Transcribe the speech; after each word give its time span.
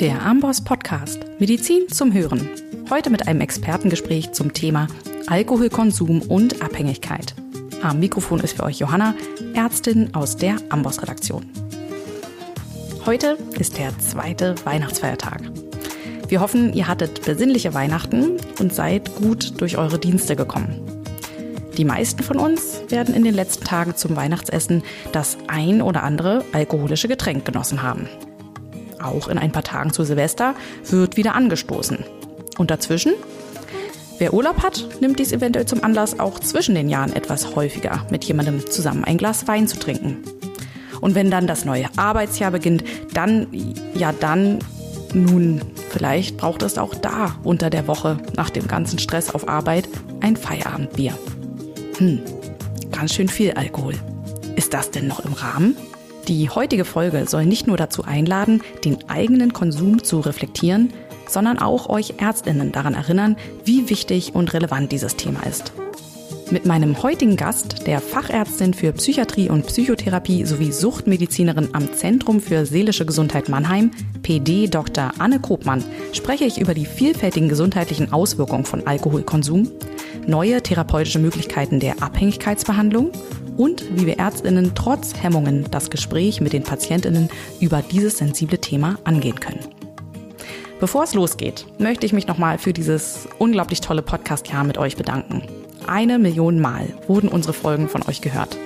Der 0.00 0.22
Amboss 0.24 0.62
Podcast 0.62 1.18
Medizin 1.40 1.88
zum 1.88 2.12
Hören. 2.12 2.48
Heute 2.88 3.10
mit 3.10 3.26
einem 3.26 3.40
Expertengespräch 3.40 4.30
zum 4.30 4.52
Thema 4.52 4.86
Alkoholkonsum 5.26 6.22
und 6.22 6.62
Abhängigkeit. 6.62 7.34
Am 7.82 7.98
Mikrofon 7.98 8.38
ist 8.38 8.56
für 8.56 8.62
euch 8.62 8.78
Johanna, 8.78 9.16
Ärztin 9.54 10.14
aus 10.14 10.36
der 10.36 10.58
Amboss 10.68 11.02
Redaktion. 11.02 11.50
Heute 13.06 13.38
ist 13.58 13.76
der 13.76 13.98
zweite 13.98 14.54
Weihnachtsfeiertag. 14.64 15.42
Wir 16.28 16.40
hoffen, 16.40 16.74
ihr 16.74 16.86
hattet 16.86 17.24
besinnliche 17.24 17.74
Weihnachten 17.74 18.36
und 18.60 18.72
seid 18.72 19.16
gut 19.16 19.60
durch 19.60 19.78
eure 19.78 19.98
Dienste 19.98 20.36
gekommen. 20.36 20.80
Die 21.76 21.84
meisten 21.84 22.22
von 22.22 22.38
uns 22.38 22.82
werden 22.88 23.16
in 23.16 23.24
den 23.24 23.34
letzten 23.34 23.64
Tagen 23.64 23.96
zum 23.96 24.14
Weihnachtsessen 24.14 24.84
das 25.10 25.38
ein 25.48 25.82
oder 25.82 26.04
andere 26.04 26.44
alkoholische 26.52 27.08
Getränk 27.08 27.44
genossen 27.44 27.82
haben. 27.82 28.08
Auch 29.02 29.28
in 29.28 29.38
ein 29.38 29.52
paar 29.52 29.62
Tagen 29.62 29.92
zu 29.92 30.04
Silvester 30.04 30.54
wird 30.84 31.16
wieder 31.16 31.34
angestoßen. 31.34 32.04
Und 32.58 32.70
dazwischen? 32.70 33.12
Wer 34.18 34.34
Urlaub 34.34 34.62
hat, 34.64 34.88
nimmt 35.00 35.20
dies 35.20 35.32
eventuell 35.32 35.66
zum 35.66 35.84
Anlass, 35.84 36.18
auch 36.18 36.40
zwischen 36.40 36.74
den 36.74 36.88
Jahren 36.88 37.12
etwas 37.12 37.54
häufiger 37.54 38.04
mit 38.10 38.24
jemandem 38.24 38.68
zusammen 38.68 39.04
ein 39.04 39.16
Glas 39.16 39.46
Wein 39.46 39.68
zu 39.68 39.78
trinken. 39.78 40.24
Und 41.00 41.14
wenn 41.14 41.30
dann 41.30 41.46
das 41.46 41.64
neue 41.64 41.86
Arbeitsjahr 41.96 42.50
beginnt, 42.50 42.82
dann, 43.14 43.46
ja 43.94 44.12
dann, 44.12 44.58
nun, 45.14 45.62
vielleicht 45.90 46.36
braucht 46.36 46.62
es 46.62 46.78
auch 46.78 46.94
da 46.94 47.36
unter 47.44 47.70
der 47.70 47.86
Woche 47.86 48.18
nach 48.36 48.50
dem 48.50 48.66
ganzen 48.66 48.98
Stress 48.98 49.32
auf 49.32 49.48
Arbeit 49.48 49.88
ein 50.20 50.36
Feierabendbier. 50.36 51.16
Hm, 51.98 52.20
ganz 52.90 53.14
schön 53.14 53.28
viel 53.28 53.52
Alkohol. 53.52 53.94
Ist 54.56 54.74
das 54.74 54.90
denn 54.90 55.06
noch 55.06 55.24
im 55.24 55.32
Rahmen? 55.32 55.76
Die 56.28 56.50
heutige 56.50 56.84
Folge 56.84 57.26
soll 57.26 57.46
nicht 57.46 57.66
nur 57.66 57.78
dazu 57.78 58.04
einladen, 58.04 58.60
den 58.84 58.98
eigenen 59.08 59.54
Konsum 59.54 60.04
zu 60.04 60.20
reflektieren, 60.20 60.92
sondern 61.26 61.58
auch 61.58 61.88
euch 61.88 62.14
Ärztinnen 62.18 62.70
daran 62.70 62.92
erinnern, 62.92 63.36
wie 63.64 63.88
wichtig 63.88 64.34
und 64.34 64.52
relevant 64.52 64.92
dieses 64.92 65.16
Thema 65.16 65.46
ist. 65.46 65.72
Mit 66.50 66.66
meinem 66.66 67.02
heutigen 67.02 67.36
Gast, 67.36 67.86
der 67.86 68.00
Fachärztin 68.00 68.74
für 68.74 68.92
Psychiatrie 68.92 69.48
und 69.48 69.66
Psychotherapie 69.66 70.44
sowie 70.44 70.70
Suchtmedizinerin 70.70 71.70
am 71.72 71.94
Zentrum 71.94 72.40
für 72.40 72.66
seelische 72.66 73.06
Gesundheit 73.06 73.48
Mannheim, 73.48 73.90
PD 74.22 74.66
Dr. 74.66 75.12
Anne 75.18 75.40
Kopmann, 75.40 75.82
spreche 76.12 76.44
ich 76.44 76.60
über 76.60 76.74
die 76.74 76.86
vielfältigen 76.86 77.48
gesundheitlichen 77.48 78.12
Auswirkungen 78.12 78.66
von 78.66 78.86
Alkoholkonsum, 78.86 79.70
neue 80.26 80.62
therapeutische 80.62 81.20
Möglichkeiten 81.20 81.80
der 81.80 82.02
Abhängigkeitsbehandlung 82.02 83.12
und 83.58 83.84
wie 83.98 84.06
wir 84.06 84.18
Ärztinnen 84.18 84.72
trotz 84.74 85.12
Hemmungen 85.20 85.66
das 85.70 85.90
Gespräch 85.90 86.40
mit 86.40 86.54
den 86.54 86.62
Patientinnen 86.62 87.28
über 87.60 87.82
dieses 87.82 88.16
sensible 88.16 88.58
Thema 88.58 88.96
angehen 89.04 89.38
können. 89.40 89.60
Bevor 90.80 91.02
es 91.02 91.12
losgeht, 91.12 91.66
möchte 91.78 92.06
ich 92.06 92.12
mich 92.12 92.28
nochmal 92.28 92.56
für 92.56 92.72
dieses 92.72 93.28
unglaublich 93.38 93.80
tolle 93.80 94.00
Podcast-Jahr 94.00 94.64
mit 94.64 94.78
euch 94.78 94.96
bedanken. 94.96 95.42
Eine 95.88 96.18
Million 96.18 96.60
Mal 96.60 96.86
wurden 97.08 97.28
unsere 97.28 97.52
Folgen 97.52 97.88
von 97.88 98.02
euch 98.06 98.20
gehört 98.20 98.56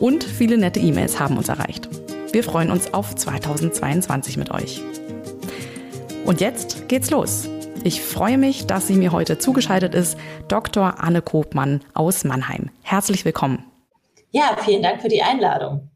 und 0.00 0.24
viele 0.24 0.58
nette 0.58 0.80
E-Mails 0.80 1.20
haben 1.20 1.36
uns 1.36 1.48
erreicht. 1.48 1.88
Wir 2.32 2.42
freuen 2.42 2.70
uns 2.70 2.92
auf 2.92 3.14
2022 3.14 4.36
mit 4.36 4.50
euch. 4.50 4.82
Und 6.24 6.40
jetzt 6.40 6.88
geht's 6.88 7.10
los. 7.10 7.48
Ich 7.84 8.02
freue 8.02 8.36
mich, 8.36 8.66
dass 8.66 8.88
sie 8.88 8.94
mir 8.94 9.12
heute 9.12 9.38
zugeschaltet 9.38 9.94
ist, 9.94 10.18
Dr. 10.48 11.02
Anne 11.02 11.22
Kopmann 11.22 11.80
aus 11.94 12.24
Mannheim. 12.24 12.70
Herzlich 12.82 13.24
willkommen. 13.24 13.69
Ja, 14.30 14.56
vielen 14.58 14.82
Dank 14.82 15.02
für 15.02 15.08
die 15.08 15.22
Einladung. 15.22 15.90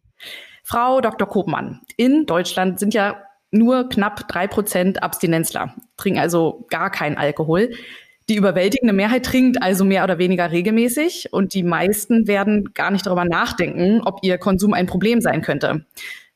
Frau 0.65 1.01
Dr. 1.01 1.29
Kopmann, 1.29 1.81
in 1.97 2.27
Deutschland 2.27 2.79
sind 2.81 2.95
ja 2.95 3.23
nur 3.51 3.89
knapp 3.89 4.27
drei 4.29 4.47
Prozent 4.47 5.03
Abstinenzler, 5.03 5.75
trinken 5.97 6.19
also 6.19 6.67
gar 6.71 6.91
keinen 6.91 7.17
Alkohol. 7.17 7.71
Die 8.29 8.37
überwältigende 8.37 8.95
Mehrheit 8.95 9.27
trinkt 9.27 9.63
also 9.63 9.85
mehr 9.85 10.03
oder 10.03 10.19
weniger 10.19 10.51
regelmäßig 10.51 11.29
und 11.33 11.53
die 11.53 11.63
meisten 11.63 12.27
werden 12.27 12.73
gar 12.73 12.91
nicht 12.91 13.07
darüber 13.07 13.27
nachdenken, 13.27 14.01
ob 14.03 14.21
ihr 14.23 14.39
Konsum 14.39 14.73
ein 14.73 14.87
Problem 14.87 15.21
sein 15.21 15.43
könnte. 15.43 15.85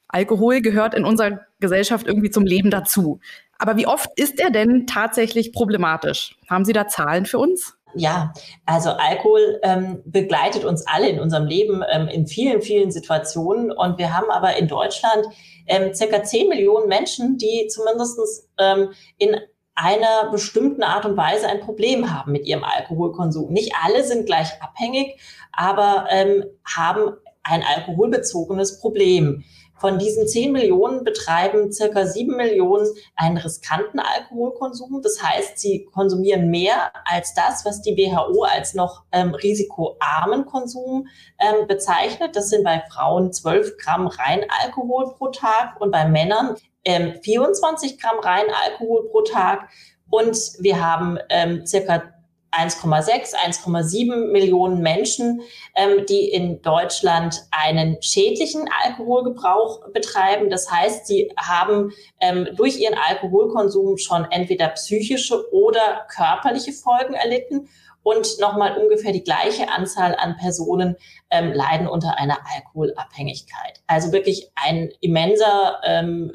Alkohol 0.06 0.60
gehört 0.60 0.94
in 0.94 1.04
unserer 1.04 1.40
Gesellschaft 1.60 2.06
irgendwie 2.06 2.30
zum 2.30 2.44
Leben 2.44 2.70
dazu. 2.70 3.20
Aber 3.58 3.76
wie 3.76 3.86
oft 3.86 4.10
ist 4.16 4.38
er 4.38 4.50
denn 4.50 4.86
tatsächlich 4.86 5.52
problematisch? 5.52 6.36
Haben 6.48 6.64
Sie 6.64 6.72
da 6.72 6.86
Zahlen 6.88 7.26
für 7.26 7.38
uns? 7.38 7.77
Ja, 7.94 8.32
also 8.66 8.90
Alkohol 8.90 9.60
ähm, 9.62 10.02
begleitet 10.04 10.64
uns 10.64 10.86
alle 10.86 11.08
in 11.08 11.20
unserem 11.20 11.46
Leben 11.46 11.82
ähm, 11.90 12.08
in 12.08 12.26
vielen, 12.26 12.60
vielen 12.60 12.90
Situationen. 12.90 13.72
Und 13.72 13.98
wir 13.98 14.14
haben 14.14 14.30
aber 14.30 14.56
in 14.56 14.68
Deutschland 14.68 15.26
ähm, 15.66 15.94
circa 15.94 16.22
10 16.22 16.48
Millionen 16.48 16.88
Menschen, 16.88 17.38
die 17.38 17.66
zumindest 17.68 18.48
ähm, 18.58 18.90
in 19.16 19.36
einer 19.74 20.30
bestimmten 20.30 20.82
Art 20.82 21.06
und 21.06 21.16
Weise 21.16 21.48
ein 21.48 21.60
Problem 21.60 22.12
haben 22.12 22.32
mit 22.32 22.46
ihrem 22.46 22.64
Alkoholkonsum. 22.64 23.52
Nicht 23.52 23.72
alle 23.82 24.04
sind 24.04 24.26
gleich 24.26 24.60
abhängig, 24.60 25.18
aber 25.52 26.06
ähm, 26.10 26.44
haben 26.64 27.12
ein 27.44 27.62
alkoholbezogenes 27.62 28.80
Problem. 28.80 29.44
Von 29.80 29.98
diesen 29.98 30.26
10 30.26 30.52
Millionen 30.52 31.04
betreiben 31.04 31.72
circa 31.72 32.06
7 32.06 32.36
Millionen 32.36 32.86
einen 33.14 33.36
riskanten 33.36 34.00
Alkoholkonsum. 34.00 35.00
Das 35.02 35.22
heißt, 35.22 35.58
sie 35.58 35.84
konsumieren 35.84 36.50
mehr 36.50 36.92
als 37.04 37.34
das, 37.34 37.64
was 37.64 37.80
die 37.82 37.96
WHO 37.96 38.42
als 38.42 38.74
noch 38.74 39.04
ähm, 39.12 39.34
risikoarmen 39.34 40.46
Konsum 40.46 41.06
ähm, 41.38 41.66
bezeichnet. 41.66 42.34
Das 42.34 42.50
sind 42.50 42.64
bei 42.64 42.82
Frauen 42.90 43.32
12 43.32 43.76
Gramm 43.78 44.08
Reinalkohol 44.08 45.14
pro 45.14 45.28
Tag 45.28 45.80
und 45.80 45.92
bei 45.92 46.06
Männern 46.06 46.56
ähm, 46.84 47.14
24 47.22 48.00
Gramm 48.00 48.18
Reinalkohol 48.18 49.08
pro 49.10 49.22
Tag. 49.22 49.68
Und 50.10 50.36
wir 50.60 50.84
haben 50.84 51.18
ähm, 51.28 51.66
circa 51.66 52.14
1,6, 52.58 53.34
1,7 53.34 54.32
Millionen 54.32 54.82
Menschen, 54.82 55.42
ähm, 55.74 56.04
die 56.08 56.28
in 56.30 56.60
Deutschland 56.62 57.42
einen 57.50 58.02
schädlichen 58.02 58.68
Alkoholgebrauch 58.84 59.90
betreiben. 59.92 60.50
Das 60.50 60.70
heißt, 60.70 61.06
sie 61.06 61.32
haben 61.38 61.92
ähm, 62.20 62.48
durch 62.56 62.78
ihren 62.78 62.96
Alkoholkonsum 62.98 63.98
schon 63.98 64.26
entweder 64.30 64.68
psychische 64.68 65.52
oder 65.52 66.06
körperliche 66.10 66.72
Folgen 66.72 67.14
erlitten. 67.14 67.68
Und 68.02 68.38
nochmal 68.40 68.78
ungefähr 68.78 69.12
die 69.12 69.24
gleiche 69.24 69.68
Anzahl 69.68 70.14
an 70.14 70.36
Personen 70.36 70.96
ähm, 71.30 71.52
leiden 71.52 71.86
unter 71.86 72.16
einer 72.16 72.38
Alkoholabhängigkeit. 72.54 73.82
Also 73.86 74.12
wirklich 74.12 74.50
ein 74.54 74.90
immenser 75.00 75.80
ähm, 75.84 76.32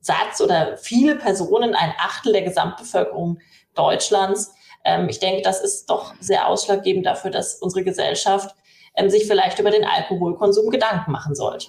Satz 0.00 0.40
oder 0.40 0.76
viele 0.76 1.16
Personen, 1.16 1.74
ein 1.74 1.92
Achtel 1.98 2.32
der 2.32 2.42
Gesamtbevölkerung 2.42 3.38
Deutschlands, 3.74 4.52
ähm, 4.84 5.08
ich 5.08 5.20
denke, 5.20 5.42
das 5.42 5.60
ist 5.62 5.86
doch 5.90 6.14
sehr 6.20 6.46
ausschlaggebend 6.46 7.06
dafür, 7.06 7.30
dass 7.30 7.56
unsere 7.56 7.84
Gesellschaft 7.84 8.54
ähm, 8.96 9.10
sich 9.10 9.26
vielleicht 9.26 9.58
über 9.58 9.70
den 9.70 9.84
Alkoholkonsum 9.84 10.70
Gedanken 10.70 11.12
machen 11.12 11.34
sollte. 11.34 11.68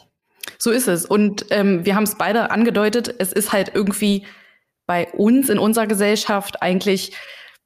So 0.58 0.72
ist 0.72 0.88
es. 0.88 1.06
Und 1.06 1.46
ähm, 1.50 1.86
wir 1.86 1.96
haben 1.96 2.04
es 2.04 2.18
beide 2.18 2.52
angedeutet, 2.52 3.14
es 3.20 3.32
ist 3.34 3.52
halt 3.52 3.72
irgendwie 3.74 4.26
bei 4.86 5.08
uns 5.14 5.50
in 5.50 5.60
unserer 5.60 5.88
Gesellschaft 5.88 6.62
eigentlich 6.62 7.14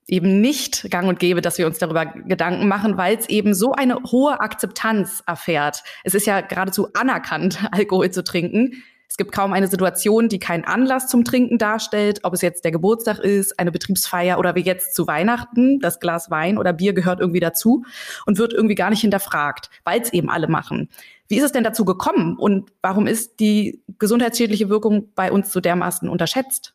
eben 0.08 0.40
nicht 0.42 0.90
gang 0.92 1.08
und 1.08 1.20
gäbe, 1.20 1.42
dass 1.42 1.58
wir 1.58 1.66
uns 1.66 1.80
darüber 1.80 2.06
Gedanken 2.06 2.68
machen, 2.68 2.98
weil 2.98 3.18
es 3.18 3.28
eben 3.28 3.54
so 3.54 3.72
eine 3.72 3.96
hohe 4.12 4.40
Akzeptanz 4.40 5.24
erfährt. 5.26 5.84
Es 6.04 6.14
ist 6.14 6.28
ja 6.28 6.42
geradezu 6.42 6.90
anerkannt, 6.94 7.60
Alkohol 7.72 8.12
zu 8.12 8.24
trinken. 8.24 8.84
Es 9.16 9.18
gibt 9.18 9.32
kaum 9.32 9.54
eine 9.54 9.70
Situation, 9.70 10.28
die 10.28 10.40
keinen 10.40 10.66
Anlass 10.66 11.08
zum 11.08 11.24
Trinken 11.24 11.58
darstellt, 11.58 12.20
ob 12.24 12.34
es 12.34 12.42
jetzt 12.42 12.66
der 12.66 12.74
Geburtstag 12.74 13.20
ist, 13.20 13.58
eine 13.58 13.72
Betriebsfeier 13.72 14.38
oder 14.38 14.56
wie 14.56 14.60
jetzt 14.60 14.94
zu 14.94 15.08
Weihnachten. 15.08 15.80
Das 15.80 16.02
Glas 16.02 16.30
Wein 16.30 16.58
oder 16.58 16.74
Bier 16.74 16.92
gehört 16.92 17.22
irgendwie 17.22 17.40
dazu 17.40 17.86
und 18.26 18.38
wird 18.38 18.52
irgendwie 18.52 18.76
gar 18.76 18.90
nicht 18.90 19.00
hinterfragt, 19.00 19.70
weil 19.86 20.02
es 20.02 20.12
eben 20.12 20.30
alle 20.30 20.50
machen. 20.50 20.90
Wie 21.30 21.38
ist 21.38 21.46
es 21.46 21.54
denn 21.54 21.64
dazu 21.64 21.86
gekommen 21.86 22.36
und 22.36 22.74
warum 22.82 23.08
ist 23.08 23.40
die 23.40 23.82
gesundheitsschädliche 24.00 24.68
Wirkung 24.68 25.08
bei 25.16 25.32
uns 25.32 25.54
so 25.54 25.62
dermaßen 25.62 26.10
unterschätzt? 26.10 26.74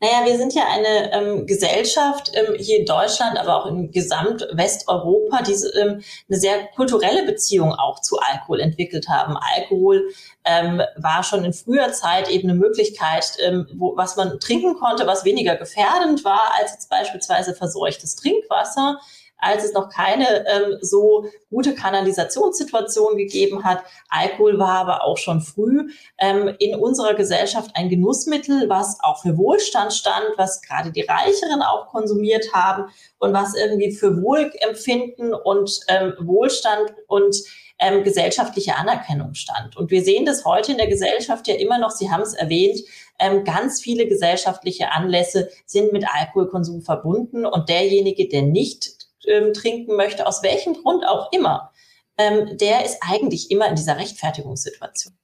Naja, 0.00 0.24
wir 0.24 0.36
sind 0.36 0.52
ja 0.52 0.64
eine 0.68 1.12
ähm, 1.12 1.46
Gesellschaft 1.46 2.32
ähm, 2.34 2.56
hier 2.58 2.80
in 2.80 2.86
Deutschland, 2.86 3.38
aber 3.38 3.56
auch 3.56 3.66
in 3.66 3.92
gesamt 3.92 4.46
Westeuropa, 4.52 5.42
die 5.42 5.52
ähm, 5.52 6.02
eine 6.28 6.38
sehr 6.40 6.66
kulturelle 6.74 7.24
Beziehung 7.24 7.72
auch 7.72 8.00
zu 8.00 8.18
Alkohol 8.18 8.60
entwickelt 8.60 9.08
haben. 9.08 9.36
Alkohol 9.56 10.08
ähm, 10.44 10.82
war 10.96 11.22
schon 11.22 11.44
in 11.44 11.52
früher 11.52 11.92
Zeit 11.92 12.28
eben 12.28 12.50
eine 12.50 12.58
Möglichkeit, 12.58 13.36
ähm, 13.44 13.68
wo, 13.74 13.96
was 13.96 14.16
man 14.16 14.40
trinken 14.40 14.74
konnte, 14.74 15.06
was 15.06 15.24
weniger 15.24 15.54
gefährdend 15.54 16.24
war 16.24 16.52
als 16.58 16.72
jetzt 16.72 16.90
beispielsweise 16.90 17.54
verseuchtes 17.54 18.16
Trinkwasser 18.16 18.98
als 19.42 19.64
es 19.64 19.72
noch 19.72 19.90
keine 19.90 20.46
ähm, 20.46 20.78
so 20.80 21.26
gute 21.50 21.74
Kanalisationssituation 21.74 23.16
gegeben 23.16 23.64
hat. 23.64 23.82
Alkohol 24.08 24.58
war 24.58 24.78
aber 24.78 25.04
auch 25.04 25.18
schon 25.18 25.40
früh 25.40 25.90
ähm, 26.18 26.54
in 26.58 26.74
unserer 26.74 27.14
Gesellschaft 27.14 27.72
ein 27.74 27.88
Genussmittel, 27.88 28.68
was 28.68 28.98
auch 29.02 29.22
für 29.22 29.36
Wohlstand 29.36 29.92
stand, 29.92 30.26
was 30.36 30.62
gerade 30.62 30.92
die 30.92 31.02
Reicheren 31.02 31.62
auch 31.62 31.88
konsumiert 31.88 32.52
haben 32.54 32.90
und 33.18 33.32
was 33.34 33.54
irgendwie 33.54 33.92
für 33.92 34.22
Wohlempfinden 34.22 35.34
und 35.34 35.80
ähm, 35.88 36.14
Wohlstand 36.20 36.94
und 37.08 37.36
ähm, 37.78 38.04
gesellschaftliche 38.04 38.76
Anerkennung 38.76 39.34
stand. 39.34 39.76
Und 39.76 39.90
wir 39.90 40.02
sehen 40.02 40.24
das 40.24 40.44
heute 40.44 40.72
in 40.72 40.78
der 40.78 40.86
Gesellschaft 40.86 41.48
ja 41.48 41.54
immer 41.54 41.78
noch, 41.78 41.90
Sie 41.90 42.10
haben 42.10 42.22
es 42.22 42.34
erwähnt, 42.34 42.78
ähm, 43.18 43.44
ganz 43.44 43.80
viele 43.80 44.06
gesellschaftliche 44.06 44.92
Anlässe 44.92 45.50
sind 45.66 45.92
mit 45.92 46.04
Alkoholkonsum 46.08 46.82
verbunden 46.82 47.44
und 47.44 47.68
derjenige, 47.68 48.28
der 48.28 48.42
nicht 48.42 49.01
ähm, 49.26 49.52
trinken 49.52 49.96
möchte, 49.96 50.26
aus 50.26 50.42
welchem 50.42 50.74
Grund 50.74 51.06
auch 51.06 51.30
immer, 51.32 51.72
ähm, 52.18 52.56
der 52.58 52.84
ist 52.84 52.98
eigentlich 53.00 53.50
immer 53.50 53.68
in 53.68 53.74
dieser 53.74 53.98
Rechtfertigungssituation. 53.98 55.14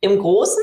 Im 0.00 0.18
Großen, 0.18 0.62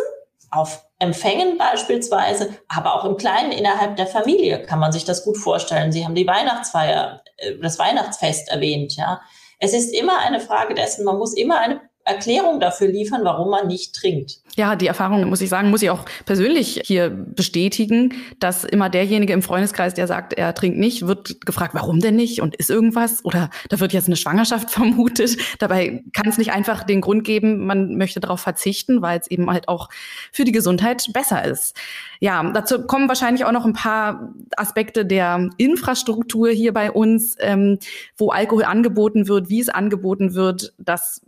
auf 0.52 0.86
Empfängen 1.00 1.58
beispielsweise, 1.58 2.58
aber 2.70 2.96
auch 2.96 3.06
im 3.06 3.18
Kleinen 3.18 3.52
innerhalb 3.52 3.98
der 3.98 4.08
Familie 4.08 4.64
kann 4.64 4.80
man 4.80 4.94
sich 4.94 5.04
das 5.04 5.26
gut 5.26 5.38
vorstellen. 5.38 5.92
Sie 5.92 6.06
haben 6.06 6.16
die 6.16 6.28
Weihnachtsfeier, 6.28 7.22
äh, 7.38 7.58
das 7.62 7.78
Weihnachtsfest 7.80 8.50
erwähnt, 8.50 8.96
ja. 8.96 9.22
Es 9.60 9.74
ist 9.74 9.94
immer 9.94 10.20
eine 10.20 10.40
Frage 10.40 10.74
dessen, 10.74 11.06
man 11.06 11.18
muss 11.18 11.34
immer 11.34 11.60
eine 11.60 11.82
Erklärung 12.06 12.60
dafür 12.60 12.88
liefern, 12.88 13.22
warum 13.24 13.50
man 13.50 13.66
nicht 13.68 13.96
trinkt. 13.96 14.40
Ja, 14.56 14.76
die 14.76 14.86
Erfahrung, 14.86 15.28
muss 15.28 15.42
ich 15.42 15.50
sagen, 15.50 15.72
muss 15.72 15.82
ich 15.82 15.90
auch 15.90 16.06
persönlich 16.26 16.82
hier 16.86 17.10
bestätigen, 17.10 18.14
dass 18.40 18.64
immer 18.64 18.90
derjenige 18.90 19.34
im 19.34 19.42
Freundeskreis, 19.42 19.96
der 19.96 20.06
sagt, 20.06 20.34
er 20.34 20.54
trinkt 20.54 20.78
nicht, 20.78 21.08
wird 21.08 21.46
gefragt, 21.46 21.74
warum 21.74 22.00
denn 22.00 22.16
nicht 22.16 22.42
und 22.42 22.56
ist 22.56 22.70
irgendwas 22.70 23.26
oder 23.26 23.50
da 23.70 23.80
wird 23.80 23.92
jetzt 23.92 24.06
eine 24.06 24.16
Schwangerschaft 24.16 24.70
vermutet. 24.72 25.38
Dabei 25.58 26.04
kann 26.14 26.28
es 26.28 26.38
nicht 26.38 26.52
einfach 26.54 26.84
den 26.84 27.02
Grund 27.02 27.24
geben, 27.24 27.66
man 27.66 27.98
möchte 27.98 28.20
darauf 28.20 28.40
verzichten, 28.40 29.02
weil 29.02 29.20
es 29.20 29.30
eben 29.30 29.50
halt 29.50 29.68
auch 29.68 29.90
für 30.32 30.46
die 30.46 30.52
Gesundheit 30.52 31.08
besser 31.12 31.44
ist. 31.44 31.76
Ja, 32.20 32.44
dazu 32.52 32.86
kommen 32.86 33.10
wahrscheinlich 33.10 33.46
auch 33.46 33.52
noch 33.52 33.66
ein 33.66 33.74
paar 33.74 34.32
Aspekte 34.56 35.08
der 35.08 35.50
Infrastruktur 35.58 36.50
hier 36.50 36.72
bei 36.72 36.92
uns, 36.92 37.36
ähm, 37.40 37.80
wo 38.16 38.30
Alkohol 38.30 38.64
angeboten 38.64 39.28
wird, 39.28 39.50
wie 39.50 39.60
es 39.60 39.70
angeboten 39.70 40.36
wird. 40.36 40.74
Das 40.78 41.22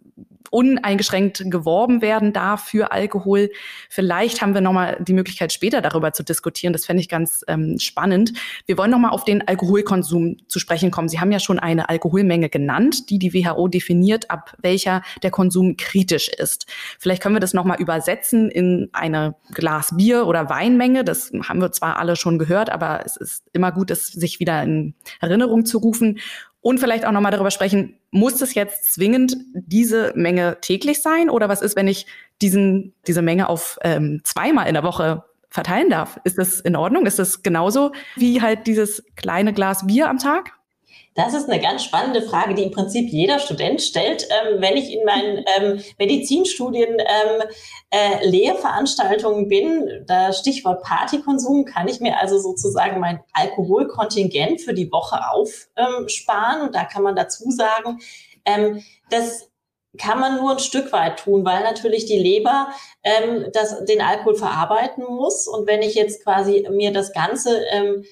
uneingeschränkt 0.50 1.44
geworben 1.52 2.02
werden 2.02 2.34
darf 2.34 2.66
für 2.66 2.92
Alkohol. 2.92 3.50
Vielleicht 3.90 4.42
haben 4.42 4.54
wir 4.54 4.62
nochmal 4.62 4.98
die 5.02 5.14
Möglichkeit, 5.14 5.52
später 5.52 5.82
darüber 5.82 6.14
zu 6.14 6.24
diskutieren. 6.24 6.74
Das 6.74 6.86
fände 6.86 7.02
ich 7.02 7.10
ganz 7.10 7.44
ähm, 7.48 7.80
spannend. 7.80 8.34
Wir 8.66 8.78
wollen 8.78 8.92
nochmal 8.92 9.12
auf 9.12 9.26
den 9.26 9.48
Alkoholkonsum 9.48 10.38
zu 10.48 10.60
sprechen 10.60 10.92
kommen. 10.92 11.10
Sie 11.10 11.20
haben 11.20 11.32
ja 11.32 11.40
schon 11.40 11.60
eine 11.60 11.90
Alkoholmenge 11.90 12.50
genannt, 12.50 13.10
die 13.10 13.20
die 13.20 13.34
WHO 13.34 13.68
definiert, 13.68 14.32
ab 14.32 14.56
welcher 14.62 15.02
der 15.24 15.32
Konsum 15.32 15.76
kritisch 15.78 16.30
ist. 16.30 16.68
Vielleicht 17.00 17.22
können 17.22 17.36
wir 17.36 17.40
das 17.40 17.54
nochmal 17.54 17.80
übersetzen 17.80 18.50
in 18.50 18.90
eine 18.94 19.36
Glas 19.54 19.96
Bier 19.98 20.28
oder 20.28 20.50
Weinmenge. 20.50 21.04
Das 21.04 21.32
haben 21.44 21.62
wir 21.62 21.72
zwar 21.72 21.98
alle 21.98 22.16
schon 22.16 22.40
gehört, 22.40 22.70
aber 22.70 23.02
es 23.06 23.18
ist 23.18 23.44
immer 23.54 23.72
gut, 23.72 23.92
es 23.92 24.08
sich 24.08 24.40
wieder 24.40 24.64
in 24.64 24.96
Erinnerung 25.20 25.66
zu 25.66 25.78
rufen. 25.78 26.20
Und 26.68 26.82
vielleicht 26.82 27.06
auch 27.06 27.14
nochmal 27.14 27.32
darüber 27.32 27.50
sprechen, 27.50 27.98
muss 28.12 28.42
es 28.42 28.54
jetzt 28.54 28.94
zwingend 28.94 29.38
diese 29.54 30.12
Menge 30.18 30.58
täglich 30.60 31.02
sein? 31.02 31.30
Oder 31.30 31.48
was 31.48 31.62
ist, 31.62 31.78
wenn 31.78 31.88
ich 31.88 32.08
diesen, 32.42 32.94
diese 33.08 33.22
Menge 33.22 33.48
auf 33.48 33.80
ähm, 33.86 34.20
zweimal 34.26 34.68
in 34.68 34.74
der 34.74 34.84
Woche 34.84 35.24
verteilen 35.50 35.90
darf? 35.90 36.20
Ist 36.26 36.38
das 36.38 36.60
in 36.60 36.76
Ordnung? 36.76 37.06
Ist 37.06 37.20
das 37.20 37.42
genauso 37.42 37.94
wie 38.18 38.42
halt 38.42 38.68
dieses 38.68 39.02
kleine 39.16 39.54
Glas 39.54 39.88
Bier 39.88 40.10
am 40.10 40.18
Tag? 40.18 40.57
Das 41.18 41.34
ist 41.34 41.50
eine 41.50 41.60
ganz 41.60 41.84
spannende 41.84 42.22
Frage, 42.22 42.54
die 42.54 42.62
im 42.62 42.70
Prinzip 42.70 43.10
jeder 43.10 43.40
Student 43.40 43.82
stellt. 43.82 44.28
Ähm, 44.30 44.62
wenn 44.62 44.78
ich 44.78 44.94
in 44.94 45.04
meinen 45.04 45.44
ähm, 45.58 45.84
Medizinstudien 45.98 47.00
ähm, 47.00 47.44
äh, 47.90 48.24
Lehrveranstaltungen 48.28 49.48
bin, 49.48 50.06
da 50.06 50.32
Stichwort 50.32 50.84
Partykonsum, 50.84 51.66
kann 51.66 51.88
ich 51.88 52.02
mir 52.02 52.20
also 52.20 52.38
sozusagen 52.38 53.00
mein 53.00 53.20
Alkoholkontingent 53.34 54.62
für 54.62 54.76
die 54.76 54.92
Woche 54.92 55.20
aufsparen. 55.32 56.62
Und 56.62 56.76
da 56.76 56.86
kann 56.86 57.02
man 57.02 57.16
dazu 57.16 57.50
sagen, 57.50 58.00
ähm, 58.46 58.84
dass 59.10 59.50
kann 59.98 60.20
man 60.20 60.36
nur 60.36 60.52
ein 60.52 60.60
Stück 60.60 60.94
weit 60.94 61.18
tun, 61.18 61.44
weil 61.44 61.64
natürlich 61.64 62.06
die 62.06 62.20
Leber 62.20 62.68
ähm, 63.02 63.48
das, 63.54 63.84
den 63.86 64.02
Alkohol 64.02 64.36
verarbeiten 64.36 65.04
muss. 65.04 65.48
Und 65.48 65.66
wenn 65.66 65.82
ich 65.82 65.96
jetzt 65.96 66.24
quasi 66.24 66.68
mir 66.70 66.94
das 66.94 67.14
Ganze 67.14 67.66
ähm, 67.72 68.06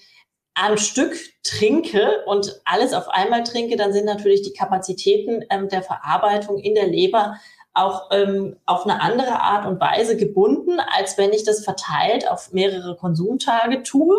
am 0.55 0.77
Stück 0.77 1.15
trinke 1.43 2.23
und 2.25 2.61
alles 2.65 2.93
auf 2.93 3.09
einmal 3.09 3.43
trinke, 3.43 3.75
dann 3.75 3.93
sind 3.93 4.05
natürlich 4.05 4.41
die 4.41 4.53
Kapazitäten 4.53 5.43
ähm, 5.49 5.69
der 5.69 5.83
Verarbeitung 5.83 6.57
in 6.57 6.75
der 6.75 6.87
Leber 6.87 7.35
auch 7.73 8.09
ähm, 8.11 8.55
auf 8.65 8.85
eine 8.85 9.01
andere 9.01 9.41
Art 9.41 9.65
und 9.65 9.81
Weise 9.81 10.15
gebunden, 10.15 10.79
als 10.79 11.17
wenn 11.17 11.33
ich 11.33 11.43
das 11.43 11.63
verteilt 11.63 12.29
auf 12.29 12.53
mehrere 12.53 12.95
Konsumtage 12.95 13.83
tue. 13.83 14.15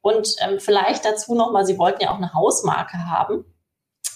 Und 0.00 0.36
ähm, 0.40 0.60
vielleicht 0.60 1.04
dazu 1.04 1.34
nochmal, 1.34 1.66
Sie 1.66 1.76
wollten 1.76 2.02
ja 2.02 2.12
auch 2.12 2.18
eine 2.18 2.32
Hausmarke 2.34 2.98
haben, 3.10 3.44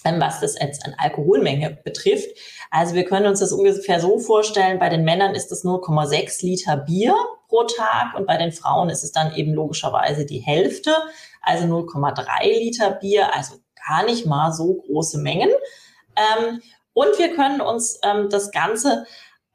ähm, 0.04 0.20
was 0.20 0.40
das 0.40 0.56
jetzt 0.60 0.86
an 0.86 0.94
Alkoholmenge 0.96 1.78
betrifft. 1.82 2.28
Also 2.70 2.94
wir 2.94 3.04
können 3.04 3.26
uns 3.26 3.40
das 3.40 3.52
ungefähr 3.52 3.98
so 4.00 4.20
vorstellen, 4.20 4.78
bei 4.78 4.90
den 4.90 5.02
Männern 5.04 5.34
ist 5.34 5.50
es 5.50 5.64
0,6 5.64 6.44
Liter 6.44 6.76
Bier 6.76 7.16
pro 7.48 7.64
Tag 7.64 8.14
und 8.14 8.26
bei 8.26 8.36
den 8.36 8.52
Frauen 8.52 8.90
ist 8.90 9.02
es 9.02 9.12
dann 9.12 9.34
eben 9.34 9.54
logischerweise 9.54 10.26
die 10.26 10.38
Hälfte 10.38 10.94
also 11.48 11.64
0,3 11.64 12.42
Liter 12.44 12.90
Bier, 12.90 13.34
also 13.34 13.56
gar 13.88 14.04
nicht 14.04 14.26
mal 14.26 14.52
so 14.52 14.74
große 14.74 15.18
Mengen. 15.18 15.50
Ähm, 16.16 16.60
und 16.92 17.18
wir 17.18 17.34
können 17.34 17.60
uns 17.60 17.98
ähm, 18.02 18.28
das 18.28 18.50
Ganze 18.50 19.06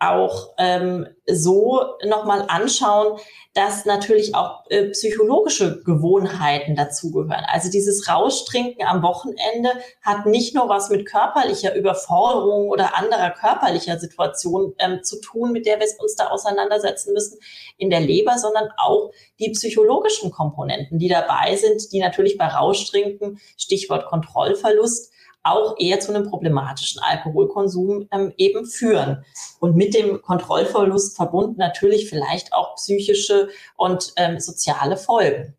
auch 0.09 0.53
ähm, 0.57 1.07
so 1.25 1.81
nochmal 2.05 2.45
anschauen, 2.47 3.19
dass 3.53 3.85
natürlich 3.85 4.35
auch 4.35 4.63
äh, 4.69 4.89
psychologische 4.89 5.83
Gewohnheiten 5.83 6.75
dazugehören. 6.75 7.45
Also 7.47 7.69
dieses 7.69 8.09
Rauschtrinken 8.09 8.85
am 8.85 9.03
Wochenende 9.03 9.71
hat 10.01 10.25
nicht 10.25 10.55
nur 10.55 10.69
was 10.69 10.89
mit 10.89 11.05
körperlicher 11.05 11.75
Überforderung 11.75 12.69
oder 12.69 12.97
anderer 12.97 13.31
körperlicher 13.31 13.99
Situation 13.99 14.73
ähm, 14.79 15.03
zu 15.03 15.21
tun, 15.21 15.51
mit 15.51 15.65
der 15.65 15.79
wir 15.79 15.87
uns 15.99 16.15
da 16.15 16.27
auseinandersetzen 16.27 17.13
müssen 17.13 17.39
in 17.77 17.89
der 17.89 18.01
Leber, 18.01 18.37
sondern 18.37 18.69
auch 18.77 19.11
die 19.39 19.51
psychologischen 19.51 20.31
Komponenten, 20.31 20.99
die 20.99 21.09
dabei 21.09 21.55
sind, 21.55 21.91
die 21.91 21.99
natürlich 21.99 22.37
bei 22.37 22.47
Rauschtrinken, 22.47 23.39
Stichwort 23.57 24.07
Kontrollverlust, 24.07 25.12
auch 25.43 25.75
eher 25.77 25.99
zu 25.99 26.13
einem 26.13 26.29
problematischen 26.29 27.01
Alkoholkonsum 27.01 28.07
ähm, 28.11 28.33
eben 28.37 28.65
führen. 28.65 29.25
Und 29.59 29.75
mit 29.75 29.93
dem 29.93 30.21
Kontrollverlust 30.21 31.15
verbunden 31.15 31.57
natürlich 31.57 32.09
vielleicht 32.09 32.53
auch 32.53 32.75
psychische 32.75 33.49
und 33.75 34.13
ähm, 34.15 34.39
soziale 34.39 34.97
Folgen. 34.97 35.55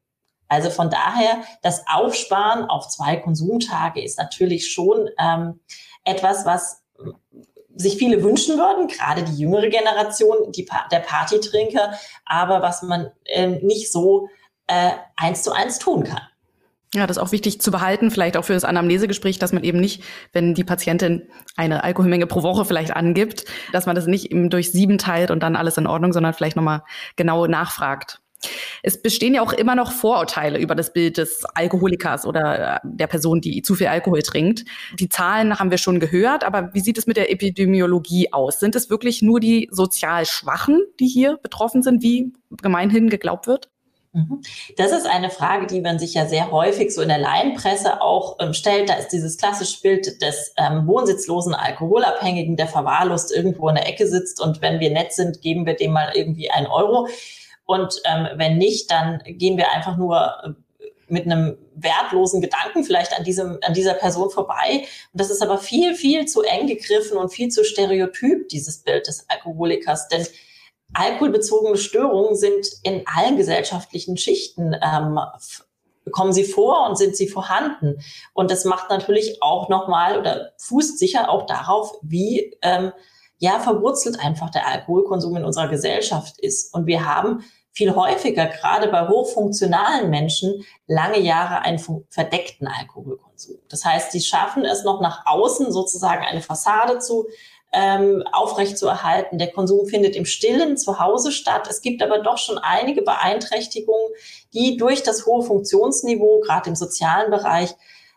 Also 0.49 0.71
von 0.71 0.91
daher, 0.91 1.43
das 1.63 1.85
Aufsparen 1.87 2.65
auf 2.65 2.89
zwei 2.89 3.17
Konsumtage 3.17 4.03
ist 4.03 4.19
natürlich 4.19 4.71
schon 4.71 5.09
ähm, 5.19 5.61
etwas, 6.05 6.45
was 6.47 6.83
sich 7.77 7.97
viele 7.97 8.23
wünschen 8.23 8.57
würden, 8.57 8.87
gerade 8.87 9.25
die 9.25 9.37
jüngere 9.37 9.69
Generation, 9.69 10.53
die, 10.53 10.69
der 10.93 11.01
Partytrinker, 11.01 11.95
aber 12.25 12.63
was 12.63 12.83
man 12.83 13.11
ähm, 13.27 13.59
nicht 13.63 13.91
so 13.91 14.29
äh, 14.67 14.93
eins 15.17 15.43
zu 15.43 15.53
eins 15.53 15.79
tun 15.79 16.05
kann. 16.05 16.23
Ja, 16.95 17.09
das 17.09 17.17
ist 17.17 17.23
auch 17.23 17.33
wichtig 17.33 17.61
zu 17.61 17.73
behalten, 17.73 18.13
vielleicht 18.13 18.37
auch 18.37 18.45
für 18.45 18.53
das 18.53 18.65
Anamnesegespräch, 18.65 19.41
dass 19.41 19.53
man 19.53 19.65
eben 19.65 19.81
nicht, 19.81 20.05
wenn 20.33 20.55
die 20.55 20.63
Patientin 20.63 21.29
eine 21.57 21.83
Alkoholmenge 21.83 22.29
pro 22.29 22.45
Woche 22.45 22.65
vielleicht 22.65 22.95
angibt, 22.95 23.47
dass 23.73 23.87
man 23.87 23.97
das 23.97 24.07
nicht 24.07 24.31
eben 24.31 24.49
durch 24.49 24.71
sieben 24.71 24.97
teilt 24.97 25.33
und 25.33 25.43
dann 25.43 25.57
alles 25.57 25.77
in 25.77 25.89
Ordnung, 25.89 26.13
sondern 26.13 26.35
vielleicht 26.35 26.55
nochmal 26.55 26.83
genau 27.17 27.47
nachfragt. 27.49 28.21
Es 28.83 29.01
bestehen 29.01 29.35
ja 29.35 29.43
auch 29.43 29.53
immer 29.53 29.75
noch 29.75 29.91
Vorurteile 29.91 30.59
über 30.59 30.75
das 30.75 30.93
Bild 30.93 31.17
des 31.17 31.45
Alkoholikers 31.55 32.27
oder 32.27 32.77
äh, 32.77 32.81
der 32.85 33.07
Person, 33.07 33.41
die 33.41 33.63
zu 33.63 33.75
viel 33.75 33.87
Alkohol 33.87 34.23
trinkt. 34.23 34.65
Die 34.99 35.09
Zahlen 35.09 35.59
haben 35.59 35.71
wir 35.71 35.79
schon 35.79 35.99
gehört, 35.99 36.45
aber 36.45 36.71
wie 36.75 36.81
sieht 36.81 36.99
es 36.99 37.07
mit 37.07 37.17
der 37.17 37.33
Epidemiologie 37.33 38.33
aus? 38.33 38.61
Sind 38.61 38.77
es 38.77 38.91
wirklich 38.91 39.23
nur 39.23 39.41
die 39.41 39.69
sozial 39.73 40.27
Schwachen, 40.27 40.83
die 41.01 41.07
hier 41.07 41.39
betroffen 41.43 41.83
sind, 41.83 42.03
wie 42.03 42.33
gemeinhin 42.63 43.09
geglaubt 43.09 43.47
wird? 43.47 43.71
Mhm. 44.15 44.43
Das 44.77 44.93
ist 44.93 45.07
eine 45.07 45.29
Frage, 45.29 45.67
die 45.67 45.81
man 45.81 45.99
sich 45.99 46.15
ja 46.15 46.27
sehr 46.27 46.53
häufig 46.53 46.95
so 46.95 47.03
in 47.03 47.09
der 47.09 47.19
Laienpresse 47.19 48.01
auch 48.01 48.37
ähm, 48.39 48.55
stellt. 48.55 48.89
Da 48.89 48.95
ist 48.95 49.09
dieses 49.09 49.37
klassische 49.37 49.83
Bild 49.83 50.23
des 50.23 50.55
ähm, 50.57 50.87
wohnsitzlosen 50.87 51.53
Alkoholabhängigen, 51.53 52.57
der 52.57 52.69
verwahrlost 52.69 53.35
irgendwo 53.35 53.69
in 53.69 53.75
der 53.75 53.89
Ecke 53.89 54.07
sitzt 54.07 54.41
und 54.41 54.63
wenn 54.63 54.79
wir 54.79 54.91
nett 54.91 55.13
sind, 55.13 55.43
geben 55.43 55.67
wir 55.67 55.75
dem 55.75 55.93
mal 55.93 56.13
irgendwie 56.15 56.49
einen 56.49 56.69
Euro. 56.69 57.09
Und 57.67 58.01
ähm, 58.05 58.29
wenn 58.37 58.57
nicht, 58.57 58.91
dann 58.93 59.21
gehen 59.27 59.57
wir 59.57 59.73
einfach 59.73 59.97
nur 59.97 60.33
äh, 60.45 60.51
mit 61.09 61.25
einem 61.27 61.59
wertlosen 61.75 62.41
Gedanken 62.41 62.85
vielleicht 62.85 63.19
an 63.19 63.25
diesem, 63.25 63.59
an 63.63 63.75
dieser 63.75 63.95
Person 63.95 64.31
vorbei. 64.31 64.85
Und 65.13 65.21
das 65.21 65.31
ist 65.31 65.43
aber 65.43 65.59
viel, 65.59 65.97
viel 65.97 66.27
zu 66.27 66.43
eng 66.43 66.69
gegriffen 66.69 67.19
und 67.19 67.31
viel 67.31 67.49
zu 67.49 67.65
stereotyp, 67.65 68.49
dieses 68.49 68.79
Bild 68.79 69.09
des 69.09 69.29
Alkoholikers. 69.29 70.09
Denn 70.09 70.25
alkoholbezogene 70.95 71.77
Störungen 71.77 72.37
sind 72.37 72.67
in 72.83 73.05
allen 73.07 73.37
gesellschaftlichen 73.37 74.17
Schichten 74.17 74.75
ähm, 74.81 75.19
kommen 76.11 76.33
sie 76.33 76.45
vor 76.45 76.89
und 76.89 76.97
sind 76.97 77.17
sie 77.17 77.29
vorhanden. 77.29 77.99
Und 78.33 78.51
das 78.51 78.65
macht 78.65 78.91
natürlich 78.91 79.43
auch 79.43 79.69
nochmal 79.69 80.19
oder 80.19 80.53
fußt 80.59 80.99
sicher 80.99 81.31
auch 81.31 81.47
darauf, 81.47 81.93
wie 82.03 82.57
ähm, 82.63 82.93
ja 83.39 83.59
verwurzelt 83.59 84.21
einfach 84.21 84.51
der 84.51 84.67
Alkoholkonsum 84.67 85.37
in 85.37 85.45
unserer 85.45 85.69
Gesellschaft 85.69 86.39
ist. 86.39 86.75
Und 86.75 86.87
wir 86.87 87.07
haben 87.07 87.45
viel 87.73 87.95
häufiger, 87.95 88.47
gerade 88.47 88.89
bei 88.89 89.09
hochfunktionalen 89.09 90.09
Menschen, 90.09 90.65
lange 90.87 91.19
Jahre 91.19 91.63
einen 91.63 91.81
verdeckten 92.09 92.69
Alkoholkonsum. 92.69 93.57
Das 93.69 93.85
heißt, 93.85 94.13
sie 94.13 94.21
schaffen 94.21 94.65
es 94.65 94.85
noch 94.85 95.01
nach 95.01 95.27
außen 95.27 95.73
sozusagen 95.73 96.23
eine 96.23 96.41
Fassade 96.41 97.01
zu 97.01 97.27
ähm, 97.75 98.23
aufrechtzuerhalten. 98.33 99.39
Der 99.39 99.51
Konsum 99.53 99.87
findet 99.87 100.17
im 100.17 100.25
Stillen 100.25 100.77
zu 100.77 101.01
Hause 101.01 101.33
statt. 101.33 101.67
Es 101.69 101.83
gibt 101.83 102.03
aber 102.03 102.19
doch 102.21 102.39
schon 102.39 102.59
einige 102.59 103.03
Beeinträchtigungen, 103.03 104.13
die 104.55 104.77
durch 104.77 105.03
das 105.03 105.27
hohe 105.27 105.43
Funktionsniveau, 105.43 106.41
gerade 106.41 106.71
im 106.71 106.77
sozialen 106.77 107.31
Bereich, 107.31 107.75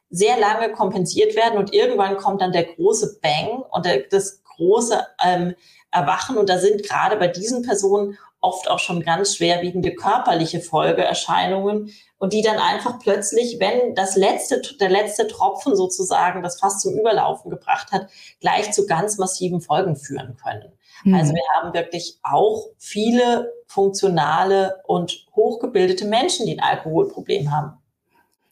sehr 0.09 0.39
lange 0.39 0.71
kompensiert 0.71 1.35
werden 1.35 1.57
und 1.57 1.73
irgendwann 1.73 2.17
kommt 2.17 2.41
dann 2.41 2.53
der 2.53 2.63
große 2.63 3.19
Bang 3.21 3.63
und 3.71 3.85
der, 3.85 4.03
das 4.09 4.41
große 4.55 5.05
ähm, 5.25 5.53
Erwachen 5.91 6.37
und 6.37 6.49
da 6.49 6.59
sind 6.59 6.83
gerade 6.83 7.17
bei 7.17 7.27
diesen 7.27 7.63
Personen 7.63 8.17
oft 8.39 8.69
auch 8.69 8.79
schon 8.79 9.01
ganz 9.01 9.35
schwerwiegende 9.35 9.93
körperliche 9.93 10.59
Folgeerscheinungen 10.59 11.91
und 12.19 12.33
die 12.33 12.41
dann 12.41 12.57
einfach 12.57 12.99
plötzlich, 12.99 13.59
wenn 13.59 13.95
das 13.95 14.15
letzte, 14.15 14.61
der 14.79 14.89
letzte 14.89 15.27
Tropfen 15.27 15.75
sozusagen 15.75 16.43
das 16.43 16.59
fast 16.59 16.81
zum 16.81 16.97
Überlaufen 16.97 17.49
gebracht 17.49 17.91
hat, 17.91 18.09
gleich 18.39 18.71
zu 18.71 18.85
ganz 18.85 19.17
massiven 19.17 19.61
Folgen 19.61 19.95
führen 19.95 20.37
können. 20.37 20.71
Mhm. 21.03 21.15
Also 21.15 21.33
wir 21.33 21.43
haben 21.55 21.73
wirklich 21.73 22.19
auch 22.23 22.69
viele 22.77 23.51
funktionale 23.67 24.81
und 24.85 25.27
hochgebildete 25.35 26.05
Menschen, 26.05 26.45
die 26.45 26.59
ein 26.59 26.63
Alkoholproblem 26.63 27.51
haben. 27.51 27.77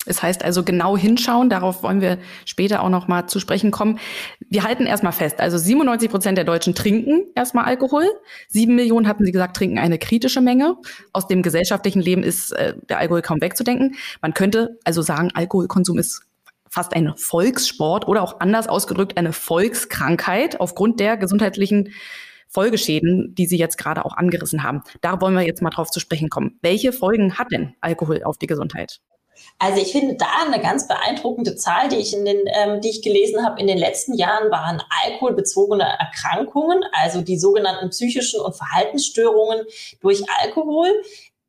Es 0.06 0.22
heißt 0.22 0.44
also 0.44 0.64
genau 0.64 0.98
hinschauen, 0.98 1.50
darauf 1.50 1.84
wollen 1.84 2.02
wir 2.02 2.18
später 2.46 2.84
auch 2.84 2.90
noch 2.90 3.08
mal 3.08 3.28
zu 3.28 3.40
sprechen 3.40 3.72
kommen. 3.72 4.00
Wir 4.50 4.64
halten 4.64 4.86
erstmal 4.86 5.14
fest, 5.14 5.40
also 5.40 5.58
97 5.58 6.10
Prozent 6.10 6.38
der 6.38 6.46
Deutschen 6.46 6.76
trinken 6.76 7.24
erstmal 7.36 7.66
Alkohol. 7.66 8.06
Sieben 8.48 8.76
Millionen, 8.76 9.08
hatten 9.08 9.26
Sie 9.26 9.32
gesagt, 9.32 9.58
trinken 9.58 9.80
eine 9.80 9.98
kritische 9.98 10.42
Menge. 10.42 10.78
Aus 11.14 11.28
dem 11.28 11.42
gesellschaftlichen 11.42 12.02
Leben 12.02 12.24
ist 12.24 12.52
äh, 12.52 12.76
der 12.90 13.00
Alkohol 13.00 13.22
kaum 13.22 13.42
wegzudenken. 13.42 13.96
Man 14.22 14.34
könnte 14.34 14.80
also 14.84 15.02
sagen, 15.02 15.32
Alkoholkonsum 15.34 15.98
ist 15.98 16.22
fast 16.70 16.94
ein 16.94 17.14
Volkssport 17.16 18.08
oder 18.08 18.22
auch 18.22 18.42
anders 18.42 18.68
ausgedrückt 18.68 19.18
eine 19.18 19.34
Volkskrankheit 19.34 20.60
aufgrund 20.60 21.00
der 21.00 21.16
gesundheitlichen 21.16 21.94
Folgeschäden, 22.50 23.34
die 23.36 23.48
Sie 23.48 23.58
jetzt 23.58 23.78
gerade 23.78 24.06
auch 24.06 24.16
angerissen 24.16 24.64
haben. 24.64 24.82
Da 25.02 25.20
wollen 25.22 25.36
wir 25.36 25.46
jetzt 25.46 25.62
mal 25.62 25.70
drauf 25.70 25.90
zu 25.90 26.00
sprechen 26.00 26.30
kommen. 26.30 26.58
Welche 26.62 26.94
Folgen 26.94 27.38
hat 27.38 27.52
denn 27.52 27.76
Alkohol 27.82 28.24
auf 28.24 28.38
die 28.38 28.48
Gesundheit? 28.48 29.00
Also 29.60 29.82
ich 29.82 29.92
finde 29.92 30.16
da 30.16 30.28
eine 30.46 30.62
ganz 30.62 30.88
beeindruckende 30.88 31.56
Zahl, 31.56 31.90
die 31.90 31.98
ich 31.98 32.14
in 32.14 32.26
den, 32.26 32.40
ähm, 32.48 32.82
die 32.82 32.90
ich 32.90 33.02
gelesen 33.02 33.46
habe 33.46 33.60
in 33.60 33.68
den 33.68 33.78
letzten 33.78 34.14
Jahren, 34.14 34.52
waren 34.52 34.82
alkoholbezogene 35.04 35.84
Erkrankungen, 35.84 36.84
also 36.92 37.22
die 37.22 37.38
sogenannten 37.38 37.90
psychischen 37.90 38.42
und 38.42 38.56
Verhaltensstörungen 38.56 39.66
durch 40.02 40.24
Alkohol. 40.42 40.90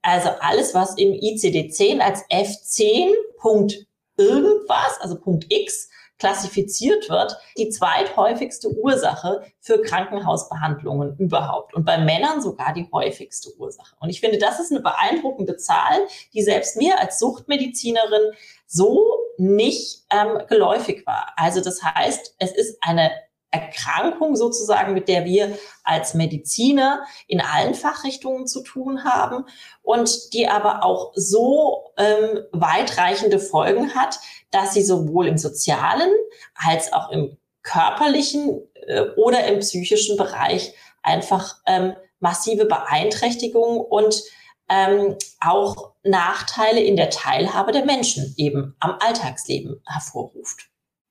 Also 0.03 0.31
alles, 0.41 0.75
was 0.75 0.97
im 0.97 1.13
ICD-10 1.13 1.99
als 1.99 2.25
F10 2.31 3.13
Punkt 3.39 3.87
irgendwas, 4.17 5.01
also 5.01 5.19
Punkt 5.19 5.47
X, 5.49 5.89
klassifiziert 6.19 7.09
wird, 7.09 7.37
die 7.59 7.69
zweithäufigste 7.69 8.69
Ursache 8.71 9.43
für 9.61 9.83
Krankenhausbehandlungen 9.83 11.17
überhaupt. 11.19 11.75
Und 11.75 11.85
bei 11.85 11.99
Männern 11.99 12.41
sogar 12.41 12.73
die 12.73 12.89
häufigste 12.93 13.51
Ursache. 13.59 13.95
Und 14.01 14.09
ich 14.09 14.21
finde, 14.21 14.39
das 14.39 14.61
ist 14.61 14.71
eine 14.73 14.81
beeindruckende 14.81 15.57
Zahl, 15.57 16.07
die 16.33 16.43
selbst 16.43 16.77
mir 16.77 16.99
als 16.99 17.19
Suchtmedizinerin 17.19 18.33
so 18.67 19.17
nicht 19.39 20.05
ähm, 20.11 20.41
geläufig 20.49 21.07
war. 21.07 21.33
Also 21.37 21.61
das 21.61 21.83
heißt, 21.83 22.37
es 22.39 22.53
ist 22.53 22.79
eine 22.81 23.11
Erkrankung 23.61 24.37
sozusagen, 24.37 24.95
mit 24.95 25.09
der 25.09 25.25
wir 25.25 25.59
als 25.85 26.15
Mediziner 26.15 27.05
in 27.27 27.41
allen 27.41 27.75
Fachrichtungen 27.75 28.47
zu 28.47 28.63
tun 28.63 29.05
haben 29.05 29.45
und 29.83 30.33
die 30.33 30.49
aber 30.49 30.85
auch 30.85 31.13
so 31.15 31.93
ähm, 31.97 32.41
weitreichende 32.53 33.39
Folgen 33.39 33.95
hat, 33.95 34.19
dass 34.51 34.75
sie 34.75 34.83
sowohl 34.83 35.27
im 35.27 35.39
sozialen 35.39 36.11
als 36.55 36.93
auch 36.93 37.11
im 37.11 37.37
körperlichen 37.63 38.61
äh, 38.87 39.03
oder 39.17 39.47
im 39.47 39.61
psychischen 39.61 40.17
Bereich 40.17 40.75
einfach 41.03 41.57
ähm, 41.67 41.95
massive 42.21 42.65
Beeinträchtigungen 42.65 43.81
und 43.81 44.23
ähm, 44.69 45.17
auch 45.41 45.93
Nachteile 46.03 46.81
in 46.81 46.97
der 46.97 47.11
Teilhabe 47.11 47.73
der 47.73 47.85
Menschen 47.85 48.35
eben 48.37 48.75
am 48.81 48.97
Alltagsleben 49.01 49.81
hervorruft. 49.87 50.69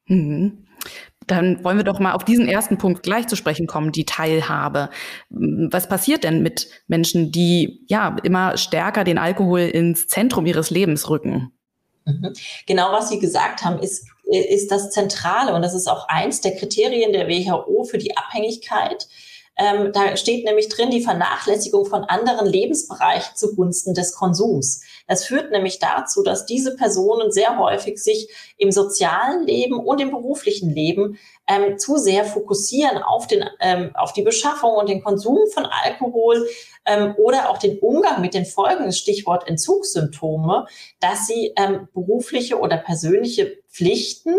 Mhm. 0.07 0.64
Dann 1.27 1.63
wollen 1.63 1.77
wir 1.77 1.83
doch 1.83 1.99
mal 1.99 2.13
auf 2.13 2.23
diesen 2.23 2.47
ersten 2.47 2.77
Punkt 2.77 3.03
gleich 3.03 3.27
zu 3.27 3.35
sprechen 3.35 3.67
kommen, 3.67 3.91
die 3.91 4.05
Teilhabe. 4.05 4.89
Was 5.29 5.87
passiert 5.87 6.23
denn 6.23 6.43
mit 6.43 6.67
Menschen, 6.87 7.31
die 7.31 7.83
ja 7.87 8.15
immer 8.23 8.57
stärker 8.57 9.03
den 9.03 9.17
Alkohol 9.17 9.61
ins 9.61 10.07
Zentrum 10.07 10.45
ihres 10.45 10.69
Lebens 10.69 11.09
rücken? 11.09 11.51
Mhm. 12.05 12.33
Genau, 12.67 12.91
was 12.91 13.09
Sie 13.09 13.19
gesagt 13.19 13.63
haben, 13.63 13.79
ist, 13.79 14.07
ist 14.25 14.71
das 14.71 14.91
Zentrale 14.91 15.53
und 15.53 15.61
das 15.61 15.73
ist 15.73 15.87
auch 15.87 16.07
eins 16.07 16.41
der 16.41 16.55
Kriterien 16.55 17.13
der 17.13 17.27
WHO 17.27 17.83
für 17.83 17.97
die 17.97 18.15
Abhängigkeit. 18.15 19.07
Ähm, 19.57 19.91
da 19.93 20.17
steht 20.17 20.43
nämlich 20.43 20.67
drin 20.69 20.89
die 20.89 21.01
Vernachlässigung 21.01 21.85
von 21.85 22.03
anderen 22.03 22.45
Lebensbereichen 22.45 23.35
zugunsten 23.35 23.93
des 23.93 24.13
Konsums. 24.13 24.81
Das 25.07 25.25
führt 25.25 25.51
nämlich 25.51 25.79
dazu, 25.79 26.23
dass 26.23 26.45
diese 26.45 26.75
Personen 26.75 27.31
sehr 27.31 27.57
häufig 27.57 28.01
sich 28.01 28.29
im 28.57 28.71
sozialen 28.71 29.45
Leben 29.45 29.79
und 29.79 30.01
im 30.01 30.11
beruflichen 30.11 30.69
Leben 30.69 31.17
ähm, 31.47 31.77
zu 31.77 31.97
sehr 31.97 32.25
fokussieren 32.25 32.97
auf, 32.97 33.27
den, 33.27 33.45
ähm, 33.61 33.91
auf 33.95 34.13
die 34.13 34.23
Beschaffung 34.23 34.75
und 34.75 34.89
den 34.89 35.03
Konsum 35.03 35.37
von 35.53 35.65
Alkohol 35.65 36.47
ähm, 36.85 37.15
oder 37.17 37.49
auch 37.49 37.57
den 37.57 37.79
Umgang 37.79 38.21
mit 38.21 38.33
den 38.33 38.45
Folgen, 38.45 38.91
Stichwort 38.91 39.47
Entzugssymptome, 39.47 40.65
dass 40.99 41.27
sie 41.27 41.53
ähm, 41.55 41.87
berufliche 41.93 42.59
oder 42.59 42.77
persönliche 42.77 43.57
Pflichten 43.69 44.35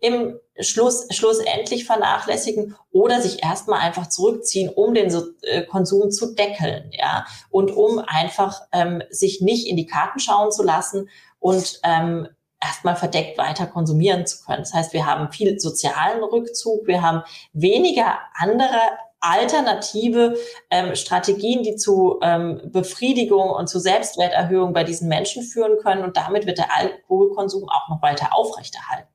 im 0.00 0.38
Schluss, 0.60 1.06
schlussendlich 1.10 1.84
vernachlässigen 1.84 2.76
oder 2.90 3.20
sich 3.20 3.42
erstmal 3.42 3.80
einfach 3.80 4.08
zurückziehen, 4.08 4.70
um 4.74 4.94
den 4.94 5.10
so, 5.10 5.24
äh, 5.42 5.62
Konsum 5.62 6.10
zu 6.10 6.34
deckeln, 6.34 6.90
ja, 6.92 7.26
und 7.50 7.70
um 7.70 7.98
einfach 7.98 8.62
ähm, 8.72 9.02
sich 9.10 9.40
nicht 9.40 9.66
in 9.66 9.76
die 9.76 9.86
Karten 9.86 10.18
schauen 10.18 10.52
zu 10.52 10.62
lassen 10.62 11.08
und 11.38 11.80
ähm, 11.84 12.28
erstmal 12.62 12.96
verdeckt 12.96 13.38
weiter 13.38 13.66
konsumieren 13.66 14.26
zu 14.26 14.44
können. 14.44 14.62
Das 14.62 14.72
heißt, 14.72 14.92
wir 14.92 15.06
haben 15.06 15.30
viel 15.30 15.60
sozialen 15.60 16.22
Rückzug, 16.22 16.86
wir 16.86 17.02
haben 17.02 17.22
weniger 17.52 18.18
andere 18.34 18.80
alternative 19.20 20.36
ähm, 20.70 20.94
Strategien, 20.94 21.62
die 21.62 21.76
zu 21.76 22.18
ähm, 22.22 22.60
Befriedigung 22.66 23.50
und 23.50 23.68
zu 23.68 23.78
Selbstwerterhöhung 23.80 24.72
bei 24.72 24.84
diesen 24.84 25.08
Menschen 25.08 25.42
führen 25.42 25.78
können. 25.82 26.04
Und 26.04 26.16
damit 26.16 26.46
wird 26.46 26.58
der 26.58 26.74
Alkoholkonsum 26.74 27.68
auch 27.68 27.88
noch 27.88 28.02
weiter 28.02 28.34
aufrechterhalten. 28.34 29.08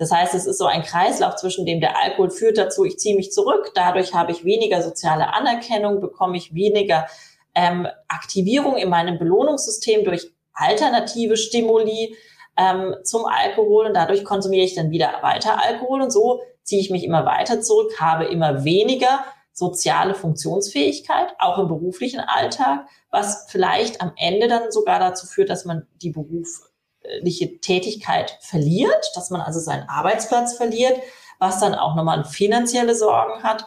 Das 0.00 0.10
heißt, 0.10 0.34
es 0.34 0.46
ist 0.46 0.56
so 0.56 0.64
ein 0.64 0.82
Kreislauf, 0.82 1.36
zwischen 1.36 1.66
dem 1.66 1.78
der 1.78 1.94
Alkohol 2.02 2.30
führt 2.30 2.56
dazu, 2.56 2.86
ich 2.86 2.98
ziehe 2.98 3.16
mich 3.16 3.32
zurück, 3.32 3.72
dadurch 3.74 4.14
habe 4.14 4.32
ich 4.32 4.46
weniger 4.46 4.82
soziale 4.82 5.34
Anerkennung, 5.34 6.00
bekomme 6.00 6.38
ich 6.38 6.54
weniger 6.54 7.06
ähm, 7.54 7.86
Aktivierung 8.08 8.78
in 8.78 8.88
meinem 8.88 9.18
Belohnungssystem 9.18 10.06
durch 10.06 10.32
alternative 10.54 11.36
Stimuli 11.36 12.16
ähm, 12.56 12.96
zum 13.04 13.26
Alkohol 13.26 13.88
und 13.88 13.94
dadurch 13.94 14.24
konsumiere 14.24 14.64
ich 14.64 14.74
dann 14.74 14.90
wieder 14.90 15.18
weiter 15.20 15.62
Alkohol 15.62 16.00
und 16.00 16.10
so 16.10 16.40
ziehe 16.62 16.80
ich 16.80 16.88
mich 16.88 17.04
immer 17.04 17.26
weiter 17.26 17.60
zurück, 17.60 18.00
habe 18.00 18.24
immer 18.24 18.64
weniger 18.64 19.22
soziale 19.52 20.14
Funktionsfähigkeit, 20.14 21.34
auch 21.38 21.58
im 21.58 21.68
beruflichen 21.68 22.20
Alltag, 22.20 22.86
was 23.10 23.48
vielleicht 23.50 24.00
am 24.00 24.12
Ende 24.16 24.48
dann 24.48 24.72
sogar 24.72 24.98
dazu 24.98 25.26
führt, 25.26 25.50
dass 25.50 25.66
man 25.66 25.86
die 26.00 26.10
Beruf, 26.10 26.69
Tätigkeit 27.60 28.38
verliert, 28.40 29.10
dass 29.14 29.30
man 29.30 29.40
also 29.40 29.60
seinen 29.60 29.88
Arbeitsplatz 29.88 30.56
verliert, 30.56 31.00
was 31.38 31.60
dann 31.60 31.74
auch 31.74 31.94
nochmal 31.94 32.24
finanzielle 32.24 32.94
Sorgen 32.94 33.42
hat. 33.42 33.66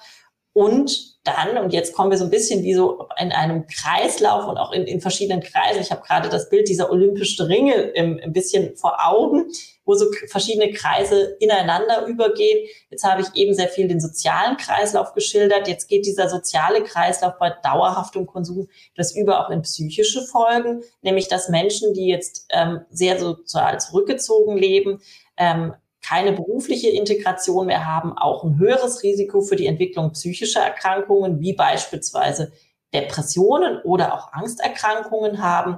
Und 0.53 1.12
dann, 1.23 1.57
und 1.57 1.71
jetzt 1.71 1.93
kommen 1.93 2.11
wir 2.11 2.17
so 2.17 2.25
ein 2.25 2.29
bisschen 2.29 2.63
wie 2.63 2.73
so 2.73 3.07
in 3.17 3.31
einem 3.31 3.65
Kreislauf 3.67 4.45
und 4.45 4.57
auch 4.57 4.73
in, 4.73 4.83
in 4.83 4.99
verschiedenen 4.99 5.41
Kreisen. 5.41 5.81
Ich 5.81 5.91
habe 5.91 6.05
gerade 6.05 6.27
das 6.27 6.49
Bild 6.49 6.67
dieser 6.67 6.91
olympischen 6.91 7.45
Ringe 7.45 7.75
im, 7.75 8.19
ein 8.21 8.33
bisschen 8.33 8.75
vor 8.75 8.97
Augen, 9.07 9.45
wo 9.85 9.93
so 9.93 10.05
verschiedene 10.27 10.73
Kreise 10.73 11.37
ineinander 11.39 12.07
übergehen. 12.07 12.67
Jetzt 12.89 13.05
habe 13.05 13.21
ich 13.21 13.27
eben 13.35 13.53
sehr 13.53 13.69
viel 13.69 13.87
den 13.87 14.01
sozialen 14.01 14.57
Kreislauf 14.57 15.13
geschildert. 15.13 15.69
Jetzt 15.69 15.87
geht 15.87 16.05
dieser 16.05 16.27
soziale 16.27 16.83
Kreislauf 16.83 17.33
bei 17.39 17.51
dauerhaftem 17.63 18.25
Konsum 18.25 18.67
das 18.95 19.15
über 19.15 19.45
auch 19.45 19.49
in 19.49 19.61
psychische 19.61 20.23
Folgen, 20.23 20.83
nämlich 21.01 21.29
dass 21.29 21.47
Menschen, 21.47 21.93
die 21.93 22.07
jetzt 22.07 22.47
ähm, 22.49 22.81
sehr 22.89 23.17
sozial 23.17 23.79
zurückgezogen 23.79 24.57
leben, 24.57 25.01
ähm, 25.37 25.73
keine 26.03 26.33
berufliche 26.33 26.89
Integration 26.89 27.67
mehr 27.67 27.85
haben, 27.85 28.15
auch 28.17 28.43
ein 28.43 28.59
höheres 28.59 29.03
Risiko 29.03 29.41
für 29.41 29.55
die 29.55 29.67
Entwicklung 29.67 30.11
psychischer 30.11 30.61
Erkrankungen, 30.61 31.39
wie 31.39 31.53
beispielsweise 31.53 32.51
Depressionen 32.93 33.81
oder 33.83 34.13
auch 34.13 34.33
Angsterkrankungen 34.33 35.41
haben. 35.41 35.77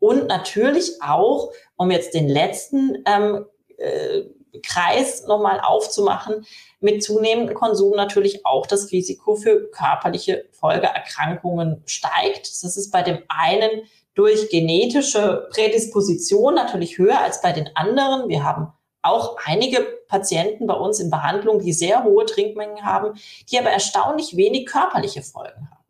Und 0.00 0.26
natürlich 0.26 1.02
auch, 1.02 1.52
um 1.76 1.90
jetzt 1.90 2.14
den 2.14 2.28
letzten 2.28 3.02
ähm, 3.06 3.46
äh, 3.76 4.22
Kreis 4.62 5.26
nochmal 5.26 5.60
aufzumachen, 5.60 6.46
mit 6.80 7.02
zunehmendem 7.02 7.54
Konsum 7.54 7.94
natürlich 7.94 8.46
auch 8.46 8.66
das 8.66 8.90
Risiko 8.90 9.36
für 9.36 9.70
körperliche 9.70 10.46
Folgeerkrankungen 10.52 11.82
steigt. 11.86 12.48
Das 12.62 12.76
ist 12.76 12.90
bei 12.90 13.02
dem 13.02 13.18
einen 13.28 13.82
durch 14.14 14.48
genetische 14.48 15.48
Prädisposition 15.50 16.54
natürlich 16.54 16.98
höher 16.98 17.20
als 17.20 17.40
bei 17.40 17.52
den 17.52 17.68
anderen. 17.76 18.28
Wir 18.28 18.42
haben 18.44 18.72
auch 19.08 19.36
einige 19.44 19.80
Patienten 20.08 20.66
bei 20.66 20.74
uns 20.74 21.00
in 21.00 21.10
Behandlung, 21.10 21.60
die 21.60 21.72
sehr 21.72 22.04
hohe 22.04 22.26
Trinkmengen 22.26 22.84
haben, 22.84 23.18
die 23.50 23.58
aber 23.58 23.70
erstaunlich 23.70 24.36
wenig 24.36 24.66
körperliche 24.66 25.22
Folgen 25.22 25.70
haben, 25.70 25.84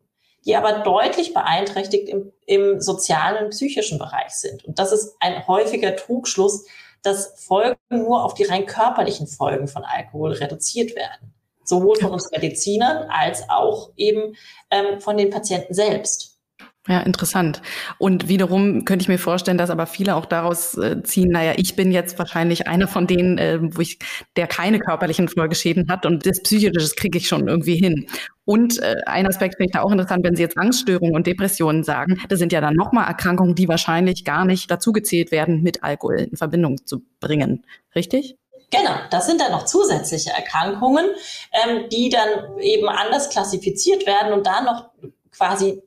die 0.45 0.55
aber 0.55 0.79
deutlich 0.79 1.33
beeinträchtigt 1.33 2.09
im, 2.09 2.31
im 2.45 2.81
sozialen 2.81 3.45
und 3.45 3.49
psychischen 3.51 3.99
Bereich 3.99 4.31
sind. 4.31 4.65
Und 4.65 4.79
das 4.79 4.91
ist 4.91 5.15
ein 5.19 5.47
häufiger 5.47 5.95
Trugschluss, 5.95 6.65
dass 7.01 7.33
Folgen 7.45 7.77
nur 7.89 8.23
auf 8.23 8.33
die 8.33 8.43
rein 8.43 8.65
körperlichen 8.65 9.27
Folgen 9.27 9.67
von 9.67 9.83
Alkohol 9.83 10.33
reduziert 10.33 10.95
werden. 10.95 11.33
Sowohl 11.63 11.97
von 11.97 12.11
uns 12.11 12.31
Medizinern 12.31 13.09
als 13.09 13.49
auch 13.49 13.91
eben 13.95 14.35
ähm, 14.71 14.99
von 14.99 15.17
den 15.17 15.29
Patienten 15.29 15.73
selbst. 15.73 16.38
Ja, 16.89 17.01
interessant. 17.01 17.61
Und 17.99 18.29
wiederum 18.29 18.83
könnte 18.83 19.03
ich 19.03 19.09
mir 19.09 19.19
vorstellen, 19.19 19.59
dass 19.59 19.69
aber 19.69 19.85
viele 19.85 20.15
auch 20.15 20.25
daraus 20.25 20.75
äh, 20.75 21.03
ziehen, 21.03 21.29
naja, 21.29 21.53
ich 21.55 21.75
bin 21.75 21.91
jetzt 21.91 22.17
wahrscheinlich 22.17 22.67
einer 22.67 22.87
von 22.87 23.05
denen, 23.05 23.37
äh, 23.37 23.59
wo 23.61 23.79
ich, 23.81 23.99
der 24.35 24.47
keine 24.47 24.79
körperlichen 24.79 25.27
Folgeschäden 25.27 25.87
hat 25.87 26.07
und 26.07 26.25
das 26.25 26.41
Psychische 26.41 26.95
kriege 26.95 27.19
ich 27.19 27.27
schon 27.27 27.47
irgendwie 27.47 27.75
hin. 27.75 28.07
Und 28.43 28.81
äh, 28.81 28.95
ein 29.05 29.27
Aspekt 29.27 29.57
finde 29.57 29.69
ich 29.69 29.73
da 29.73 29.83
auch 29.83 29.91
interessant, 29.91 30.23
wenn 30.23 30.35
Sie 30.35 30.41
jetzt 30.41 30.57
Angststörungen 30.57 31.13
und 31.13 31.27
Depressionen 31.27 31.83
sagen, 31.83 32.19
das 32.27 32.39
sind 32.39 32.51
ja 32.51 32.59
dann 32.59 32.73
nochmal 32.73 33.05
Erkrankungen, 33.07 33.53
die 33.53 33.67
wahrscheinlich 33.67 34.25
gar 34.25 34.43
nicht 34.43 34.71
dazugezählt 34.71 35.31
werden, 35.31 35.61
mit 35.61 35.83
Alkohol 35.83 36.15
in 36.31 36.37
Verbindung 36.37 36.87
zu 36.87 37.03
bringen. 37.19 37.65
Richtig? 37.93 38.35
Genau, 38.71 38.95
das 39.11 39.27
sind 39.27 39.41
dann 39.41 39.51
noch 39.51 39.65
zusätzliche 39.65 40.31
Erkrankungen, 40.31 41.05
ähm, 41.53 41.87
die 41.91 42.09
dann 42.09 42.57
eben 42.59 42.89
anders 42.89 43.29
klassifiziert 43.29 44.07
werden 44.07 44.33
und 44.33 44.47
da 44.47 44.61
noch 44.61 44.89
quasi 45.31 45.83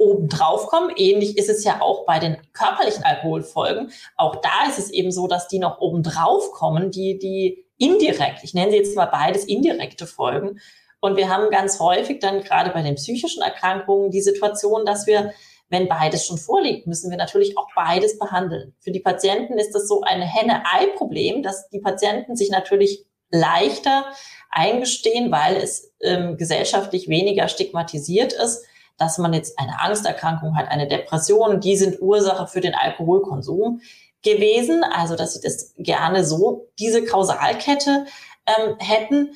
obendrauf 0.00 0.66
kommen. 0.66 0.90
Ähnlich 0.96 1.36
ist 1.36 1.48
es 1.48 1.62
ja 1.62 1.80
auch 1.80 2.06
bei 2.06 2.18
den 2.18 2.38
körperlichen 2.52 3.04
Alkoholfolgen. 3.04 3.92
Auch 4.16 4.36
da 4.36 4.68
ist 4.68 4.78
es 4.78 4.90
eben 4.90 5.12
so, 5.12 5.28
dass 5.28 5.46
die 5.46 5.58
noch 5.58 5.80
obendrauf 5.80 6.50
kommen, 6.52 6.90
die, 6.90 7.18
die 7.18 7.66
indirekt, 7.78 8.42
ich 8.42 8.54
nenne 8.54 8.72
sie 8.72 8.78
jetzt 8.78 8.96
mal 8.96 9.06
beides 9.06 9.44
indirekte 9.44 10.06
Folgen. 10.06 10.60
Und 11.00 11.16
wir 11.16 11.30
haben 11.30 11.50
ganz 11.50 11.80
häufig 11.80 12.18
dann 12.20 12.42
gerade 12.42 12.70
bei 12.70 12.82
den 12.82 12.96
psychischen 12.96 13.42
Erkrankungen 13.42 14.10
die 14.10 14.20
Situation, 14.20 14.84
dass 14.84 15.06
wir, 15.06 15.32
wenn 15.70 15.88
beides 15.88 16.26
schon 16.26 16.36
vorliegt, 16.36 16.86
müssen 16.86 17.10
wir 17.10 17.16
natürlich 17.16 17.56
auch 17.56 17.68
beides 17.74 18.18
behandeln. 18.18 18.74
Für 18.80 18.90
die 18.90 19.00
Patienten 19.00 19.58
ist 19.58 19.74
das 19.74 19.88
so 19.88 20.02
ein 20.02 20.20
Henne-Ei-Problem, 20.20 21.42
dass 21.42 21.68
die 21.70 21.80
Patienten 21.80 22.36
sich 22.36 22.50
natürlich 22.50 23.06
leichter 23.30 24.04
eingestehen, 24.50 25.30
weil 25.30 25.56
es 25.56 25.92
ähm, 26.02 26.36
gesellschaftlich 26.36 27.08
weniger 27.08 27.48
stigmatisiert 27.48 28.32
ist, 28.32 28.64
dass 29.00 29.16
man 29.16 29.32
jetzt 29.32 29.58
eine 29.58 29.80
Angsterkrankung 29.80 30.56
hat, 30.56 30.68
eine 30.68 30.86
Depression, 30.86 31.60
die 31.60 31.76
sind 31.76 32.02
Ursache 32.02 32.46
für 32.46 32.60
den 32.60 32.74
Alkoholkonsum 32.74 33.80
gewesen. 34.22 34.84
Also, 34.84 35.16
dass 35.16 35.34
sie 35.34 35.40
das 35.40 35.74
gerne 35.78 36.24
so, 36.24 36.68
diese 36.78 37.04
Kausalkette 37.04 38.04
ähm, 38.46 38.76
hätten. 38.78 39.34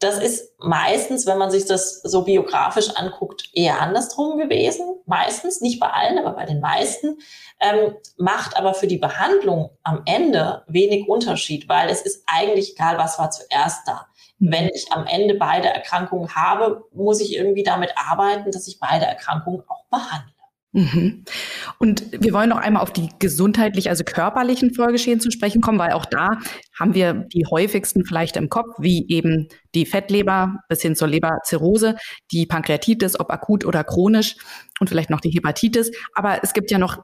Das 0.00 0.18
ist 0.18 0.52
meistens, 0.58 1.24
wenn 1.26 1.38
man 1.38 1.50
sich 1.50 1.64
das 1.64 2.02
so 2.02 2.22
biografisch 2.22 2.90
anguckt, 2.96 3.48
eher 3.54 3.80
andersrum 3.80 4.38
gewesen. 4.38 4.96
Meistens, 5.06 5.60
nicht 5.60 5.78
bei 5.78 5.88
allen, 5.88 6.18
aber 6.18 6.32
bei 6.32 6.44
den 6.44 6.60
meisten. 6.60 7.18
Ähm, 7.60 7.94
macht 8.18 8.56
aber 8.56 8.74
für 8.74 8.88
die 8.88 8.98
Behandlung 8.98 9.70
am 9.84 10.02
Ende 10.04 10.64
wenig 10.66 11.08
Unterschied, 11.08 11.68
weil 11.68 11.88
es 11.88 12.02
ist 12.02 12.24
eigentlich 12.26 12.72
egal, 12.72 12.98
was 12.98 13.18
war 13.20 13.30
zuerst 13.30 13.86
da. 13.86 14.08
Wenn 14.38 14.68
ich 14.68 14.92
am 14.92 15.06
Ende 15.06 15.34
beide 15.34 15.68
Erkrankungen 15.68 16.34
habe, 16.34 16.84
muss 16.92 17.20
ich 17.20 17.34
irgendwie 17.34 17.62
damit 17.62 17.92
arbeiten, 17.96 18.50
dass 18.50 18.68
ich 18.68 18.78
beide 18.78 19.06
Erkrankungen 19.06 19.62
auch 19.66 19.84
behandle. 19.90 20.36
Mhm. 20.76 21.24
Und 21.78 22.04
wir 22.12 22.34
wollen 22.34 22.50
noch 22.50 22.58
einmal 22.58 22.82
auf 22.82 22.92
die 22.92 23.08
gesundheitlich, 23.18 23.88
also 23.88 24.04
körperlichen 24.04 24.74
Folgeschäden 24.74 25.20
zu 25.20 25.30
sprechen 25.30 25.62
kommen, 25.62 25.78
weil 25.78 25.92
auch 25.92 26.04
da 26.04 26.36
haben 26.78 26.92
wir 26.92 27.24
die 27.32 27.46
häufigsten 27.50 28.04
vielleicht 28.04 28.36
im 28.36 28.50
Kopf, 28.50 28.74
wie 28.78 29.08
eben 29.08 29.48
die 29.74 29.86
Fettleber 29.86 30.58
bis 30.68 30.82
hin 30.82 30.94
zur 30.94 31.08
Leberzirrhose, 31.08 31.96
die 32.30 32.44
Pankreatitis, 32.44 33.18
ob 33.18 33.30
akut 33.30 33.64
oder 33.64 33.84
chronisch 33.84 34.36
und 34.78 34.88
vielleicht 34.88 35.08
noch 35.08 35.22
die 35.22 35.30
Hepatitis. 35.30 35.90
Aber 36.14 36.40
es 36.42 36.52
gibt 36.52 36.70
ja 36.70 36.76
noch 36.76 36.98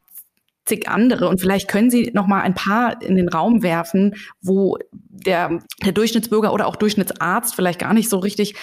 zig 0.64 0.88
andere. 0.88 1.28
Und 1.28 1.40
vielleicht 1.40 1.68
können 1.68 1.90
Sie 1.90 2.10
noch 2.14 2.26
mal 2.26 2.42
ein 2.42 2.54
paar 2.54 3.00
in 3.02 3.16
den 3.16 3.28
Raum 3.28 3.62
werfen, 3.62 4.14
wo 4.40 4.78
der, 4.90 5.60
der 5.84 5.92
Durchschnittsbürger 5.92 6.52
oder 6.52 6.66
auch 6.66 6.76
Durchschnittsarzt 6.76 7.54
vielleicht 7.54 7.78
gar 7.78 7.94
nicht 7.94 8.08
so 8.08 8.18
richtig 8.18 8.54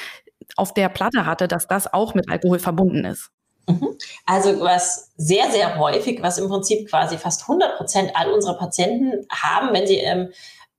auf 0.56 0.74
der 0.74 0.90
Platte 0.90 1.26
hatte, 1.26 1.48
dass 1.48 1.68
das 1.68 1.92
auch 1.94 2.14
mit 2.14 2.30
Alkohol 2.30 2.60
verbunden 2.60 3.06
ist. 3.06 3.32
Mhm. 3.68 3.98
Also 4.26 4.60
was 4.62 5.12
sehr, 5.18 5.52
sehr 5.52 5.78
häufig, 5.78 6.22
was 6.22 6.38
im 6.38 6.50
Prinzip 6.50 6.90
quasi 6.90 7.18
fast 7.18 7.44
100 7.44 7.78
Prozent 7.78 8.12
all 8.16 8.32
unserer 8.32 8.58
Patienten 8.58 9.28
haben, 9.32 9.74
wenn 9.74 9.86
sie 9.86 9.98
ähm, 9.98 10.30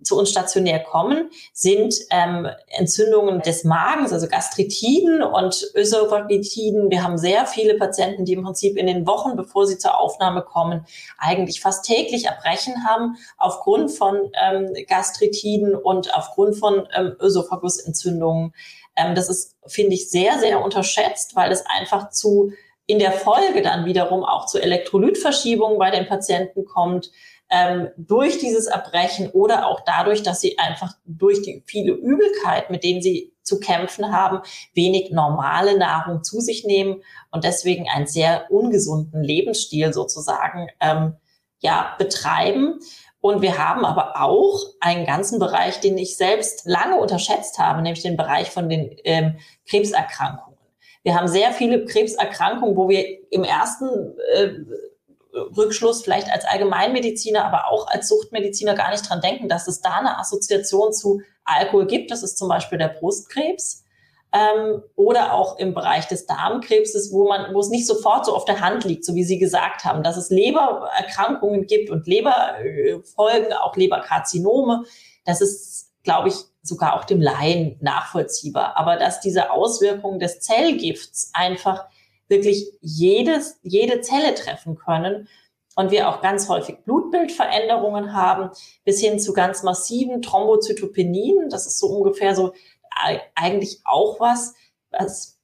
zu 0.02 0.18
uns 0.18 0.30
stationär 0.30 0.80
kommen, 0.80 1.30
sind 1.52 1.94
ähm, 2.10 2.48
Entzündungen 2.68 3.40
des 3.40 3.64
Magens, 3.64 4.12
also 4.12 4.28
Gastritiden 4.28 5.22
und 5.22 5.70
Ösophagitiden. 5.74 6.90
Wir 6.90 7.02
haben 7.02 7.18
sehr 7.18 7.46
viele 7.46 7.76
Patienten, 7.76 8.24
die 8.24 8.32
im 8.32 8.42
Prinzip 8.42 8.76
in 8.76 8.86
den 8.86 9.06
Wochen, 9.06 9.36
bevor 9.36 9.66
sie 9.66 9.78
zur 9.78 9.98
Aufnahme 9.98 10.42
kommen, 10.42 10.86
eigentlich 11.18 11.60
fast 11.60 11.84
täglich 11.84 12.26
Erbrechen 12.26 12.86
haben 12.86 13.16
aufgrund 13.36 13.90
von 13.90 14.30
ähm, 14.40 14.72
Gastritiden 14.88 15.74
und 15.74 16.14
aufgrund 16.14 16.56
von 16.56 16.88
ähm, 16.94 17.16
Ösophagusentzündungen. 17.20 18.54
Ähm, 18.96 19.14
das 19.14 19.28
ist, 19.28 19.56
finde 19.66 19.94
ich, 19.94 20.10
sehr, 20.10 20.38
sehr 20.38 20.62
unterschätzt, 20.62 21.36
weil 21.36 21.52
es 21.52 21.64
einfach 21.66 22.10
zu 22.10 22.52
in 22.86 22.98
der 22.98 23.12
Folge 23.12 23.62
dann 23.62 23.84
wiederum 23.84 24.24
auch 24.24 24.46
zu 24.46 24.60
Elektrolytverschiebungen 24.60 25.78
bei 25.78 25.92
den 25.92 26.08
Patienten 26.08 26.64
kommt 26.64 27.12
ähm, 27.50 27.88
durch 27.96 28.38
dieses 28.38 28.66
Erbrechen 28.66 29.30
oder 29.30 29.66
auch 29.66 29.80
dadurch, 29.80 30.22
dass 30.22 30.40
sie 30.40 30.58
einfach 30.58 30.94
durch 31.04 31.42
die 31.42 31.62
viele 31.66 31.92
Übelkeit, 31.92 32.70
mit 32.70 32.84
denen 32.84 33.02
sie 33.02 33.34
zu 33.42 33.58
kämpfen 33.58 34.12
haben, 34.12 34.40
wenig 34.74 35.10
normale 35.10 35.76
Nahrung 35.76 36.22
zu 36.22 36.40
sich 36.40 36.64
nehmen 36.64 37.02
und 37.32 37.44
deswegen 37.44 37.88
einen 37.88 38.06
sehr 38.06 38.50
ungesunden 38.50 39.22
Lebensstil 39.22 39.92
sozusagen 39.92 40.68
ähm, 40.80 41.16
ja 41.58 41.94
betreiben. 41.98 42.78
Und 43.20 43.42
wir 43.42 43.58
haben 43.58 43.84
aber 43.84 44.22
auch 44.22 44.60
einen 44.80 45.04
ganzen 45.04 45.38
Bereich, 45.38 45.80
den 45.80 45.98
ich 45.98 46.16
selbst 46.16 46.62
lange 46.64 46.96
unterschätzt 46.96 47.58
habe, 47.58 47.82
nämlich 47.82 48.02
den 48.02 48.16
Bereich 48.16 48.50
von 48.50 48.68
den 48.68 48.96
ähm, 49.04 49.38
Krebserkrankungen. 49.68 50.56
Wir 51.02 51.14
haben 51.16 51.28
sehr 51.28 51.52
viele 51.52 51.84
Krebserkrankungen, 51.84 52.76
wo 52.76 52.88
wir 52.88 53.04
im 53.30 53.42
ersten 53.42 54.16
äh, 54.34 54.50
Rückschluss 55.32 56.02
vielleicht 56.02 56.30
als 56.30 56.44
Allgemeinmediziner, 56.44 57.44
aber 57.44 57.68
auch 57.68 57.86
als 57.88 58.08
Suchtmediziner 58.08 58.74
gar 58.74 58.90
nicht 58.90 59.08
dran 59.08 59.20
denken, 59.20 59.48
dass 59.48 59.68
es 59.68 59.80
da 59.80 59.98
eine 59.98 60.18
Assoziation 60.18 60.92
zu 60.92 61.22
Alkohol 61.44 61.86
gibt. 61.86 62.10
Das 62.10 62.22
ist 62.22 62.38
zum 62.38 62.48
Beispiel 62.48 62.78
der 62.78 62.88
Brustkrebs. 62.88 63.84
Ähm, 64.32 64.82
oder 64.94 65.34
auch 65.34 65.58
im 65.58 65.74
Bereich 65.74 66.06
des 66.06 66.26
Darmkrebses, 66.26 67.12
wo 67.12 67.26
man, 67.26 67.52
wo 67.52 67.58
es 67.58 67.68
nicht 67.68 67.86
sofort 67.86 68.24
so 68.24 68.36
auf 68.36 68.44
der 68.44 68.60
Hand 68.60 68.84
liegt, 68.84 69.04
so 69.04 69.16
wie 69.16 69.24
Sie 69.24 69.40
gesagt 69.40 69.84
haben, 69.84 70.04
dass 70.04 70.16
es 70.16 70.30
Lebererkrankungen 70.30 71.66
gibt 71.66 71.90
und 71.90 72.06
Leberfolgen, 72.06 73.52
auch 73.52 73.74
Leberkarzinome. 73.74 74.84
Das 75.24 75.40
ist, 75.40 75.90
glaube 76.04 76.28
ich, 76.28 76.34
sogar 76.62 76.94
auch 76.94 77.04
dem 77.04 77.20
Laien 77.20 77.76
nachvollziehbar. 77.80 78.76
Aber 78.76 78.96
dass 78.96 79.20
diese 79.20 79.50
Auswirkungen 79.50 80.20
des 80.20 80.38
Zellgifts 80.38 81.30
einfach 81.32 81.86
wirklich 82.30 82.72
jedes, 82.80 83.58
jede 83.62 84.00
Zelle 84.00 84.34
treffen 84.34 84.76
können 84.76 85.28
und 85.76 85.90
wir 85.90 86.08
auch 86.08 86.20
ganz 86.22 86.48
häufig 86.48 86.78
Blutbildveränderungen 86.84 88.12
haben, 88.14 88.50
bis 88.84 89.00
hin 89.00 89.18
zu 89.18 89.32
ganz 89.32 89.62
massiven 89.62 90.22
Thrombozytopenien. 90.22 91.50
Das 91.50 91.66
ist 91.66 91.78
so 91.78 91.88
ungefähr 91.88 92.34
so 92.34 92.52
eigentlich 93.34 93.80
auch 93.84 94.20
was, 94.20 94.54
was 94.90 95.38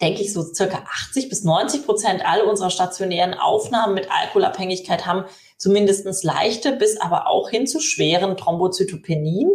denke 0.00 0.22
ich, 0.22 0.32
so 0.32 0.42
circa 0.42 0.84
80 1.08 1.28
bis 1.28 1.44
90 1.44 1.84
Prozent 1.84 2.24
all 2.24 2.42
unserer 2.42 2.70
stationären 2.70 3.34
Aufnahmen 3.34 3.94
mit 3.94 4.10
Alkoholabhängigkeit 4.10 5.06
haben 5.06 5.24
zumindestens 5.58 6.22
leichte 6.22 6.72
bis 6.72 7.00
aber 7.00 7.28
auch 7.28 7.50
hin 7.50 7.66
zu 7.66 7.80
schweren 7.80 8.36
Thrombozytopenien, 8.36 9.50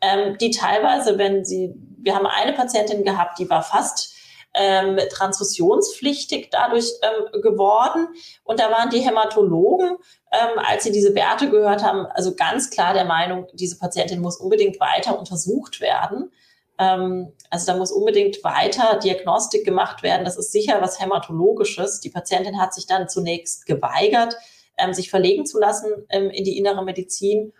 ähm, 0.00 0.36
die 0.38 0.50
teilweise, 0.50 1.18
wenn 1.18 1.44
sie, 1.44 1.74
wir 1.98 2.14
haben 2.14 2.26
eine 2.26 2.52
Patientin 2.54 3.04
gehabt, 3.04 3.38
die 3.38 3.48
war 3.48 3.62
fast 3.62 4.13
ähm, 4.54 4.98
transfusionspflichtig 5.10 6.48
dadurch 6.50 6.86
ähm, 7.02 7.42
geworden. 7.42 8.08
Und 8.44 8.60
da 8.60 8.70
waren 8.70 8.90
die 8.90 9.00
Hämatologen, 9.00 9.96
ähm, 10.32 10.58
als 10.58 10.84
sie 10.84 10.92
diese 10.92 11.14
Werte 11.14 11.50
gehört 11.50 11.82
haben, 11.82 12.06
also 12.06 12.34
ganz 12.34 12.70
klar 12.70 12.94
der 12.94 13.04
Meinung, 13.04 13.48
diese 13.52 13.78
Patientin 13.78 14.20
muss 14.20 14.36
unbedingt 14.36 14.80
weiter 14.80 15.18
untersucht 15.18 15.80
werden. 15.80 16.30
Ähm, 16.78 17.32
also 17.50 17.66
da 17.66 17.76
muss 17.76 17.92
unbedingt 17.92 18.42
weiter 18.44 18.98
Diagnostik 18.98 19.64
gemacht 19.64 20.02
werden. 20.02 20.24
Das 20.24 20.36
ist 20.36 20.52
sicher 20.52 20.80
was 20.80 21.00
Hämatologisches. 21.00 22.00
Die 22.00 22.10
Patientin 22.10 22.60
hat 22.60 22.74
sich 22.74 22.86
dann 22.86 23.08
zunächst 23.08 23.66
geweigert, 23.66 24.36
ähm, 24.78 24.94
sich 24.94 25.10
verlegen 25.10 25.46
zu 25.46 25.58
lassen 25.58 25.90
ähm, 26.10 26.30
in 26.30 26.44
die 26.44 26.58
innere 26.58 26.84
Medizin. 26.84 27.52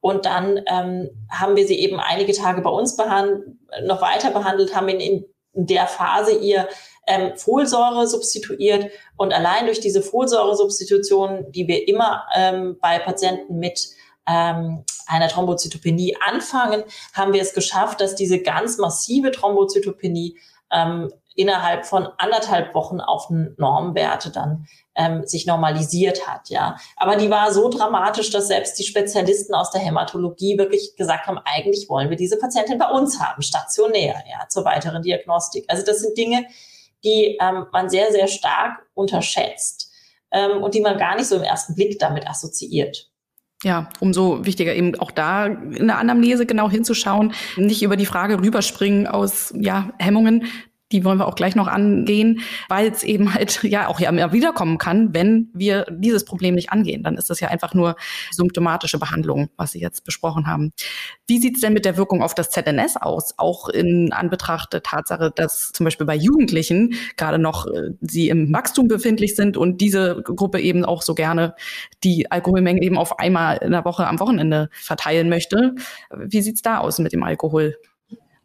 Und 0.00 0.24
dann 0.24 0.62
ähm, 0.66 1.10
haben 1.30 1.56
wir 1.56 1.66
sie 1.66 1.78
eben 1.78 2.00
einige 2.00 2.32
Tage 2.32 2.62
bei 2.62 2.70
uns 2.70 2.96
behandelt, 2.96 3.56
noch 3.84 4.00
weiter 4.00 4.30
behandelt, 4.30 4.74
haben 4.74 4.88
ihn 4.88 4.98
in 4.98 5.24
in 5.24 5.26
der 5.52 5.86
Phase 5.86 6.32
ihr 6.32 6.68
ähm, 7.06 7.36
Folsäure 7.36 8.06
substituiert. 8.06 8.90
Und 9.16 9.32
allein 9.32 9.66
durch 9.66 9.80
diese 9.80 10.02
Folsäuresubstitution, 10.02 11.50
die 11.50 11.66
wir 11.66 11.88
immer 11.88 12.24
ähm, 12.34 12.76
bei 12.80 12.98
Patienten 12.98 13.58
mit 13.58 13.88
ähm, 14.28 14.84
einer 15.06 15.28
Thrombozytopenie 15.28 16.16
anfangen, 16.24 16.84
haben 17.12 17.32
wir 17.32 17.42
es 17.42 17.54
geschafft, 17.54 18.00
dass 18.00 18.14
diese 18.14 18.40
ganz 18.40 18.78
massive 18.78 19.32
Thrombozytopenie 19.32 20.38
ähm, 20.70 21.12
innerhalb 21.40 21.86
von 21.86 22.06
anderthalb 22.18 22.74
Wochen 22.74 23.00
auf 23.00 23.30
Normwerte 23.30 24.30
dann 24.30 24.66
ähm, 24.94 25.26
sich 25.26 25.46
normalisiert 25.46 26.28
hat, 26.28 26.50
ja. 26.50 26.76
Aber 26.96 27.16
die 27.16 27.30
war 27.30 27.50
so 27.50 27.70
dramatisch, 27.70 28.28
dass 28.28 28.48
selbst 28.48 28.78
die 28.78 28.84
Spezialisten 28.84 29.54
aus 29.54 29.70
der 29.70 29.80
Hämatologie 29.80 30.58
wirklich 30.58 30.96
gesagt 30.96 31.26
haben, 31.26 31.38
eigentlich 31.44 31.88
wollen 31.88 32.10
wir 32.10 32.18
diese 32.18 32.38
Patientin 32.38 32.76
bei 32.76 32.90
uns 32.90 33.18
haben, 33.20 33.40
stationär, 33.40 34.22
ja, 34.30 34.48
zur 34.48 34.66
weiteren 34.66 35.02
Diagnostik. 35.02 35.64
Also 35.68 35.82
das 35.82 36.00
sind 36.00 36.16
Dinge, 36.18 36.44
die 37.04 37.38
ähm, 37.40 37.66
man 37.72 37.88
sehr, 37.88 38.12
sehr 38.12 38.28
stark 38.28 38.86
unterschätzt 38.92 39.90
ähm, 40.32 40.62
und 40.62 40.74
die 40.74 40.82
man 40.82 40.98
gar 40.98 41.16
nicht 41.16 41.26
so 41.26 41.36
im 41.36 41.42
ersten 41.42 41.74
Blick 41.74 41.98
damit 41.98 42.28
assoziiert. 42.28 43.10
Ja, 43.62 43.90
umso 44.00 44.44
wichtiger 44.44 44.74
eben 44.74 44.98
auch 45.00 45.10
da 45.10 45.46
in 45.46 45.86
der 45.86 45.98
Anamnese 45.98 46.46
genau 46.46 46.70
hinzuschauen, 46.70 47.34
nicht 47.56 47.82
über 47.82 47.96
die 47.96 48.06
Frage 48.06 48.40
rüberspringen 48.40 49.06
aus 49.06 49.52
ja, 49.54 49.90
Hemmungen, 49.98 50.46
die 50.92 51.04
wollen 51.04 51.18
wir 51.18 51.28
auch 51.28 51.34
gleich 51.34 51.54
noch 51.54 51.68
angehen, 51.68 52.40
weil 52.68 52.90
es 52.90 53.02
eben 53.02 53.34
halt 53.34 53.62
ja 53.62 53.88
auch 53.88 54.00
ja 54.00 54.08
immer 54.08 54.32
wiederkommen 54.32 54.78
kann, 54.78 55.14
wenn 55.14 55.48
wir 55.54 55.86
dieses 55.90 56.24
Problem 56.24 56.54
nicht 56.54 56.70
angehen. 56.70 57.02
Dann 57.02 57.16
ist 57.16 57.30
das 57.30 57.40
ja 57.40 57.48
einfach 57.48 57.74
nur 57.74 57.96
symptomatische 58.30 58.98
Behandlung, 58.98 59.50
was 59.56 59.72
Sie 59.72 59.80
jetzt 59.80 60.04
besprochen 60.04 60.46
haben. 60.46 60.72
Wie 61.26 61.38
sieht 61.38 61.56
es 61.56 61.60
denn 61.60 61.72
mit 61.72 61.84
der 61.84 61.96
Wirkung 61.96 62.22
auf 62.22 62.34
das 62.34 62.50
ZNS 62.50 62.96
aus? 62.96 63.34
Auch 63.38 63.68
in 63.68 64.12
Anbetracht 64.12 64.72
der 64.72 64.82
Tatsache, 64.82 65.30
dass 65.34 65.70
zum 65.72 65.84
Beispiel 65.84 66.06
bei 66.06 66.16
Jugendlichen 66.16 66.94
gerade 67.16 67.38
noch 67.38 67.66
äh, 67.66 67.90
sie 68.00 68.28
im 68.28 68.52
Wachstum 68.52 68.88
befindlich 68.88 69.36
sind 69.36 69.56
und 69.56 69.80
diese 69.80 70.22
Gruppe 70.22 70.60
eben 70.60 70.84
auch 70.84 71.02
so 71.02 71.14
gerne 71.14 71.54
die 72.02 72.30
Alkoholmenge 72.30 72.82
eben 72.82 72.98
auf 72.98 73.18
einmal 73.18 73.58
in 73.58 73.72
der 73.72 73.84
Woche 73.84 74.06
am 74.06 74.20
Wochenende 74.20 74.68
verteilen 74.72 75.28
möchte. 75.28 75.74
Wie 76.16 76.42
sieht's 76.42 76.62
da 76.62 76.78
aus 76.78 76.98
mit 76.98 77.12
dem 77.12 77.22
Alkohol? 77.22 77.76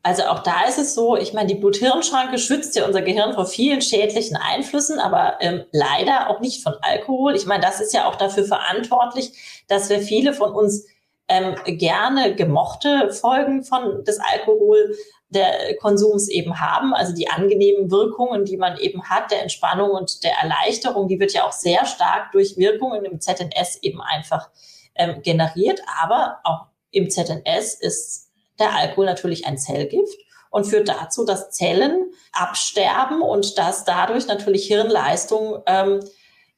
Also 0.05 0.25
auch 0.25 0.43
da 0.43 0.65
ist 0.67 0.77
es 0.77 0.93
so, 0.93 1.17
ich 1.17 1.33
meine, 1.33 1.47
die 1.47 1.55
Blut-Hirn-Schranke 1.55 2.37
schützt 2.37 2.75
ja 2.75 2.85
unser 2.85 3.01
Gehirn 3.01 3.33
vor 3.33 3.47
vielen 3.47 3.81
schädlichen 3.81 4.37
Einflüssen, 4.37 4.99
aber 4.99 5.37
ähm, 5.39 5.63
leider 5.71 6.29
auch 6.29 6.41
nicht 6.41 6.61
von 6.61 6.75
Alkohol. 6.83 7.35
Ich 7.35 7.47
meine, 7.47 7.63
das 7.63 7.81
ist 7.81 7.91
ja 7.91 8.07
auch 8.07 8.15
dafür 8.15 8.45
verantwortlich, 8.45 9.63
dass 9.67 9.89
wir 9.89 9.99
viele 9.99 10.33
von 10.33 10.51
uns 10.51 10.85
ähm, 11.27 11.55
gerne 11.65 12.35
gemochte 12.35 13.11
Folgen 13.13 13.63
von 13.63 14.03
des 14.03 14.19
Alkohol 14.19 14.95
der 15.29 15.75
Konsums 15.77 16.29
eben 16.29 16.59
haben, 16.59 16.93
also 16.93 17.11
die 17.11 17.27
angenehmen 17.27 17.89
Wirkungen, 17.89 18.45
die 18.45 18.57
man 18.57 18.77
eben 18.77 19.09
hat, 19.09 19.31
der 19.31 19.41
Entspannung 19.41 19.89
und 19.89 20.23
der 20.23 20.33
Erleichterung, 20.33 21.07
die 21.07 21.19
wird 21.19 21.33
ja 21.33 21.47
auch 21.47 21.51
sehr 21.51 21.83
stark 21.87 22.31
durch 22.31 22.57
Wirkungen 22.57 23.05
im 23.05 23.19
ZNS 23.19 23.79
eben 23.81 24.01
einfach 24.01 24.51
ähm, 24.93 25.23
generiert, 25.23 25.81
aber 25.99 26.41
auch 26.43 26.67
im 26.91 27.09
ZNS 27.09 27.73
ist 27.73 28.24
der 28.59 28.75
Alkohol 28.75 29.05
natürlich 29.05 29.45
ein 29.45 29.57
Zellgift 29.57 30.17
und 30.49 30.65
führt 30.65 30.87
dazu, 30.87 31.25
dass 31.25 31.51
Zellen 31.51 32.11
absterben 32.31 33.21
und 33.21 33.57
dass 33.57 33.83
dadurch 33.83 34.27
natürlich 34.27 34.67
Hirnleistung, 34.67 35.61
ähm, 35.65 35.99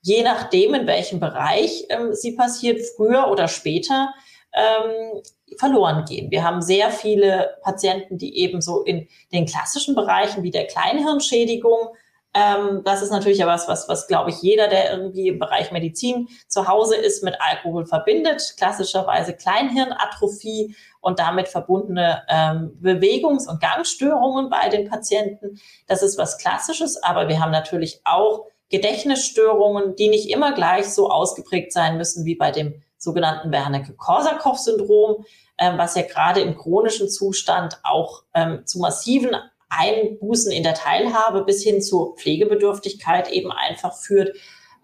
je 0.01 0.23
nachdem, 0.23 0.73
in 0.73 0.87
welchem 0.87 1.19
Bereich 1.19 1.85
ähm, 1.89 2.13
sie 2.13 2.33
passiert, 2.33 2.79
früher 2.95 3.27
oder 3.29 3.47
später 3.47 4.13
ähm, 4.53 5.21
verloren 5.57 6.05
gehen. 6.05 6.29
Wir 6.31 6.43
haben 6.43 6.61
sehr 6.61 6.91
viele 6.91 7.57
Patienten, 7.63 8.17
die 8.17 8.37
eben 8.37 8.61
so 8.61 8.83
in 8.83 9.07
den 9.31 9.45
klassischen 9.45 9.95
Bereichen 9.95 10.43
wie 10.43 10.51
der 10.51 10.67
Kleinhirnschädigung 10.67 11.95
ähm, 12.37 12.83
das 12.83 13.01
ist 13.01 13.09
natürlich 13.09 13.39
ja 13.39 13.47
was, 13.47 13.67
was, 13.67 13.89
was 13.89 14.05
glaube 14.05 14.29
ich 14.29 14.43
jeder, 14.43 14.67
der 14.67 14.91
irgendwie 14.91 15.29
im 15.29 15.39
Bereich 15.39 15.71
Medizin 15.71 16.29
zu 16.47 16.67
Hause 16.67 16.95
ist, 16.95 17.23
mit 17.23 17.35
Alkohol 17.39 17.87
verbindet. 17.87 18.53
Klassischerweise 18.57 19.33
Kleinhirnatrophie 19.33 20.75
und 21.01 21.17
damit 21.17 21.47
verbundene 21.47 22.21
ähm, 22.29 22.77
Bewegungs- 22.79 23.49
und 23.49 23.59
Gangstörungen 23.59 24.51
bei 24.51 24.69
den 24.69 24.87
Patienten. 24.87 25.59
Das 25.87 26.03
ist 26.03 26.19
was 26.19 26.37
Klassisches, 26.37 27.01
aber 27.01 27.27
wir 27.27 27.39
haben 27.39 27.51
natürlich 27.51 28.01
auch 28.03 28.45
Gedächtnisstörungen, 28.69 29.95
die 29.95 30.09
nicht 30.09 30.29
immer 30.29 30.53
gleich 30.53 30.93
so 30.93 31.09
ausgeprägt 31.09 31.73
sein 31.73 31.97
müssen 31.97 32.25
wie 32.25 32.35
bei 32.35 32.51
dem 32.51 32.83
sogenannten 32.99 33.51
Wernicke-Korsakow-Syndrom, 33.51 35.25
ähm, 35.57 35.79
was 35.79 35.95
ja 35.95 36.03
gerade 36.03 36.41
im 36.41 36.55
chronischen 36.55 37.09
Zustand 37.09 37.79
auch 37.83 38.23
ähm, 38.35 38.63
zu 38.67 38.77
massiven 38.77 39.35
Einbußen 39.69 40.51
in 40.51 40.63
der 40.63 40.73
Teilhabe 40.73 41.43
bis 41.43 41.63
hin 41.63 41.81
zur 41.81 42.15
Pflegebedürftigkeit 42.15 43.31
eben 43.31 43.51
einfach 43.51 43.97
führt. 43.97 44.35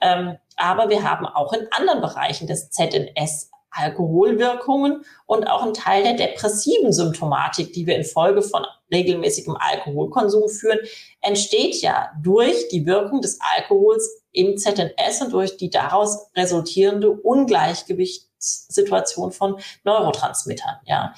Ähm, 0.01 0.37
aber 0.57 0.89
wir 0.89 1.09
haben 1.09 1.25
auch 1.25 1.53
in 1.53 1.67
anderen 1.71 2.01
Bereichen 2.01 2.47
des 2.47 2.69
ZNS 2.69 3.49
Alkoholwirkungen 3.73 5.03
und 5.25 5.47
auch 5.47 5.63
einen 5.63 5.73
Teil 5.73 6.03
der 6.03 6.13
depressiven 6.13 6.93
Symptomatik, 6.93 7.73
die 7.73 7.87
wir 7.87 7.95
infolge 7.95 8.43
von 8.43 8.63
regelmäßigem 8.91 9.57
Alkoholkonsum 9.57 10.47
führen, 10.47 10.77
entsteht 11.21 11.81
ja 11.81 12.11
durch 12.21 12.67
die 12.69 12.85
Wirkung 12.85 13.21
des 13.21 13.39
Alkohols 13.55 14.21
im 14.31 14.57
ZNS 14.57 15.23
und 15.23 15.33
durch 15.33 15.57
die 15.57 15.71
daraus 15.71 16.27
resultierende 16.35 17.09
Ungleichgewichtssituation 17.11 19.31
von 19.31 19.59
Neurotransmittern. 19.83 20.75
Ja. 20.85 21.15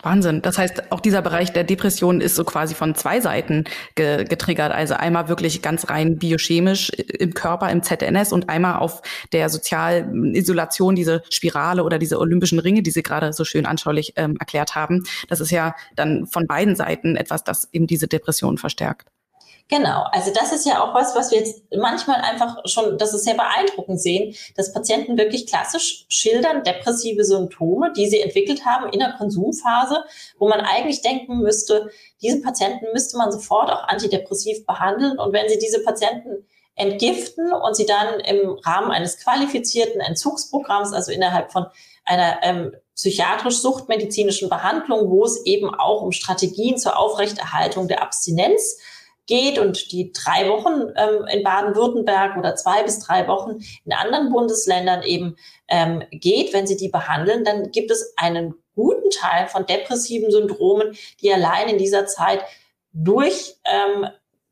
Wahnsinn. 0.00 0.40
Das 0.40 0.56
heißt, 0.56 0.90
auch 0.90 1.00
dieser 1.00 1.20
Bereich 1.20 1.52
der 1.52 1.64
Depression 1.64 2.20
ist 2.20 2.34
so 2.34 2.44
quasi 2.44 2.74
von 2.74 2.94
zwei 2.94 3.20
Seiten 3.20 3.64
ge 3.94 4.24
getriggert. 4.24 4.72
Also 4.72 4.94
einmal 4.94 5.28
wirklich 5.28 5.60
ganz 5.60 5.90
rein 5.90 6.18
biochemisch 6.18 6.90
im 6.90 7.34
Körper, 7.34 7.70
im 7.70 7.82
ZNS 7.82 8.32
und 8.32 8.48
einmal 8.48 8.78
auf 8.78 9.02
der 9.32 9.50
sozialen 9.50 10.34
Isolation, 10.34 10.96
diese 10.96 11.22
Spirale 11.30 11.84
oder 11.84 11.98
diese 11.98 12.18
olympischen 12.18 12.58
Ringe, 12.58 12.82
die 12.82 12.90
Sie 12.90 13.02
gerade 13.02 13.32
so 13.32 13.44
schön 13.44 13.66
anschaulich 13.66 14.14
ähm, 14.16 14.36
erklärt 14.40 14.74
haben. 14.74 15.04
Das 15.28 15.40
ist 15.40 15.50
ja 15.50 15.74
dann 15.94 16.26
von 16.26 16.46
beiden 16.46 16.74
Seiten 16.74 17.16
etwas, 17.16 17.44
das 17.44 17.68
eben 17.72 17.86
diese 17.86 18.08
Depression 18.08 18.58
verstärkt. 18.58 19.06
Genau, 19.68 20.04
also 20.12 20.30
das 20.34 20.52
ist 20.52 20.66
ja 20.66 20.82
auch 20.82 20.94
was, 20.94 21.14
was 21.16 21.30
wir 21.30 21.38
jetzt 21.38 21.62
manchmal 21.74 22.20
einfach 22.20 22.58
schon, 22.66 22.98
das 22.98 23.14
ist 23.14 23.24
sehr 23.24 23.34
beeindruckend 23.34 24.00
sehen, 24.00 24.34
dass 24.54 24.72
Patienten 24.72 25.16
wirklich 25.16 25.46
klassisch 25.46 26.04
schildern 26.08 26.62
depressive 26.62 27.24
Symptome, 27.24 27.92
die 27.96 28.06
sie 28.06 28.20
entwickelt 28.20 28.66
haben 28.66 28.92
in 28.92 28.98
der 28.98 29.14
Konsumphase, 29.16 30.04
wo 30.38 30.48
man 30.48 30.60
eigentlich 30.60 31.00
denken 31.00 31.38
müsste, 31.38 31.90
diese 32.20 32.42
Patienten 32.42 32.86
müsste 32.92 33.16
man 33.16 33.32
sofort 33.32 33.70
auch 33.70 33.84
antidepressiv 33.84 34.66
behandeln. 34.66 35.18
Und 35.18 35.32
wenn 35.32 35.48
sie 35.48 35.58
diese 35.58 35.82
Patienten 35.82 36.46
entgiften 36.74 37.52
und 37.52 37.76
sie 37.76 37.86
dann 37.86 38.20
im 38.20 38.58
Rahmen 38.64 38.90
eines 38.90 39.18
qualifizierten 39.18 40.00
Entzugsprogramms, 40.00 40.92
also 40.92 41.12
innerhalb 41.12 41.52
von 41.52 41.66
einer 42.04 42.42
ähm, 42.42 42.72
psychiatrisch-suchtmedizinischen 42.94 44.48
Behandlung, 44.48 45.10
wo 45.10 45.24
es 45.24 45.44
eben 45.46 45.74
auch 45.74 46.02
um 46.02 46.12
Strategien 46.12 46.76
zur 46.76 46.98
Aufrechterhaltung 46.98 47.88
der 47.88 48.02
Abstinenz 48.02 48.78
geht 49.26 49.58
und 49.58 49.92
die 49.92 50.12
drei 50.12 50.48
Wochen 50.48 50.92
ähm, 50.96 51.24
in 51.30 51.42
Baden-Württemberg 51.42 52.36
oder 52.36 52.54
zwei 52.56 52.82
bis 52.82 52.98
drei 53.00 53.28
Wochen 53.28 53.60
in 53.84 53.92
anderen 53.92 54.30
Bundesländern 54.30 55.02
eben 55.02 55.36
ähm, 55.68 56.02
geht, 56.10 56.52
wenn 56.52 56.66
sie 56.66 56.76
die 56.76 56.88
behandeln, 56.88 57.44
dann 57.44 57.70
gibt 57.70 57.90
es 57.90 58.14
einen 58.16 58.54
guten 58.74 59.10
Teil 59.10 59.46
von 59.48 59.66
depressiven 59.66 60.30
Syndromen, 60.30 60.96
die 61.20 61.32
allein 61.32 61.68
in 61.68 61.78
dieser 61.78 62.06
Zeit 62.06 62.42
durch 62.92 63.56
ähm, 63.64 64.06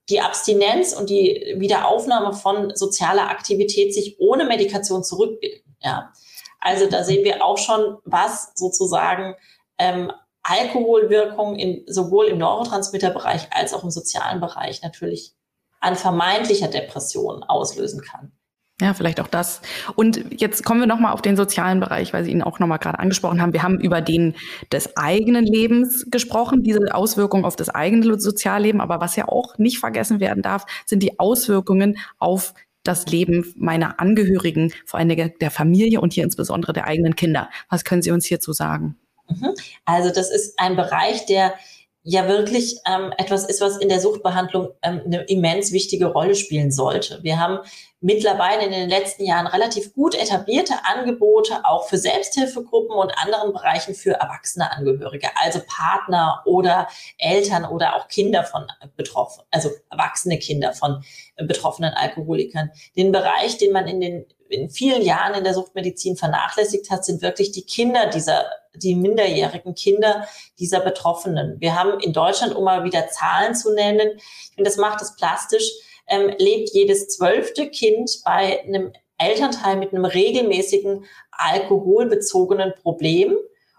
die 0.08 0.20
Abstinenz 0.20 0.92
und 0.92 1.10
die 1.10 1.54
Wiederaufnahme 1.56 2.32
von 2.32 2.74
sozialer 2.74 3.30
Aktivität 3.30 3.94
sich 3.94 4.18
ohne 4.18 4.44
Medikation 4.44 5.04
zurückbilden. 5.04 5.76
Ja. 5.80 6.12
Also 6.58 6.86
da 6.86 7.04
sehen 7.04 7.24
wir 7.24 7.44
auch 7.44 7.58
schon, 7.58 7.98
was 8.04 8.52
sozusagen 8.54 9.34
ähm, 9.78 10.12
Alkoholwirkung 10.50 11.56
in, 11.56 11.84
sowohl 11.86 12.26
im 12.26 12.38
Neurotransmitterbereich 12.38 13.48
als 13.52 13.72
auch 13.72 13.84
im 13.84 13.90
sozialen 13.90 14.40
Bereich 14.40 14.82
natürlich 14.82 15.34
an 15.80 15.96
vermeintlicher 15.96 16.68
Depression 16.68 17.42
auslösen 17.44 18.02
kann. 18.02 18.32
Ja, 18.80 18.94
vielleicht 18.94 19.20
auch 19.20 19.28
das. 19.28 19.60
Und 19.94 20.40
jetzt 20.40 20.64
kommen 20.64 20.80
wir 20.80 20.86
nochmal 20.86 21.12
auf 21.12 21.20
den 21.20 21.36
sozialen 21.36 21.80
Bereich, 21.80 22.14
weil 22.14 22.24
Sie 22.24 22.30
ihn 22.30 22.42
auch 22.42 22.58
nochmal 22.58 22.78
gerade 22.78 22.98
angesprochen 22.98 23.42
haben. 23.42 23.52
Wir 23.52 23.62
haben 23.62 23.78
über 23.78 24.00
den 24.00 24.34
des 24.72 24.96
eigenen 24.96 25.44
Lebens 25.44 26.06
gesprochen, 26.10 26.62
diese 26.62 26.94
Auswirkungen 26.94 27.44
auf 27.44 27.56
das 27.56 27.68
eigene 27.68 28.18
Sozialleben. 28.18 28.80
Aber 28.80 29.00
was 29.00 29.16
ja 29.16 29.28
auch 29.28 29.58
nicht 29.58 29.78
vergessen 29.78 30.18
werden 30.18 30.42
darf, 30.42 30.64
sind 30.86 31.02
die 31.02 31.20
Auswirkungen 31.20 31.98
auf 32.18 32.54
das 32.82 33.06
Leben 33.06 33.52
meiner 33.56 34.00
Angehörigen, 34.00 34.72
vor 34.86 34.98
allem 34.98 35.30
der 35.40 35.50
Familie 35.50 36.00
und 36.00 36.14
hier 36.14 36.24
insbesondere 36.24 36.72
der 36.72 36.86
eigenen 36.86 37.14
Kinder. 37.14 37.50
Was 37.68 37.84
können 37.84 38.00
Sie 38.00 38.10
uns 38.10 38.24
hierzu 38.24 38.54
sagen? 38.54 38.96
Mhm. 39.30 39.54
Also 39.84 40.10
das 40.10 40.30
ist 40.30 40.58
ein 40.58 40.76
Bereich, 40.76 41.26
der 41.26 41.54
ja 42.02 42.26
wirklich 42.28 42.78
ähm, 42.86 43.12
etwas 43.18 43.44
ist, 43.44 43.60
was 43.60 43.76
in 43.76 43.90
der 43.90 44.00
Suchtbehandlung 44.00 44.70
ähm, 44.82 45.02
eine 45.04 45.22
immens 45.24 45.70
wichtige 45.72 46.06
Rolle 46.06 46.34
spielen 46.34 46.70
sollte. 46.70 47.18
Wir 47.22 47.38
haben 47.38 47.58
mittlerweile 48.00 48.64
in 48.64 48.70
den 48.70 48.88
letzten 48.88 49.24
Jahren 49.24 49.46
relativ 49.46 49.92
gut 49.92 50.14
etablierte 50.14 50.72
Angebote 50.84 51.60
auch 51.64 51.86
für 51.86 51.98
Selbsthilfegruppen 51.98 52.96
und 52.96 53.12
anderen 53.22 53.52
Bereichen 53.52 53.94
für 53.94 54.12
erwachsene 54.12 54.72
Angehörige, 54.72 55.28
also 55.42 55.60
Partner 55.66 56.42
oder 56.46 56.88
Eltern 57.18 57.66
oder 57.66 57.96
auch 57.96 58.08
Kinder 58.08 58.44
von 58.44 58.66
betroffen, 58.96 59.42
also 59.50 59.68
erwachsene 59.90 60.38
Kinder 60.38 60.72
von 60.72 61.04
betroffenen 61.36 61.92
Alkoholikern. 61.92 62.70
Den 62.96 63.12
Bereich, 63.12 63.58
den 63.58 63.72
man 63.72 63.86
in 63.86 64.00
den 64.00 64.26
in 64.50 64.70
vielen 64.70 65.02
Jahren 65.02 65.34
in 65.34 65.44
der 65.44 65.54
Suchtmedizin 65.54 66.16
vernachlässigt 66.16 66.90
hat, 66.90 67.04
sind 67.04 67.22
wirklich 67.22 67.52
die 67.52 67.64
Kinder 67.64 68.06
dieser, 68.06 68.44
die 68.74 68.94
minderjährigen 68.94 69.74
Kinder 69.74 70.26
dieser 70.58 70.80
Betroffenen. 70.80 71.60
Wir 71.60 71.78
haben 71.78 72.00
in 72.00 72.12
Deutschland, 72.12 72.54
um 72.54 72.64
mal 72.64 72.84
wieder 72.84 73.08
Zahlen 73.08 73.54
zu 73.54 73.72
nennen, 73.74 74.10
ich 74.16 74.50
finde, 74.54 74.68
das 74.68 74.76
macht 74.76 75.00
es 75.02 75.16
plastisch, 75.16 75.70
ähm, 76.08 76.34
lebt 76.38 76.70
jedes 76.70 77.08
zwölfte 77.08 77.68
Kind 77.68 78.20
bei 78.24 78.62
einem 78.64 78.92
Elternteil 79.18 79.76
mit 79.76 79.92
einem 79.92 80.04
regelmäßigen 80.04 81.04
alkoholbezogenen 81.30 82.74
Problem. 82.82 83.36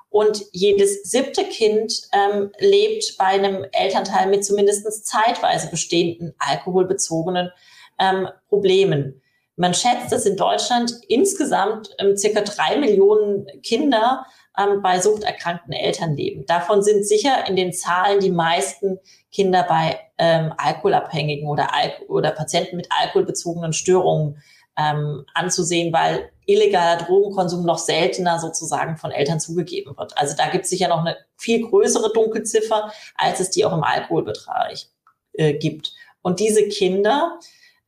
Und 0.10 0.44
jedes 0.52 1.04
siebte 1.04 1.46
Kind 1.46 2.10
ähm, 2.12 2.52
lebt 2.60 3.18
bei 3.18 3.26
einem 3.26 3.66
Elternteil 3.72 4.30
mit 4.30 4.46
zumindest 4.46 5.06
zeitweise 5.06 5.70
bestehenden 5.70 6.34
alkoholbezogenen 6.38 7.52
ähm, 7.98 8.28
Problemen. 8.50 9.22
Man 9.62 9.76
schätzt, 9.76 10.12
dass 10.12 10.26
in 10.26 10.38
Deutschland 10.38 10.91
insgesamt 11.08 11.91
ähm, 12.00 12.17
circa 12.17 12.41
drei 12.41 12.78
Millionen 12.78 13.45
Kinder 13.62 14.26
ähm, 14.58 14.82
bei 14.82 15.00
suchterkrankten 15.00 15.71
Eltern 15.71 16.17
leben. 16.17 16.47
Davon 16.47 16.82
sind 16.82 17.06
sicher 17.06 17.47
in 17.47 17.56
den 17.56 17.71
Zahlen 17.71 18.19
die 18.19 18.32
meisten 18.32 18.97
Kinder 19.32 19.63
bei 19.69 20.00
ähm, 20.17 20.52
Alkoholabhängigen 20.58 21.47
oder, 21.47 21.76
Al 21.76 21.91
oder 22.08 22.32
Patienten 22.32 22.76
mit 22.76 22.88
alkoholbezogenen 22.89 23.71
Störungen 23.71 24.41
ähm, 24.80 25.28
anzusehen, 25.36 25.93
weil 25.93 26.32
illegaler 26.47 26.97
Drogenkonsum 26.97 27.63
noch 27.63 27.78
seltener 27.78 28.39
sozusagen 28.39 28.97
von 28.97 29.12
Eltern 29.12 29.39
zugegeben 29.39 29.95
wird. 29.95 30.17
Also 30.17 30.36
da 30.36 30.50
gibt 30.50 30.63
es 30.63 30.71
sicher 30.71 30.88
noch 30.88 31.02
eine 31.02 31.17
viel 31.38 31.62
größere 31.69 32.12
Dunkelziffer, 32.13 32.91
als 33.13 33.39
es 33.39 33.52
die 33.52 33.63
auch 33.63 33.74
im 33.74 33.84
Alkoholbereich 33.84 34.88
äh, 35.34 35.54
gibt. 35.54 35.93
Und 36.24 36.39
diese 36.39 36.67
Kinder, 36.67 37.38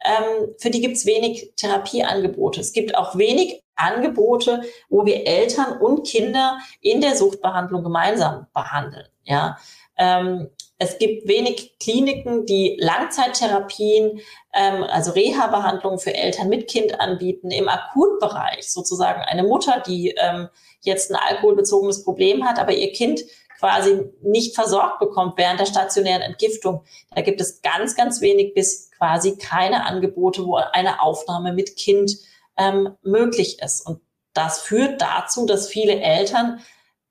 ähm, 0.04 0.56
für 0.58 0.70
die 0.70 0.82
gibt 0.82 0.98
es 0.98 1.06
wenig 1.06 1.54
Therapieangebote. 1.56 2.62
Es 2.62 2.74
gibt 2.74 2.96
auch 2.96 3.18
wenig 3.18 3.64
Angebote, 3.76 4.62
wo 4.90 5.06
wir 5.06 5.26
Eltern 5.26 5.80
und 5.80 6.06
Kinder 6.06 6.58
in 6.82 7.02
der 7.02 7.16
Suchtbehandlung 7.16 7.84
gemeinsam 7.84 8.48
behandeln. 8.54 9.08
Ja, 9.24 9.58
ähm, 9.98 10.50
es 10.78 10.98
gibt 10.98 11.28
wenig 11.28 11.78
Kliniken, 11.80 12.46
die 12.46 12.78
Langzeittherapien, 12.80 14.20
ähm, 14.54 14.84
also 14.84 15.12
Reha-Behandlungen 15.12 16.00
für 16.00 16.14
Eltern 16.14 16.50
mit 16.50 16.68
Kind 16.68 17.00
anbieten. 17.00 17.52
Im 17.52 17.70
Akutbereich 17.70 18.70
sozusagen 18.70 19.22
eine 19.22 19.44
Mutter, 19.44 19.82
die 19.86 20.14
ähm, 20.18 20.50
jetzt 20.82 21.10
ein 21.10 21.18
alkoholbezogenes 21.18 22.04
Problem 22.04 22.44
hat, 22.44 22.60
aber 22.60 22.74
ihr 22.74 22.92
Kind 22.92 23.24
quasi 23.64 24.12
nicht 24.22 24.56
versorgt 24.56 25.00
bekommt 25.00 25.38
während 25.38 25.58
der 25.58 25.66
stationären 25.66 26.22
Entgiftung. 26.22 26.84
Da 27.16 27.22
gibt 27.22 27.40
es 27.40 27.62
ganz, 27.62 27.96
ganz 27.96 28.20
wenig 28.20 28.54
bis 28.54 28.92
quasi 28.92 29.38
keine 29.38 29.86
Angebote, 29.86 30.46
wo 30.46 30.58
eine 30.58 31.02
Aufnahme 31.02 31.54
mit 31.54 31.78
Kind 31.78 32.18
ähm, 32.58 32.98
möglich 33.04 33.62
ist. 33.62 33.88
Und 33.88 34.02
das 34.34 34.60
führt 34.60 35.02
dazu, 35.02 35.46
dass 35.46 35.70
viele 35.70 36.02
Eltern 36.02 36.60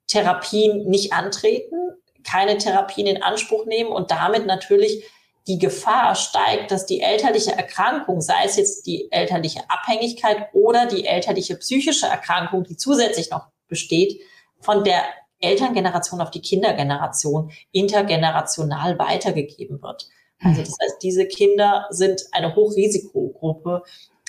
Therapien 0.09 0.91
nicht 0.91 1.15
antreten, 1.15 1.75
keine 2.23 2.59
Therapien 2.59 3.07
in 3.07 3.23
Anspruch 3.23 3.65
nehmen 3.65 3.91
und 3.91 4.11
damit 4.11 4.45
natürlich 4.45 5.07
die 5.47 5.59
Gefahr 5.59 6.15
steigt, 6.15 6.71
dass 6.71 6.85
die 6.85 7.01
elterliche 7.01 7.53
Erkrankung, 7.53 8.21
sei 8.21 8.45
es 8.45 8.57
jetzt 8.57 8.87
die 8.87 9.11
elterliche 9.11 9.63
Abhängigkeit 9.71 10.51
oder 10.53 10.85
die 10.85 11.07
elterliche 11.07 11.57
psychische 11.57 12.09
Erkrankung, 12.09 12.65
die 12.65 12.77
zusätzlich 12.77 13.31
noch 13.31 13.47
besteht, 13.69 14.21
von 14.61 14.85
der 14.85 15.03
Elterngeneration 15.43 16.21
auf 16.21 16.31
die 16.31 16.41
Kindergeneration 16.41 17.51
intergenerational 17.73 18.99
weitergegeben 18.99 19.83
wird. 19.83 20.09
Also 20.43 20.61
das 20.61 20.77
heißt, 20.83 21.03
diese 21.03 21.27
Kinder 21.27 21.87
sind 21.91 22.23
eine 22.33 22.55
Hochrisikogruppe, 22.57 23.83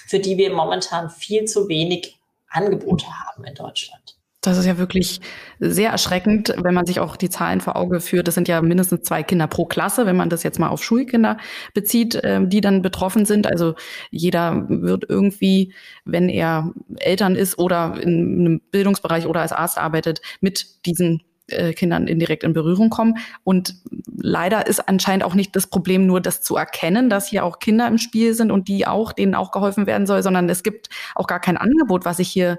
für 0.05 0.19
die 0.19 0.37
wir 0.37 0.53
momentan 0.53 1.09
viel 1.09 1.45
zu 1.45 1.67
wenig 1.67 2.19
Angebote 2.49 3.07
haben 3.07 3.45
in 3.45 3.55
Deutschland. 3.55 4.17
Das 4.43 4.57
ist 4.57 4.65
ja 4.65 4.77
wirklich 4.77 5.21
sehr 5.59 5.91
erschreckend, 5.91 6.53
wenn 6.61 6.73
man 6.73 6.85
sich 6.85 6.99
auch 6.99 7.15
die 7.15 7.29
Zahlen 7.29 7.61
vor 7.61 7.77
Auge 7.77 8.01
führt. 8.01 8.27
Das 8.27 8.35
sind 8.35 8.49
ja 8.49 8.61
mindestens 8.61 9.03
zwei 9.03 9.23
Kinder 9.23 9.47
pro 9.47 9.65
Klasse, 9.65 10.05
wenn 10.05 10.17
man 10.17 10.29
das 10.29 10.43
jetzt 10.43 10.59
mal 10.59 10.67
auf 10.67 10.83
Schulkinder 10.83 11.37
bezieht, 11.73 12.19
ähm, 12.23 12.49
die 12.49 12.59
dann 12.59 12.81
betroffen 12.81 13.25
sind. 13.25 13.47
Also 13.47 13.75
jeder 14.11 14.65
wird 14.67 15.05
irgendwie, 15.07 15.73
wenn 16.03 16.27
er 16.27 16.73
Eltern 16.97 17.35
ist 17.35 17.57
oder 17.57 17.95
in 18.01 18.39
einem 18.39 18.61
Bildungsbereich 18.69 19.27
oder 19.27 19.39
als 19.39 19.53
Arzt 19.53 19.77
arbeitet, 19.77 20.21
mit 20.41 20.85
diesen 20.85 21.23
äh, 21.53 21.73
Kindern 21.73 22.07
indirekt 22.07 22.43
in 22.43 22.53
Berührung 22.53 22.89
kommen. 22.89 23.17
Und 23.43 23.75
leider 24.15 24.67
ist 24.67 24.87
anscheinend 24.87 25.23
auch 25.23 25.33
nicht 25.33 25.55
das 25.55 25.67
Problem 25.67 26.05
nur 26.05 26.21
das 26.21 26.41
zu 26.41 26.55
erkennen, 26.55 27.09
dass 27.09 27.27
hier 27.27 27.45
auch 27.45 27.59
Kinder 27.59 27.87
im 27.87 27.97
Spiel 27.97 28.33
sind 28.33 28.51
und 28.51 28.67
die 28.67 28.87
auch, 28.87 29.13
denen 29.13 29.35
auch 29.35 29.51
geholfen 29.51 29.87
werden 29.87 30.07
soll, 30.07 30.23
sondern 30.23 30.49
es 30.49 30.63
gibt 30.63 30.89
auch 31.15 31.27
gar 31.27 31.39
kein 31.39 31.57
Angebot, 31.57 32.05
was 32.05 32.19
ich 32.19 32.29
hier, 32.29 32.57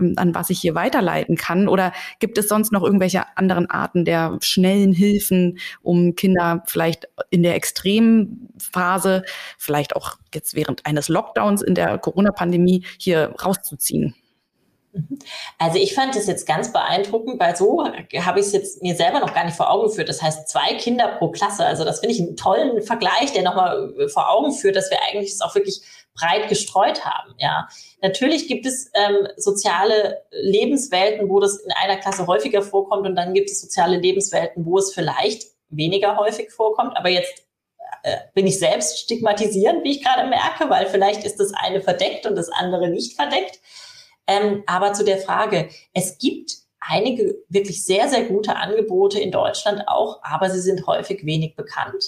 ähm, 0.00 0.14
an 0.16 0.34
was 0.34 0.50
ich 0.50 0.60
hier 0.60 0.74
weiterleiten 0.74 1.36
kann. 1.36 1.68
Oder 1.68 1.92
gibt 2.18 2.38
es 2.38 2.48
sonst 2.48 2.72
noch 2.72 2.82
irgendwelche 2.82 3.24
anderen 3.36 3.70
Arten 3.70 4.04
der 4.04 4.38
schnellen 4.40 4.92
Hilfen, 4.92 5.58
um 5.82 6.14
Kinder 6.14 6.62
vielleicht 6.66 7.08
in 7.30 7.42
der 7.42 7.54
Extremphase, 7.54 9.24
vielleicht 9.58 9.96
auch 9.96 10.16
jetzt 10.34 10.54
während 10.54 10.86
eines 10.86 11.08
Lockdowns 11.08 11.62
in 11.62 11.74
der 11.74 11.98
Corona-Pandemie 11.98 12.84
hier 12.98 13.34
rauszuziehen? 13.42 14.14
Mhm. 14.94 15.18
Also 15.58 15.78
ich 15.78 15.94
fand 15.94 16.14
das 16.14 16.26
jetzt 16.26 16.46
ganz 16.46 16.72
beeindruckend, 16.72 17.40
weil 17.40 17.56
so 17.56 17.84
habe 17.84 18.40
ich 18.40 18.46
es 18.46 18.52
jetzt 18.52 18.82
mir 18.82 18.94
selber 18.94 19.20
noch 19.20 19.34
gar 19.34 19.44
nicht 19.44 19.56
vor 19.56 19.70
Augen 19.70 19.88
geführt. 19.88 20.08
Das 20.08 20.22
heißt 20.22 20.48
zwei 20.48 20.74
Kinder 20.74 21.16
pro 21.18 21.30
Klasse. 21.30 21.66
Also 21.66 21.84
das 21.84 22.00
finde 22.00 22.14
ich 22.14 22.20
einen 22.20 22.36
tollen 22.36 22.82
Vergleich, 22.82 23.32
der 23.34 23.42
nochmal 23.42 23.92
äh, 23.98 24.08
vor 24.08 24.30
Augen 24.30 24.52
führt, 24.52 24.76
dass 24.76 24.90
wir 24.90 24.98
eigentlich 25.08 25.32
das 25.32 25.40
auch 25.40 25.54
wirklich 25.54 25.82
breit 26.14 26.48
gestreut 26.48 27.04
haben. 27.04 27.34
Ja, 27.38 27.68
natürlich 28.00 28.46
gibt 28.46 28.66
es 28.66 28.88
ähm, 28.94 29.26
soziale 29.36 30.22
Lebenswelten, 30.30 31.28
wo 31.28 31.40
das 31.40 31.56
in 31.56 31.72
einer 31.72 31.96
Klasse 31.96 32.28
häufiger 32.28 32.62
vorkommt, 32.62 33.04
und 33.06 33.16
dann 33.16 33.34
gibt 33.34 33.50
es 33.50 33.60
soziale 33.60 33.96
Lebenswelten, 33.96 34.64
wo 34.64 34.78
es 34.78 34.94
vielleicht 34.94 35.48
weniger 35.70 36.16
häufig 36.16 36.52
vorkommt. 36.52 36.96
Aber 36.96 37.08
jetzt 37.08 37.44
äh, 38.04 38.18
bin 38.32 38.46
ich 38.46 38.60
selbst 38.60 39.00
stigmatisierend, 39.00 39.82
wie 39.82 39.90
ich 39.90 40.04
gerade 40.04 40.28
merke, 40.28 40.70
weil 40.70 40.86
vielleicht 40.86 41.24
ist 41.24 41.40
das 41.40 41.52
eine 41.52 41.80
verdeckt 41.80 42.26
und 42.26 42.36
das 42.36 42.48
andere 42.48 42.88
nicht 42.88 43.16
verdeckt. 43.16 43.58
Ähm, 44.26 44.62
aber 44.66 44.92
zu 44.92 45.04
der 45.04 45.18
Frage, 45.18 45.68
es 45.92 46.18
gibt 46.18 46.52
einige 46.80 47.36
wirklich 47.48 47.84
sehr, 47.84 48.08
sehr 48.08 48.24
gute 48.24 48.56
Angebote 48.56 49.18
in 49.18 49.30
Deutschland 49.30 49.88
auch, 49.88 50.20
aber 50.22 50.50
sie 50.50 50.60
sind 50.60 50.86
häufig 50.86 51.24
wenig 51.24 51.56
bekannt. 51.56 52.04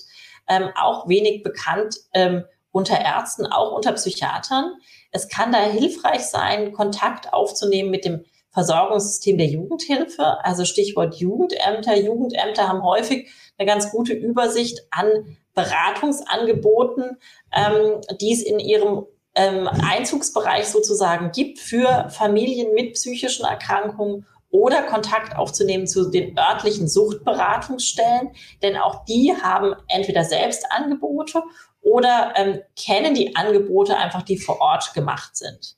Ähm, 0.49 0.71
auch 0.77 1.09
wenig 1.09 1.43
bekannt 1.43 1.97
ähm, 2.13 2.45
unter 2.71 3.01
Ärzten, 3.01 3.47
auch 3.47 3.73
unter 3.73 3.93
Psychiatern. 3.93 4.75
Es 5.11 5.29
kann 5.29 5.53
da 5.53 5.63
hilfreich 5.63 6.23
sein, 6.27 6.73
Kontakt 6.73 7.33
aufzunehmen 7.33 7.91
mit 7.91 8.05
dem 8.05 8.25
Versorgungssystem 8.51 9.39
der 9.39 9.49
Jugendhilfe, 9.49 10.43
also 10.45 10.65
Stichwort 10.65 11.17
Jugendämter. 11.17 11.97
Jugendämter 11.97 12.69
haben 12.69 12.83
häufig 12.83 13.31
eine 13.59 13.67
ganz 13.67 13.91
gute 13.91 14.13
Übersicht 14.13 14.81
an 14.91 15.37
Beratungsangeboten, 15.55 17.19
ähm, 17.53 18.01
die 18.21 18.33
es 18.33 18.43
in 18.43 18.59
ihrem 18.59 19.07
ähm, 19.37 19.69
Einzugsbereich 19.69 20.67
sozusagen 20.67 21.31
gibt 21.31 21.59
für 21.59 22.09
Familien 22.11 22.75
mit 22.75 22.95
psychischen 22.95 23.45
Erkrankungen 23.45 24.27
oder 24.51 24.83
Kontakt 24.83 25.37
aufzunehmen 25.37 25.87
zu 25.87 26.11
den 26.11 26.39
örtlichen 26.39 26.89
Suchtberatungsstellen, 26.89 28.31
denn 28.63 28.77
auch 28.77 29.05
die 29.05 29.35
haben 29.41 29.75
entweder 29.89 30.25
selbst 30.25 30.65
Angebote 30.71 31.43
oder 31.83 32.33
ähm, 32.37 32.61
kennen 32.83 33.15
die 33.15 33.37
Angebote 33.37 33.97
einfach, 33.97 34.23
die 34.23 34.39
vor 34.39 34.61
Ort 34.61 34.95
gemacht 34.95 35.37
sind. 35.37 35.77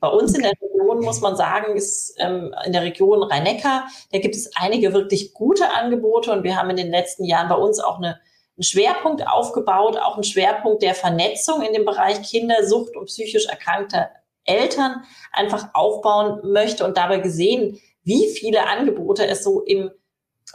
Bei 0.00 0.08
uns 0.08 0.34
in 0.34 0.42
der 0.42 0.52
Region 0.52 1.00
muss 1.04 1.20
man 1.20 1.36
sagen, 1.36 1.76
ist 1.76 2.14
ähm, 2.18 2.54
in 2.64 2.72
der 2.72 2.82
Region 2.82 3.22
Rhein-Neckar, 3.22 3.86
da 4.12 4.18
gibt 4.18 4.34
es 4.34 4.50
einige 4.56 4.92
wirklich 4.92 5.32
gute 5.32 5.70
Angebote 5.72 6.32
und 6.32 6.42
wir 6.42 6.56
haben 6.56 6.70
in 6.70 6.76
den 6.76 6.90
letzten 6.90 7.24
Jahren 7.24 7.48
bei 7.48 7.54
uns 7.54 7.78
auch 7.78 7.98
eine 7.98 8.18
einen 8.60 8.64
Schwerpunkt 8.64 9.26
aufgebaut, 9.26 9.96
auch 9.96 10.14
einen 10.14 10.24
Schwerpunkt 10.24 10.82
der 10.82 10.94
Vernetzung 10.94 11.62
in 11.62 11.72
dem 11.72 11.86
Bereich 11.86 12.20
Kindersucht 12.22 12.94
und 12.94 13.06
psychisch 13.06 13.46
erkrankter 13.46 14.10
Eltern 14.44 15.02
einfach 15.32 15.70
aufbauen 15.72 16.40
möchte 16.52 16.84
und 16.84 16.98
dabei 16.98 17.20
gesehen, 17.20 17.80
wie 18.02 18.28
viele 18.28 18.66
Angebote 18.66 19.26
es 19.26 19.42
so 19.44 19.62
im 19.62 19.90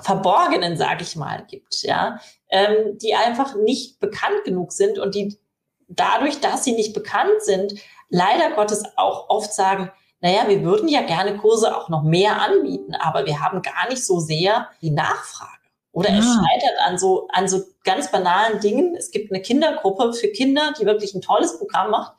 Verborgenen, 0.01 0.77
sage 0.77 1.01
ich 1.01 1.15
mal, 1.15 1.45
gibt, 1.47 1.81
ja, 1.81 2.19
ähm, 2.49 2.99
die 2.99 3.15
einfach 3.15 3.55
nicht 3.55 3.99
bekannt 3.99 4.43
genug 4.43 4.71
sind 4.71 4.99
und 4.99 5.15
die 5.15 5.39
dadurch, 5.87 6.39
dass 6.41 6.63
sie 6.63 6.73
nicht 6.73 6.93
bekannt 6.93 7.41
sind, 7.41 7.73
leider 8.09 8.51
Gottes 8.55 8.83
auch 8.97 9.29
oft 9.29 9.51
sagen, 9.51 9.91
naja, 10.19 10.47
wir 10.47 10.63
würden 10.63 10.89
ja 10.89 11.01
gerne 11.01 11.37
Kurse 11.37 11.75
auch 11.75 11.89
noch 11.89 12.03
mehr 12.03 12.39
anbieten, 12.39 12.93
aber 12.93 13.25
wir 13.25 13.39
haben 13.39 13.63
gar 13.63 13.89
nicht 13.89 14.05
so 14.05 14.19
sehr 14.19 14.69
die 14.81 14.91
Nachfrage. 14.91 15.64
Oder 15.95 16.09
ja. 16.09 16.19
es 16.19 16.25
ah. 16.25 16.43
scheitert 16.43 16.77
an 16.85 16.97
so, 16.97 17.27
an 17.29 17.47
so 17.47 17.63
ganz 17.85 18.11
banalen 18.11 18.59
Dingen. 18.59 18.95
Es 18.97 19.11
gibt 19.11 19.31
eine 19.31 19.41
Kindergruppe 19.41 20.11
für 20.11 20.27
Kinder, 20.27 20.73
die 20.77 20.85
wirklich 20.85 21.15
ein 21.15 21.21
tolles 21.21 21.57
Programm 21.57 21.89
macht. 21.89 22.13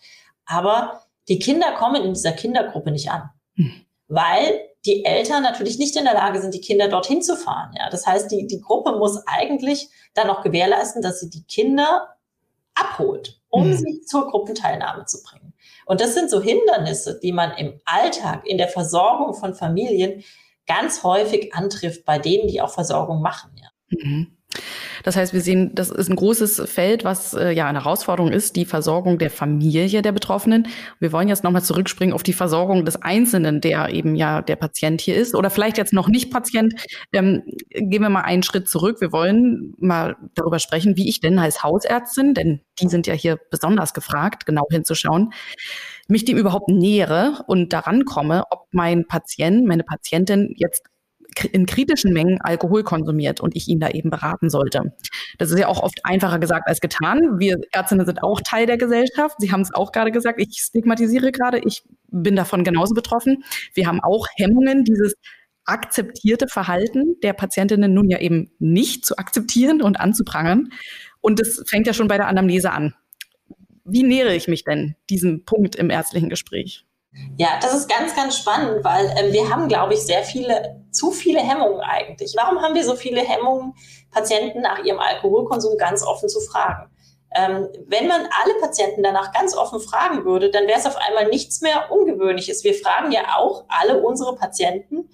Aber 0.47 1.03
die 1.29 1.39
Kinder 1.39 1.73
kommen 1.73 2.03
in 2.03 2.15
dieser 2.15 2.33
Kindergruppe 2.33 2.91
nicht 2.91 3.11
an. 3.11 3.29
Hm. 3.57 3.85
Weil 4.09 4.61
die 4.87 5.05
Eltern 5.05 5.43
natürlich 5.43 5.79
nicht 5.79 5.95
in 5.95 6.05
der 6.05 6.15
Lage 6.15 6.41
sind, 6.41 6.55
die 6.55 6.63
Kinder 6.63 6.89
dorthin 6.89 7.21
zu 7.21 7.37
fahren. 7.37 7.75
Ja, 7.77 7.91
das 7.91 8.07
heißt, 8.07 8.31
die, 8.31 8.47
die 8.47 8.63
Gruppe 8.63 8.93
muss 8.97 9.23
eigentlich 9.27 9.91
dann 10.15 10.29
noch 10.29 10.43
gewährleisten, 10.43 11.03
dass 11.03 11.21
sie 11.21 11.29
die 11.29 11.45
Kinder 11.45 12.17
abholt, 12.75 13.43
um 13.51 13.65
hm. 13.65 13.77
sie 13.77 14.01
zur 14.07 14.31
Gruppenteilnahme 14.31 15.05
zu 15.05 15.23
bringen. 15.23 15.53
Und 15.85 16.01
das 16.01 16.15
sind 16.15 16.31
so 16.31 16.41
Hindernisse, 16.41 17.21
die 17.23 17.33
man 17.33 17.53
im 17.59 17.79
Alltag, 17.85 18.47
in 18.47 18.57
der 18.57 18.69
Versorgung 18.69 19.35
von 19.35 19.55
Familien 19.55 20.25
ganz 20.67 21.03
häufig 21.03 21.55
antrifft 21.55 22.05
bei 22.05 22.19
denen, 22.19 22.49
die 22.49 22.61
auch 22.61 22.71
Versorgung 22.71 23.21
machen. 23.21 23.56
Mhm. 23.91 24.37
Das 25.03 25.17
heißt, 25.17 25.33
wir 25.33 25.41
sehen, 25.41 25.75
das 25.75 25.91
ist 25.91 26.09
ein 26.09 26.17
großes 26.17 26.63
Feld, 26.67 27.05
was 27.05 27.35
äh, 27.35 27.51
ja 27.51 27.67
eine 27.67 27.85
Herausforderung 27.85 28.33
ist, 28.33 28.57
die 28.57 28.65
Versorgung 28.65 29.19
der 29.19 29.31
Familie 29.31 30.03
der 30.03 30.13
Betroffenen. 30.13 30.69
Wir 30.99 31.13
wollen 31.13 31.29
jetzt 31.29 31.45
nochmal 31.45 31.63
zurückspringen 31.63 32.15
auf 32.15 32.23
die 32.23 32.33
Versorgung 32.33 32.85
des 32.85 32.97
Einzelnen, 33.03 33.61
der 33.61 33.91
eben 33.91 34.15
ja 34.15 34.43
der 34.43 34.57
Patient 34.57 35.01
hier 35.01 35.17
ist 35.17 35.35
oder 35.35 35.51
vielleicht 35.51 35.79
jetzt 35.79 35.93
noch 35.93 36.09
nicht 36.09 36.31
Patient. 36.33 36.75
Ähm, 37.13 37.43
gehen 37.71 38.03
wir 38.03 38.09
mal 38.09 38.23
einen 38.23 38.43
Schritt 38.43 38.69
zurück. 38.69 39.01
Wir 39.01 39.13
wollen 39.13 39.75
mal 39.79 40.17
darüber 40.35 40.59
sprechen, 40.59 40.97
wie 40.97 41.09
ich 41.09 41.21
denn 41.21 41.39
als 41.39 41.63
Hausärztin, 41.63 42.35
denn 42.35 42.61
die 42.81 42.89
sind 42.89 43.07
ja 43.07 43.15
hier 43.15 43.39
besonders 43.51 43.95
gefragt, 43.95 44.47
genau 44.47 44.65
hinzuschauen, 44.71 45.33
mich 46.09 46.25
dem 46.25 46.39
überhaupt 46.39 46.69
nähere 46.69 47.45
und 47.47 47.73
daran 47.73 48.05
komme, 48.05 48.45
ob 48.51 48.67
mein 48.71 49.07
Patient, 49.07 49.67
meine 49.67 49.83
Patientin 49.83 50.55
jetzt 50.57 50.83
in 51.45 51.67
kritischen 51.67 52.13
Mengen 52.13 52.41
Alkohol 52.41 52.83
konsumiert 52.83 53.41
und 53.41 53.55
ich 53.57 53.69
ihn 53.69 53.81
da 53.81 53.89
eben 53.91 54.11
beraten 54.11 54.51
sollte. 54.51 54.95
Das 55.39 55.51
ist 55.51 55.59
ja 55.59 55.69
auch 55.69 55.83
oft 55.83 56.01
einfacher 56.05 56.39
gesagt 56.39 56.69
als 56.69 56.81
getan. 56.81 57.39
Wir 57.39 57.59
Ärztinnen 57.73 58.07
sind 58.07 58.23
auch 58.23 58.41
Teil 58.41 58.67
der 58.67 58.79
Gesellschaft. 58.79 59.37
Sie 59.39 59.53
haben 59.53 59.61
es 59.61 59.75
auch 59.75 59.93
gerade 59.93 60.13
gesagt. 60.13 60.41
Ich 60.41 60.59
stigmatisiere 60.59 61.33
gerade. 61.33 61.59
Ich 61.59 61.83
bin 62.09 62.37
davon 62.37 62.65
genauso 62.65 62.95
betroffen. 62.95 63.45
Wir 63.75 63.87
haben 63.87 64.01
auch 64.01 64.27
Hemmungen, 64.37 64.85
dieses 64.85 65.15
akzeptierte 65.67 66.47
Verhalten 66.47 67.17
der 67.23 67.33
Patientinnen 67.33 67.93
nun 67.93 68.09
ja 68.09 68.21
eben 68.21 68.51
nicht 68.59 69.05
zu 69.05 69.19
akzeptieren 69.19 69.83
und 69.83 70.01
anzuprangern. 70.01 70.71
Und 71.21 71.41
das 71.41 71.63
fängt 71.67 71.87
ja 71.87 71.93
schon 71.93 72.09
bei 72.09 72.17
der 72.17 72.29
Anamnese 72.29 72.71
an. 72.71 72.95
Wie 73.85 74.05
nähere 74.05 74.35
ich 74.35 74.49
mich 74.49 74.65
denn 74.65 74.97
diesem 75.11 75.45
Punkt 75.45 75.77
im 75.77 75.91
ärztlichen 75.91 76.29
Gespräch? 76.29 76.87
Ja, 77.39 77.59
das 77.61 77.75
ist 77.75 77.89
ganz, 77.89 78.15
ganz 78.15 78.39
spannend, 78.39 78.85
weil 78.85 79.13
ähm, 79.19 79.33
wir 79.33 79.49
haben, 79.51 79.69
glaube 79.69 79.95
ich, 79.95 80.01
sehr 80.01 80.23
viele, 80.23 80.83
zu 80.91 81.11
viele 81.11 81.41
Hemmungen 81.41 81.81
eigentlich. 81.81 82.35
Warum 82.37 82.63
haben 82.63 82.75
wir 82.75 82.85
so 82.85 82.97
viele 82.97 83.21
Hemmungen, 83.21 83.75
Patienten 84.11 84.63
nach 84.63 84.83
ihrem 84.85 84.99
Alkoholkonsum 84.99 85.77
ganz 85.77 86.03
offen 86.03 86.29
zu 86.29 86.41
fragen? 86.41 86.91
Ähm, 87.35 87.69
wenn 87.87 88.07
man 88.07 88.21
alle 88.21 88.55
Patienten 88.61 89.03
danach 89.03 89.33
ganz 89.33 89.55
offen 89.55 89.81
fragen 89.81 90.25
würde, 90.25 90.51
dann 90.51 90.67
wäre 90.67 90.79
es 90.79 90.87
auf 90.87 90.97
einmal 90.97 91.27
nichts 91.27 91.61
mehr 91.61 91.91
Ungewöhnliches. 91.91 92.65
Wir 92.65 92.75
fragen 92.75 93.13
ja 93.13 93.37
auch 93.37 93.65
alle 93.69 94.03
unsere 94.03 94.35
Patienten 94.37 95.11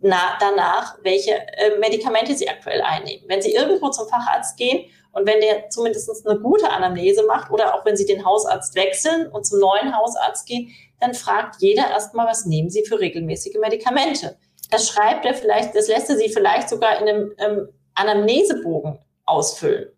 na, 0.00 0.36
danach, 0.40 0.96
welche 1.02 1.32
äh, 1.32 1.78
Medikamente 1.78 2.34
sie 2.34 2.48
aktuell 2.48 2.80
einnehmen. 2.82 3.24
Wenn 3.28 3.42
sie 3.42 3.54
irgendwo 3.54 3.90
zum 3.90 4.08
Facharzt 4.08 4.56
gehen 4.56 4.90
und 5.12 5.26
wenn 5.26 5.40
der 5.40 5.70
zumindest 5.70 6.26
eine 6.26 6.38
gute 6.38 6.70
Anamnese 6.70 7.24
macht 7.26 7.50
oder 7.50 7.74
auch 7.74 7.84
wenn 7.84 7.96
sie 7.96 8.06
den 8.06 8.24
Hausarzt 8.24 8.74
wechseln 8.74 9.28
und 9.28 9.44
zum 9.46 9.60
neuen 9.60 9.96
Hausarzt 9.96 10.46
gehen, 10.46 10.70
dann 11.00 11.14
fragt 11.14 11.56
jeder 11.60 11.90
erstmal, 11.90 12.26
was 12.26 12.46
nehmen 12.46 12.70
Sie 12.70 12.84
für 12.84 12.98
regelmäßige 12.98 13.56
Medikamente. 13.60 14.38
Das 14.70 14.88
schreibt 14.88 15.24
er 15.24 15.34
vielleicht, 15.34 15.74
das 15.74 15.88
lässt 15.88 16.10
er 16.10 16.16
Sie 16.16 16.28
vielleicht 16.28 16.68
sogar 16.68 17.00
in 17.00 17.08
einem 17.08 17.32
ähm, 17.38 17.68
Anamnesebogen 17.94 18.98
ausfüllen. 19.24 19.90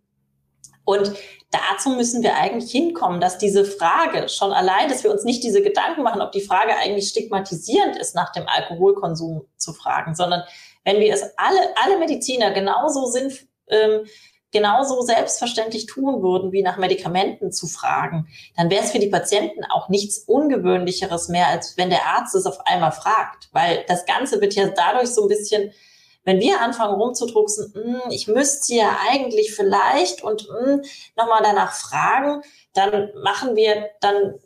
Und 0.85 1.13
dazu 1.51 1.91
müssen 1.91 2.23
wir 2.23 2.37
eigentlich 2.37 2.71
hinkommen, 2.71 3.21
dass 3.21 3.39
diese 3.39 3.65
Frage 3.65 4.29
schon 4.29 4.53
allein, 4.53 4.89
dass 4.89 5.05
wir 5.05 5.11
uns 5.11 5.25
nicht 5.25 5.45
diese 5.45 5.63
Gedanken 5.63 6.03
machen, 6.03 6.23
ob 6.23 6.33
die 6.33 6.41
Frage 6.41 6.75
eigentlich 6.77 7.09
stigmatisierend 7.09 7.97
ist, 7.97 8.15
nach 8.15 8.33
dem 8.33 8.47
Alkoholkonsum 8.47 9.47
zu 9.57 9.73
fragen, 9.73 10.15
sondern 10.15 10.45
wenn 10.85 11.01
wir 11.01 11.13
es 11.13 11.23
alle, 11.37 11.59
alle 11.85 11.99
Mediziner 11.99 12.53
genauso 12.53 13.07
sind, 13.07 13.47
ähm, 13.69 14.07
genauso 14.51 15.03
selbstverständlich 15.03 15.87
tun 15.87 16.23
würden, 16.23 16.53
wie 16.53 16.63
nach 16.63 16.79
Medikamenten 16.79 17.53
zu 17.53 17.67
fragen, 17.67 18.29
dann 18.57 18.71
wäre 18.71 18.83
es 18.83 18.93
für 18.93 18.99
die 18.99 19.09
Patienten 19.09 19.65
auch 19.65 19.89
nichts 19.89 20.19
Ungewöhnlicheres 20.19 21.29
mehr, 21.29 21.49
als 21.49 21.77
wenn 21.77 21.91
der 21.91 22.07
Arzt 22.07 22.35
es 22.35 22.47
auf 22.47 22.67
einmal 22.67 22.93
fragt. 22.93 23.49
Weil 23.53 23.85
das 23.89 24.07
Ganze 24.07 24.41
wird 24.41 24.55
ja 24.55 24.69
dadurch 24.69 25.09
so 25.09 25.23
ein 25.23 25.29
bisschen, 25.29 25.73
wenn 26.25 26.41
wir 26.41 26.61
anfangen 26.61 26.95
rumzudrucksen, 26.95 27.75
hm, 27.75 28.11
ich 28.11 28.27
müsste 28.27 28.75
ja 28.75 28.97
eigentlich 29.11 29.55
vielleicht 29.55 30.23
und 30.23 30.49
hm, 30.49 30.83
nochmal 31.17 31.43
danach 31.43 31.73
fragen, 31.73 32.43
dann 32.73 33.11
machen 33.23 33.55
wir, 33.55 33.91
dann 34.01 34.39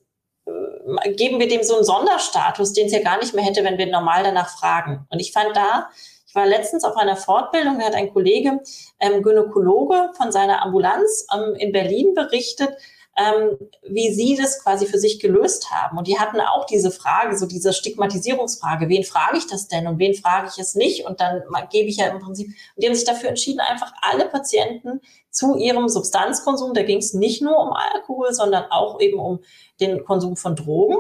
äh, 0.47 1.12
geben 1.12 1.38
wir 1.38 1.49
dem 1.49 1.62
so 1.62 1.77
einen 1.77 1.85
Sonderstatus, 1.85 2.73
den 2.73 2.87
es 2.87 2.93
ja 2.93 3.03
gar 3.03 3.19
nicht 3.19 3.35
mehr 3.35 3.45
hätte, 3.45 3.62
wenn 3.62 3.79
wir 3.79 3.87
normal 3.87 4.25
danach 4.25 4.49
fragen. 4.49 5.07
Und 5.11 5.21
ich 5.21 5.33
fand 5.33 5.57
da, 5.57 5.91
ich 6.33 6.37
war 6.37 6.47
letztens 6.47 6.83
auf 6.85 6.97
einer 6.97 7.14
Fortbildung, 7.14 7.79
da 7.79 7.85
hat 7.85 7.95
ein 7.95 8.11
Kollege, 8.11 8.62
ähm, 9.01 9.23
Gynäkologe 9.23 10.12
von 10.16 10.33
seiner 10.33 10.62
Ambulanz 10.62 11.27
ähm, 11.31 11.55
in 11.57 11.73
Berlin 11.73 12.14
berichtet, 12.14 12.71
ähm, 13.18 13.59
wie 13.83 14.14
sie 14.14 14.35
das 14.40 14.62
quasi 14.62 14.87
für 14.87 14.99
sich 14.99 15.21
gelöst 15.21 15.71
haben. 15.71 15.99
Und 15.99 16.07
die 16.07 16.18
hatten 16.18 16.40
auch 16.40 16.64
diese 16.64 16.90
Frage, 16.90 17.37
so 17.37 17.45
diese 17.45 17.75
Stigmatisierungsfrage, 17.75 18.88
wen 18.88 19.05
frage 19.05 19.37
ich 19.37 19.47
das 19.47 19.68
denn 19.68 19.87
und 19.87 19.99
wen 19.99 20.14
frage 20.14 20.49
ich 20.51 20.59
es 20.59 20.75
nicht? 20.75 21.05
Und 21.05 21.21
dann 21.21 21.42
gebe 21.71 21.90
ich 21.90 21.99
ja 21.99 22.07
im 22.07 22.21
Prinzip, 22.21 22.47
und 22.47 22.83
die 22.83 22.87
haben 22.87 22.95
sich 22.95 23.05
dafür 23.05 23.29
entschieden, 23.29 23.61
einfach 23.61 23.92
alle 24.01 24.27
Patienten 24.27 25.03
zu 25.29 25.57
ihrem 25.59 25.90
Substanzkonsum, 25.90 26.73
da 26.73 26.83
ging 26.83 27.01
es 27.01 27.12
nicht 27.12 27.42
nur 27.42 27.59
um 27.59 27.75
Alkohol, 27.75 28.33
sondern 28.33 28.71
auch 28.71 29.03
eben 29.03 29.21
um 29.21 29.40
den 29.81 30.03
Konsum 30.03 30.38
von 30.38 30.57
Drogen. 30.57 30.97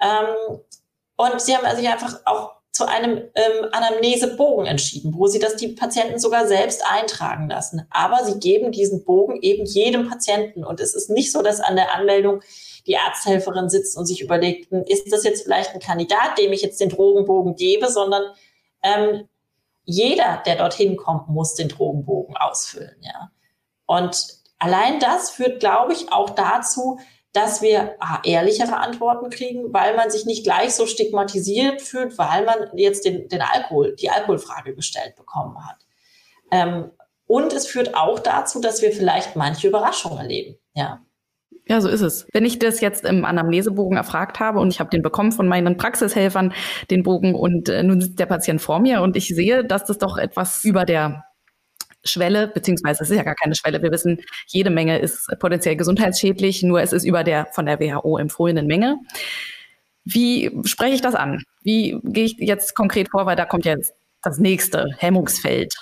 Ähm, 0.00 0.60
und 1.16 1.40
sie 1.40 1.56
haben 1.56 1.76
sich 1.76 1.88
einfach 1.88 2.20
auch 2.24 2.59
zu 2.72 2.86
einem 2.86 3.18
ähm, 3.34 3.66
Anamnesebogen 3.72 4.66
entschieden, 4.66 5.12
wo 5.16 5.26
sie 5.26 5.40
das 5.40 5.56
die 5.56 5.68
Patienten 5.68 6.18
sogar 6.18 6.46
selbst 6.46 6.84
eintragen 6.88 7.48
lassen. 7.48 7.86
Aber 7.90 8.24
sie 8.24 8.38
geben 8.38 8.70
diesen 8.70 9.04
Bogen 9.04 9.40
eben 9.42 9.64
jedem 9.66 10.08
Patienten. 10.08 10.64
Und 10.64 10.80
es 10.80 10.94
ist 10.94 11.10
nicht 11.10 11.32
so, 11.32 11.42
dass 11.42 11.60
an 11.60 11.76
der 11.76 11.94
Anmeldung 11.94 12.42
die 12.86 12.96
Arzthelferin 12.96 13.68
sitzt 13.68 13.96
und 13.96 14.06
sich 14.06 14.20
überlegt, 14.20 14.70
hm, 14.70 14.84
ist 14.86 15.12
das 15.12 15.24
jetzt 15.24 15.42
vielleicht 15.42 15.74
ein 15.74 15.80
Kandidat, 15.80 16.38
dem 16.38 16.52
ich 16.52 16.62
jetzt 16.62 16.80
den 16.80 16.88
Drogenbogen 16.88 17.56
gebe, 17.56 17.90
sondern 17.90 18.22
ähm, 18.82 19.28
jeder, 19.84 20.42
der 20.46 20.56
dorthin 20.56 20.96
kommt, 20.96 21.28
muss 21.28 21.54
den 21.54 21.68
Drogenbogen 21.68 22.36
ausfüllen. 22.36 22.96
Ja. 23.00 23.30
Und 23.86 24.38
allein 24.58 25.00
das 25.00 25.30
führt, 25.30 25.58
glaube 25.58 25.92
ich, 25.92 26.12
auch 26.12 26.30
dazu, 26.30 27.00
dass 27.32 27.62
wir 27.62 27.96
ah, 28.00 28.20
ehrlichere 28.24 28.76
Antworten 28.76 29.30
kriegen, 29.30 29.72
weil 29.72 29.96
man 29.96 30.10
sich 30.10 30.26
nicht 30.26 30.44
gleich 30.44 30.74
so 30.74 30.86
stigmatisiert 30.86 31.80
fühlt, 31.80 32.18
weil 32.18 32.44
man 32.44 32.76
jetzt 32.76 33.04
den, 33.04 33.28
den 33.28 33.42
Alkohol, 33.42 33.94
die 33.94 34.10
Alkoholfrage 34.10 34.74
gestellt 34.74 35.14
bekommen 35.16 35.56
hat. 35.66 35.76
Ähm, 36.50 36.90
und 37.26 37.52
es 37.52 37.66
führt 37.66 37.94
auch 37.94 38.18
dazu, 38.18 38.60
dass 38.60 38.82
wir 38.82 38.90
vielleicht 38.90 39.36
manche 39.36 39.68
Überraschungen 39.68 40.18
erleben. 40.18 40.56
Ja. 40.74 41.00
Ja, 41.68 41.80
so 41.80 41.88
ist 41.88 42.00
es. 42.00 42.26
Wenn 42.32 42.44
ich 42.44 42.58
das 42.58 42.80
jetzt 42.80 43.04
im 43.04 43.24
Anamnesebogen 43.24 43.96
erfragt 43.96 44.40
habe 44.40 44.58
und 44.58 44.72
ich 44.72 44.80
habe 44.80 44.90
den 44.90 45.02
bekommen 45.02 45.30
von 45.30 45.46
meinen 45.46 45.76
Praxishelfern, 45.76 46.52
den 46.90 47.04
Bogen, 47.04 47.36
und 47.36 47.68
äh, 47.68 47.84
nun 47.84 48.00
sitzt 48.00 48.18
der 48.18 48.26
Patient 48.26 48.60
vor 48.60 48.80
mir 48.80 49.02
und 49.02 49.14
ich 49.14 49.28
sehe, 49.28 49.64
dass 49.64 49.84
das 49.84 49.98
doch 49.98 50.18
etwas 50.18 50.64
über 50.64 50.84
der 50.84 51.22
Schwelle, 52.04 52.48
beziehungsweise 52.48 53.02
es 53.02 53.10
ist 53.10 53.16
ja 53.16 53.22
gar 53.22 53.34
keine 53.34 53.54
Schwelle. 53.54 53.82
Wir 53.82 53.90
wissen, 53.90 54.20
jede 54.46 54.70
Menge 54.70 54.98
ist 54.98 55.26
potenziell 55.38 55.76
gesundheitsschädlich, 55.76 56.62
nur 56.62 56.80
es 56.80 56.92
ist 56.92 57.04
über 57.04 57.24
der 57.24 57.46
von 57.52 57.66
der 57.66 57.80
WHO 57.80 58.18
empfohlenen 58.18 58.66
Menge. 58.66 58.98
Wie 60.04 60.50
spreche 60.64 60.94
ich 60.94 61.02
das 61.02 61.14
an? 61.14 61.42
Wie 61.62 62.00
gehe 62.04 62.24
ich 62.24 62.36
jetzt 62.38 62.74
konkret 62.74 63.10
vor, 63.10 63.26
weil 63.26 63.36
da 63.36 63.44
kommt 63.44 63.64
jetzt 63.64 63.92
das 64.22 64.38
nächste 64.38 64.86
Hemmungsfeld. 64.98 65.74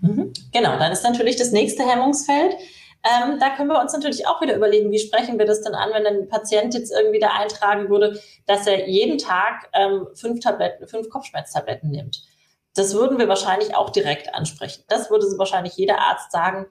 Mhm. 0.00 0.32
Genau, 0.52 0.78
dann 0.78 0.92
ist 0.92 1.04
natürlich 1.04 1.36
das 1.36 1.52
nächste 1.52 1.88
Hemmungsfeld. 1.88 2.54
Ähm, 3.04 3.38
da 3.38 3.50
können 3.50 3.68
wir 3.68 3.80
uns 3.80 3.92
natürlich 3.92 4.26
auch 4.26 4.40
wieder 4.42 4.56
überlegen, 4.56 4.90
wie 4.90 4.98
sprechen 4.98 5.38
wir 5.38 5.46
das 5.46 5.62
denn 5.62 5.74
an, 5.74 5.90
wenn 5.92 6.06
ein 6.06 6.28
Patient 6.28 6.74
jetzt 6.74 6.92
irgendwie 6.92 7.20
da 7.20 7.30
eintragen 7.30 7.88
würde, 7.88 8.20
dass 8.46 8.66
er 8.66 8.88
jeden 8.88 9.18
Tag 9.18 9.68
ähm, 9.72 10.06
fünf 10.14 10.40
Tabletten, 10.40 10.86
fünf 10.88 11.08
Kopfschmerztabletten 11.08 11.90
nimmt. 11.90 12.22
Das 12.78 12.94
würden 12.94 13.18
wir 13.18 13.28
wahrscheinlich 13.28 13.74
auch 13.74 13.90
direkt 13.90 14.34
ansprechen. 14.34 14.84
Das 14.88 15.10
würde 15.10 15.26
wahrscheinlich 15.36 15.76
jeder 15.76 15.98
Arzt 15.98 16.30
sagen. 16.30 16.66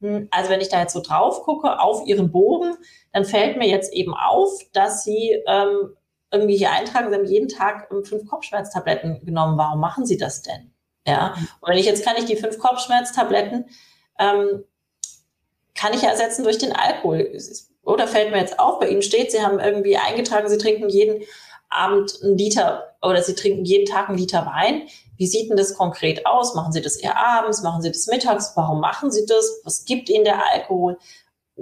Hm, 0.00 0.28
also 0.30 0.50
wenn 0.50 0.60
ich 0.60 0.68
da 0.68 0.80
jetzt 0.80 0.92
so 0.92 1.00
drauf 1.00 1.42
gucke 1.42 1.78
auf 1.80 2.06
Ihren 2.06 2.32
Bogen, 2.32 2.76
dann 3.12 3.24
fällt 3.24 3.56
mir 3.56 3.68
jetzt 3.68 3.92
eben 3.92 4.14
auf, 4.14 4.50
dass 4.72 5.04
Sie 5.04 5.42
ähm, 5.46 5.96
irgendwie 6.30 6.56
hier 6.56 6.72
eintragen, 6.72 7.10
Sie 7.10 7.14
haben 7.14 7.26
jeden 7.26 7.48
Tag 7.48 7.88
ähm, 7.90 8.04
fünf 8.04 8.26
Kopfschmerztabletten 8.28 9.24
genommen. 9.24 9.58
Warum 9.58 9.80
machen 9.80 10.06
Sie 10.06 10.16
das 10.16 10.42
denn? 10.42 10.72
Ja. 11.06 11.34
Und 11.60 11.70
wenn 11.70 11.78
ich 11.78 11.86
jetzt 11.86 12.04
kann 12.04 12.16
ich 12.16 12.24
die 12.24 12.36
fünf 12.36 12.58
Kopfschmerztabletten 12.58 13.66
ähm, 14.18 14.64
kann 15.74 15.92
ich 15.92 16.02
ersetzen 16.02 16.44
durch 16.44 16.58
den 16.58 16.72
Alkohol. 16.72 17.36
Oder 17.82 18.06
fällt 18.06 18.30
mir 18.30 18.38
jetzt 18.38 18.58
auf, 18.58 18.78
bei 18.78 18.88
Ihnen 18.88 19.02
steht, 19.02 19.32
Sie 19.32 19.42
haben 19.42 19.58
irgendwie 19.58 19.96
eingetragen, 19.96 20.48
Sie 20.48 20.58
trinken 20.58 20.88
jeden 20.88 21.22
Abend 21.68 22.18
einen 22.22 22.38
Liter 22.38 22.96
oder 23.02 23.22
Sie 23.22 23.34
trinken 23.34 23.64
jeden 23.64 23.86
Tag 23.86 24.08
einen 24.08 24.18
Liter 24.18 24.46
Wein. 24.46 24.88
Wie 25.16 25.26
sieht 25.26 25.50
denn 25.50 25.56
das 25.56 25.74
konkret 25.74 26.26
aus? 26.26 26.54
Machen 26.54 26.72
Sie 26.72 26.82
das 26.82 26.96
eher 26.96 27.16
abends? 27.16 27.62
Machen 27.62 27.82
Sie 27.82 27.90
das 27.90 28.06
mittags? 28.06 28.52
Warum 28.56 28.80
machen 28.80 29.10
Sie 29.10 29.26
das? 29.26 29.60
Was 29.64 29.84
gibt 29.84 30.08
Ihnen 30.08 30.24
der 30.24 30.40
Alkohol? 30.52 30.98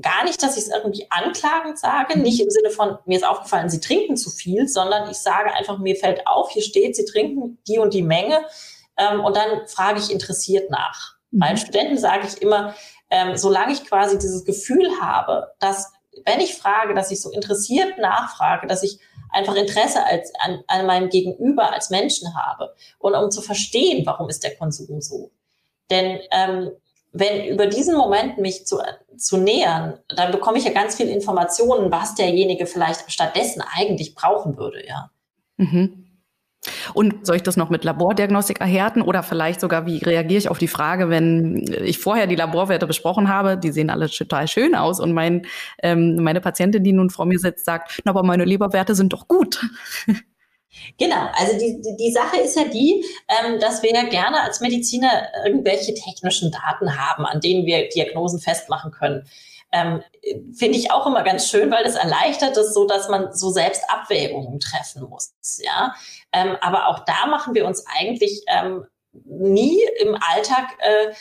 Gar 0.01 0.25
nicht, 0.25 0.43
dass 0.43 0.57
ich 0.57 0.65
es 0.65 0.71
irgendwie 0.71 1.07
anklagend 1.11 1.79
sage, 1.79 2.19
nicht 2.19 2.41
im 2.41 2.49
Sinne 2.49 2.71
von, 2.71 2.97
mir 3.05 3.19
ist 3.19 3.27
aufgefallen, 3.27 3.69
Sie 3.69 3.81
trinken 3.81 4.17
zu 4.17 4.31
viel, 4.31 4.67
sondern 4.67 5.11
ich 5.11 5.19
sage 5.19 5.53
einfach, 5.53 5.79
mir 5.79 5.97
fällt 5.97 6.27
auf, 6.27 6.51
hier 6.51 6.63
steht, 6.63 6.97
Sie 6.97 7.05
trinken 7.05 7.59
die 7.69 7.79
und 7.79 7.93
die 7.93 8.03
Menge. 8.03 8.41
Ähm, 8.97 9.21
und 9.21 9.37
dann 9.37 9.67
frage 9.67 9.99
ich 9.99 10.11
interessiert 10.11 10.71
nach. 10.71 11.17
Mhm. 11.31 11.39
Meinen 11.41 11.57
Studenten 11.59 11.99
sage 11.99 12.27
ich 12.27 12.41
immer, 12.41 12.75
ähm, 13.11 13.37
solange 13.37 13.73
ich 13.73 13.85
quasi 13.85 14.19
dieses 14.19 14.45
Gefühl 14.45 14.89
habe, 15.01 15.53
dass 15.61 15.93
wenn 16.25 16.41
ich 16.41 16.55
frage, 16.55 16.95
dass 16.95 17.11
ich 17.11 17.21
so 17.21 17.31
interessiert 17.31 17.99
nachfrage, 17.99 18.67
dass 18.67 18.83
ich 18.83 18.99
einfach 19.33 19.55
Interesse 19.55 20.05
als, 20.05 20.33
an, 20.39 20.63
an 20.67 20.87
meinem 20.87 21.09
Gegenüber 21.09 21.73
als 21.73 21.91
Menschen 21.91 22.35
habe 22.35 22.75
und 22.99 23.15
um 23.15 23.31
zu 23.31 23.43
verstehen, 23.43 24.05
warum 24.07 24.29
ist 24.29 24.45
der 24.45 24.57
Konsum 24.57 25.01
so. 25.01 25.31
Denn 25.91 26.21
ähm, 26.31 26.71
wenn 27.13 27.47
über 27.47 27.67
diesen 27.67 27.97
Moment 27.97 28.39
mich 28.39 28.67
zu, 28.67 28.79
zu 29.17 29.37
nähern, 29.37 29.99
dann 30.09 30.33
bekomme 30.33 30.59
ich 30.59 30.65
ja 30.65 30.73
ganz 30.73 30.97
viel 30.97 31.09
Informationen, 31.09 31.93
was 31.93 32.15
derjenige 32.15 32.67
vielleicht 32.67 33.11
stattdessen 33.13 33.63
eigentlich 33.75 34.15
brauchen 34.15 34.57
würde, 34.57 34.87
ja. 34.87 35.11
Mhm. 35.59 36.12
Und 36.95 37.27
soll 37.27 37.37
ich 37.37 37.43
das 37.43 37.57
noch 37.57 37.71
mit 37.71 37.83
Labordiagnostik 37.83 38.61
erhärten 38.61 39.03
oder 39.03 39.23
vielleicht 39.23 39.61
sogar, 39.61 39.87
wie 39.87 39.99
reagiere 39.99 40.39
ich 40.39 40.49
auf 40.49 40.59
die 40.59 40.69
Frage, 40.69 41.11
wenn 41.11 41.65
ich 41.85 41.99
vorher 41.99 42.29
die 42.29 42.37
Laborwerte 42.37 42.87
besprochen 42.87 43.29
habe, 43.29 43.57
die 43.57 43.73
sehen 43.73 43.91
alle 43.91 44.09
total 44.09 44.47
schön 44.47 44.75
aus 44.75 45.01
und 45.01 45.13
mein, 45.13 45.47
ähm, 45.83 46.17
meine 46.23 46.41
Patientin, 46.41 46.85
die 46.85 46.93
nun 46.93 47.11
vor 47.11 47.27
mir 47.27 47.39
sitzt, 47.39 47.65
sagt, 47.65 48.01
na, 48.05 48.11
aber 48.11 48.23
meine 48.23 48.45
Leberwerte 48.45 48.95
sind 48.95 49.13
doch 49.13 49.29
gut. 49.29 49.61
Genau, 50.99 51.29
also 51.35 51.59
die, 51.59 51.81
die, 51.99 52.13
Sache 52.13 52.41
ist 52.41 52.57
ja 52.57 52.65
die, 52.65 53.05
ähm, 53.29 53.61
dass 53.61 53.83
wir 53.83 53.93
ja 53.93 54.05
gerne 54.05 54.41
als 54.41 54.61
Mediziner 54.61 55.29
irgendwelche 55.45 55.93
technischen 55.93 56.51
Daten 56.51 56.99
haben, 56.99 57.27
an 57.27 57.41
denen 57.41 57.67
wir 57.67 57.89
Diagnosen 57.91 58.41
festmachen 58.41 58.91
können. 58.91 59.29
Ähm, 59.71 60.03
Finde 60.55 60.79
ich 60.79 60.91
auch 60.91 61.07
immer 61.07 61.23
ganz 61.25 61.49
schön, 61.49 61.71
weil 61.71 61.85
das 61.85 61.95
erleichtert 61.95 62.57
es 62.57 62.75
so, 62.75 62.87
dass 62.87 63.09
man 63.09 63.33
so 63.33 63.51
selbst 63.51 63.83
Abwägungen 63.89 64.61
treffen 64.61 65.09
muss. 65.09 65.35
Ja, 65.63 65.95
ähm, 66.33 66.57
aber 66.61 66.89
auch 66.89 67.05
da 67.05 67.27
machen 67.27 67.55
wir 67.55 67.67
uns 67.67 67.85
eigentlich 67.87 68.45
ähm, 68.49 68.85
nie 69.13 69.79
im 70.01 70.17
Alltag 70.33 70.69
äh, 70.79 71.13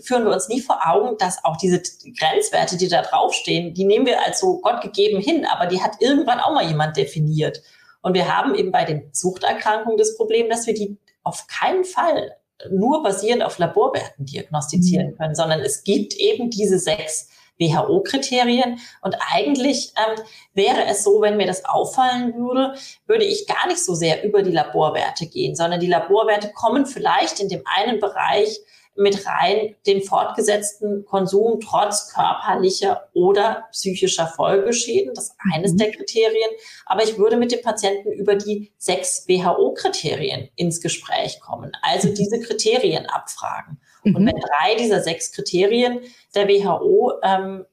führen 0.00 0.24
wir 0.24 0.32
uns 0.32 0.48
nie 0.48 0.60
vor 0.60 0.80
Augen, 0.86 1.18
dass 1.18 1.44
auch 1.44 1.56
diese 1.56 1.82
Grenzwerte, 2.18 2.76
die 2.76 2.88
da 2.88 3.02
draufstehen, 3.02 3.74
die 3.74 3.84
nehmen 3.84 4.06
wir 4.06 4.24
als 4.24 4.40
so 4.40 4.60
Gott 4.60 4.80
gegeben 4.80 5.20
hin, 5.20 5.44
aber 5.44 5.66
die 5.66 5.82
hat 5.82 6.00
irgendwann 6.00 6.40
auch 6.40 6.54
mal 6.54 6.66
jemand 6.66 6.96
definiert. 6.96 7.62
Und 8.00 8.14
wir 8.14 8.34
haben 8.34 8.54
eben 8.54 8.72
bei 8.72 8.84
den 8.84 9.10
Suchterkrankungen 9.12 9.98
das 9.98 10.16
Problem, 10.16 10.48
dass 10.48 10.66
wir 10.66 10.74
die 10.74 10.96
auf 11.24 11.46
keinen 11.46 11.84
Fall 11.84 12.36
nur 12.70 13.02
basierend 13.02 13.42
auf 13.42 13.58
Laborwerten 13.58 14.24
diagnostizieren 14.24 15.10
mhm. 15.10 15.16
können, 15.16 15.34
sondern 15.34 15.60
es 15.60 15.84
gibt 15.84 16.14
eben 16.14 16.50
diese 16.50 16.78
sechs 16.78 17.28
WHO-Kriterien. 17.58 18.78
Und 19.02 19.16
eigentlich 19.32 19.92
ähm, 19.96 20.22
wäre 20.54 20.84
es 20.86 21.04
so, 21.04 21.20
wenn 21.20 21.36
mir 21.36 21.46
das 21.46 21.64
auffallen 21.64 22.34
würde, 22.34 22.74
würde 23.06 23.24
ich 23.24 23.46
gar 23.46 23.66
nicht 23.66 23.84
so 23.84 23.94
sehr 23.94 24.24
über 24.24 24.42
die 24.42 24.52
Laborwerte 24.52 25.26
gehen, 25.26 25.54
sondern 25.54 25.80
die 25.80 25.86
Laborwerte 25.86 26.52
kommen 26.54 26.86
vielleicht 26.86 27.40
in 27.40 27.48
dem 27.48 27.62
einen 27.66 28.00
Bereich 28.00 28.60
mit 28.98 29.26
rein 29.26 29.76
den 29.86 30.02
fortgesetzten 30.02 31.04
Konsum 31.04 31.60
trotz 31.60 32.12
körperlicher 32.12 33.08
oder 33.14 33.68
psychischer 33.70 34.26
Folgeschäden. 34.26 35.14
Das 35.14 35.26
ist 35.26 35.36
eines 35.54 35.72
mhm. 35.72 35.78
der 35.78 35.92
Kriterien. 35.92 36.50
Aber 36.84 37.04
ich 37.04 37.16
würde 37.16 37.36
mit 37.36 37.52
dem 37.52 37.62
Patienten 37.62 38.10
über 38.12 38.34
die 38.34 38.72
sechs 38.76 39.26
WHO-Kriterien 39.28 40.48
ins 40.56 40.80
Gespräch 40.80 41.38
kommen. 41.40 41.72
Also 41.80 42.08
mhm. 42.08 42.14
diese 42.14 42.40
Kriterien 42.40 43.06
abfragen. 43.06 43.80
Mhm. 44.04 44.16
Und 44.16 44.26
wenn 44.26 44.36
drei 44.36 44.74
dieser 44.76 45.02
sechs 45.02 45.32
Kriterien 45.32 46.00
der 46.34 46.48
WHO 46.48 47.12
ähm, 47.22 47.64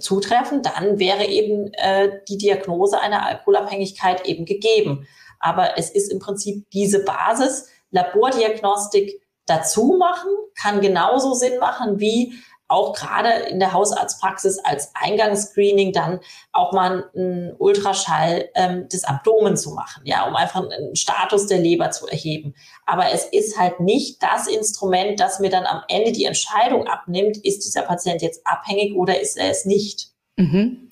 zutreffen, 0.00 0.62
dann 0.62 0.98
wäre 0.98 1.26
eben 1.26 1.72
äh, 1.74 2.20
die 2.28 2.38
Diagnose 2.38 3.00
einer 3.00 3.26
Alkoholabhängigkeit 3.26 4.26
eben 4.26 4.44
gegeben. 4.44 5.06
Aber 5.40 5.78
es 5.78 5.90
ist 5.90 6.10
im 6.10 6.18
Prinzip 6.18 6.68
diese 6.70 7.04
Basis, 7.04 7.68
Labordiagnostik 7.90 9.20
dazu 9.46 9.96
machen, 9.98 10.30
kann 10.60 10.80
genauso 10.80 11.34
Sinn 11.34 11.58
machen 11.58 12.00
wie 12.00 12.34
auch 12.68 12.94
gerade 12.94 13.30
in 13.48 13.60
der 13.60 13.72
Hausarztpraxis 13.72 14.58
als 14.58 14.90
Eingangsscreening 14.94 15.92
dann 15.92 16.20
auch 16.52 16.72
mal 16.72 17.10
einen 17.14 17.54
Ultraschall 17.58 18.48
ähm, 18.54 18.88
des 18.88 19.04
Abdomen 19.04 19.56
zu 19.56 19.70
machen, 19.72 20.02
ja, 20.04 20.26
um 20.26 20.34
einfach 20.34 20.62
einen 20.62 20.96
Status 20.96 21.46
der 21.46 21.58
Leber 21.58 21.90
zu 21.90 22.06
erheben. 22.06 22.54
Aber 22.86 23.10
es 23.12 23.24
ist 23.24 23.58
halt 23.58 23.80
nicht 23.80 24.22
das 24.22 24.46
Instrument, 24.46 25.20
das 25.20 25.40
mir 25.40 25.50
dann 25.50 25.66
am 25.66 25.82
Ende 25.88 26.12
die 26.12 26.24
Entscheidung 26.24 26.86
abnimmt, 26.86 27.36
ist 27.36 27.64
dieser 27.64 27.82
Patient 27.82 28.22
jetzt 28.22 28.46
abhängig 28.46 28.94
oder 28.94 29.20
ist 29.20 29.36
er 29.36 29.50
es 29.50 29.64
nicht. 29.66 30.08
Mhm. 30.36 30.90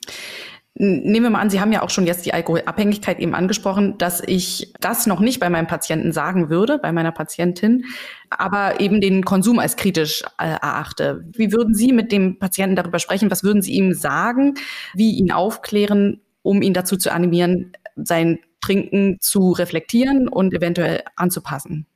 Nehmen 0.74 1.24
wir 1.24 1.30
mal 1.30 1.40
an, 1.40 1.50
Sie 1.50 1.60
haben 1.60 1.70
ja 1.70 1.82
auch 1.82 1.90
schon 1.90 2.06
jetzt 2.06 2.24
die 2.24 2.32
Alkoholabhängigkeit 2.32 3.20
eben 3.20 3.34
angesprochen, 3.34 3.98
dass 3.98 4.22
ich 4.26 4.72
das 4.80 5.06
noch 5.06 5.20
nicht 5.20 5.38
bei 5.38 5.50
meinem 5.50 5.66
Patienten 5.66 6.12
sagen 6.12 6.48
würde, 6.48 6.78
bei 6.78 6.92
meiner 6.92 7.12
Patientin, 7.12 7.84
aber 8.30 8.80
eben 8.80 9.02
den 9.02 9.22
Konsum 9.22 9.58
als 9.58 9.76
kritisch 9.76 10.22
äh, 10.38 10.46
erachte. 10.46 11.24
Wie 11.32 11.52
würden 11.52 11.74
Sie 11.74 11.92
mit 11.92 12.10
dem 12.10 12.38
Patienten 12.38 12.74
darüber 12.74 12.98
sprechen? 12.98 13.30
Was 13.30 13.44
würden 13.44 13.60
Sie 13.60 13.72
ihm 13.72 13.92
sagen? 13.92 14.54
Wie 14.94 15.12
ihn 15.12 15.30
aufklären, 15.30 16.22
um 16.40 16.62
ihn 16.62 16.72
dazu 16.72 16.96
zu 16.96 17.12
animieren, 17.12 17.72
sein 17.96 18.38
Trinken 18.62 19.18
zu 19.20 19.52
reflektieren 19.52 20.26
und 20.26 20.54
eventuell 20.54 21.02
anzupassen? 21.16 21.86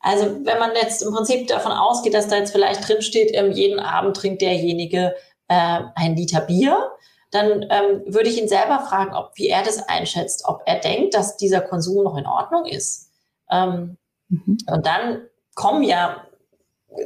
Also 0.00 0.26
wenn 0.44 0.58
man 0.58 0.72
jetzt 0.74 1.02
im 1.02 1.14
Prinzip 1.14 1.46
davon 1.46 1.72
ausgeht, 1.72 2.14
dass 2.14 2.28
da 2.28 2.36
jetzt 2.36 2.52
vielleicht 2.52 2.88
drinsteht, 2.88 3.30
ähm, 3.32 3.52
jeden 3.52 3.78
Abend 3.78 4.16
trinkt 4.16 4.42
derjenige 4.42 5.14
äh, 5.48 5.80
ein 5.94 6.16
Liter 6.16 6.40
Bier, 6.40 6.90
dann 7.34 7.66
ähm, 7.68 8.02
würde 8.06 8.28
ich 8.28 8.40
ihn 8.40 8.48
selber 8.48 8.80
fragen, 8.88 9.14
ob 9.14 9.32
wie 9.34 9.48
er 9.48 9.62
das 9.62 9.88
einschätzt, 9.88 10.44
ob 10.46 10.62
er 10.66 10.78
denkt, 10.78 11.14
dass 11.14 11.36
dieser 11.36 11.60
Konsum 11.60 12.04
noch 12.04 12.16
in 12.16 12.26
Ordnung 12.26 12.66
ist. 12.66 13.10
Ähm, 13.50 13.96
mhm. 14.28 14.58
Und 14.66 14.86
dann 14.86 15.22
kommen 15.54 15.82
ja, 15.82 16.24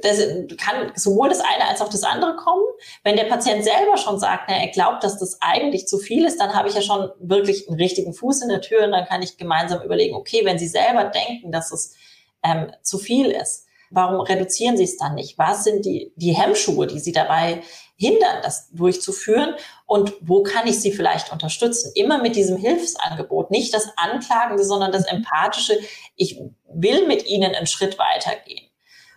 das 0.03 0.19
kann 0.59 0.93
sowohl 0.95 1.31
das 1.31 1.41
eine 1.41 1.67
als 1.67 1.81
auch 1.81 1.89
das 1.89 2.03
andere 2.03 2.37
kommen. 2.37 2.63
Wenn 3.05 3.17
der 3.17 3.25
Patient 3.25 3.65
selber 3.65 3.97
schon 3.97 4.19
sagt, 4.19 4.45
na, 4.49 4.57
er 4.57 4.69
glaubt, 4.69 5.03
dass 5.03 5.19
das 5.19 5.39
eigentlich 5.41 5.87
zu 5.87 5.99
viel 5.99 6.27
ist, 6.27 6.41
dann 6.41 6.55
habe 6.55 6.69
ich 6.69 6.75
ja 6.75 6.83
schon 6.83 7.11
wirklich 7.21 7.69
einen 7.69 7.81
richtigen 7.81 8.13
Fuß 8.13 8.43
in 8.43 8.51
der 8.51 8.61
Tür 8.61 8.85
und 8.85 8.93
dann 8.93 9.07
kann 9.07 9.23
ich 9.23 9.39
gemeinsam 9.39 9.83
überlegen, 9.83 10.15
okay, 10.15 10.45
wenn 10.45 10.59
Sie 10.59 10.69
selber 10.69 11.05
denken, 11.05 11.53
dass 11.53 11.73
es 11.73 11.95
ähm, 12.43 12.71
zu 12.83 12.99
viel 12.99 13.31
ist, 13.31 13.67
warum 13.91 14.21
reduzieren 14.21 14.77
Sie 14.77 14.85
es 14.85 14.99
dann 14.99 15.15
nicht? 15.15 15.39
Was 15.39 15.65
sind 15.65 15.87
die, 15.87 16.13
die 16.17 16.37
Hemmschuhe, 16.37 16.87
die 16.87 17.01
Sie 17.01 17.13
dabei 17.13 17.63
hindern, 17.99 18.39
das 18.43 18.71
durchzuführen? 18.71 19.55
Und 19.87 20.15
wo 20.21 20.43
kann 20.43 20.67
ich 20.67 20.81
Sie 20.81 20.93
vielleicht 20.93 21.33
unterstützen? 21.33 21.93
Immer 21.95 22.23
mit 22.23 22.37
diesem 22.37 22.57
Hilfsangebot, 22.57 23.51
nicht 23.51 23.75
das 23.75 23.91
Anklagende, 23.97 24.65
sondern 24.65 24.93
das 24.93 25.05
Empathische. 25.05 25.79
Ich 26.17 26.41
will 26.73 27.07
mit 27.07 27.27
Ihnen 27.27 27.55
einen 27.55 27.67
Schritt 27.67 27.99
weitergehen. 27.99 28.69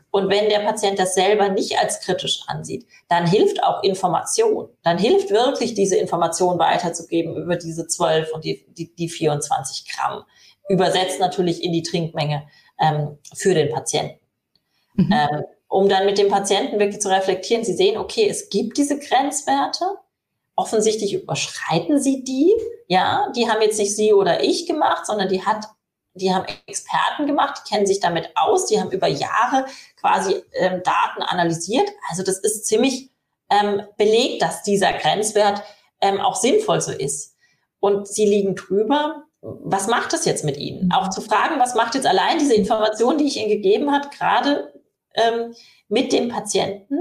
Und 0.09 0.29
wenn 0.29 0.49
der 0.49 0.59
Patient 0.59 0.99
das 0.99 1.13
selber 1.13 1.47
nicht 1.47 1.79
als 1.79 2.01
kritisch 2.01 2.41
ansieht, 2.47 2.86
dann 3.07 3.25
hilft 3.25 3.63
auch 3.63 3.82
Information. 3.82 4.67
Dann 4.84 4.97
hilft 4.97 5.29
wirklich 5.29 5.73
diese 5.73 5.95
Information 5.95 6.59
weiterzugeben 6.59 7.38
über 7.38 7.55
diese 7.55 7.88
12 7.88 8.34
und 8.34 8.43
die, 8.43 8.65
die, 8.73 8.93
die 8.93 9.07
24 9.07 9.88
Gramm. 9.88 10.25
Übersetzt 10.67 11.21
natürlich 11.21 11.63
in 11.63 11.71
die 11.71 11.84
Trinkmenge 11.84 12.45
ähm, 12.77 13.19
für 13.34 13.53
den 13.53 13.71
Patienten. 13.71 14.19
Mhm. 14.95 15.13
Ähm, 15.13 15.43
um 15.72 15.88
dann 15.88 16.05
mit 16.05 16.17
dem 16.17 16.28
Patienten 16.28 16.80
wirklich 16.80 17.01
zu 17.01 17.07
reflektieren. 17.07 17.63
Sie 17.63 17.74
sehen, 17.74 17.97
okay, 17.97 18.28
es 18.28 18.49
gibt 18.49 18.78
diese 18.78 18.99
Grenzwerte. 18.99 19.86
Offensichtlich 20.57 21.13
überschreiten 21.13 21.97
sie 21.97 22.26
die. 22.26 22.53
Ja, 22.88 23.32
die 23.38 23.49
haben 23.49 23.61
jetzt 23.61 23.80
nicht 23.80 23.95
Sie 23.95 24.11
oder 24.11 24.43
ich 24.43 24.67
gemacht, 24.67 25.05
sondern 25.05 25.30
die 25.30 25.45
hat, 25.45 25.65
die 26.13 26.34
haben 26.34 26.45
Experten 26.67 27.26
gemacht, 27.26 27.61
die 27.63 27.74
kennen 27.74 27.86
sich 27.86 28.01
damit 28.01 28.32
aus, 28.36 28.65
die 28.65 28.82
haben 28.82 28.91
über 28.91 29.07
Jahre 29.07 29.65
quasi 29.95 30.43
ähm, 30.51 30.84
Daten 30.84 31.22
analysiert. 31.22 31.89
Also 32.09 32.22
das 32.22 32.39
ist 32.39 32.65
ziemlich 32.65 33.09
ähm, 33.49 33.82
belegt, 33.95 34.41
dass 34.41 34.63
dieser 34.63 34.91
Grenzwert 34.91 35.63
ähm, 36.01 36.19
auch 36.19 36.36
sinnvoll 36.36 36.82
so 36.82 36.91
ist. 36.91 37.38
Und 37.80 38.09
sie 38.09 38.26
liegen 38.26 38.57
drüber. 38.57 39.24
Was 39.39 39.88
macht 39.88 40.11
das 40.11 40.26
jetzt 40.26 40.43
mit 40.43 40.57
Ihnen? 40.57 40.91
Auch 40.91 41.09
zu 41.09 41.22
fragen, 41.22 41.61
was 41.61 41.76
macht 41.76 41.95
jetzt 41.95 42.05
allein 42.05 42.39
diese 42.39 42.55
Information, 42.55 43.17
die 43.17 43.26
ich 43.26 43.38
Ihnen 43.38 43.49
gegeben 43.49 43.91
hat, 43.91 44.11
gerade 44.11 44.72
ähm, 45.16 45.53
mit 45.88 46.12
dem 46.14 46.30
Patienten. 46.30 46.99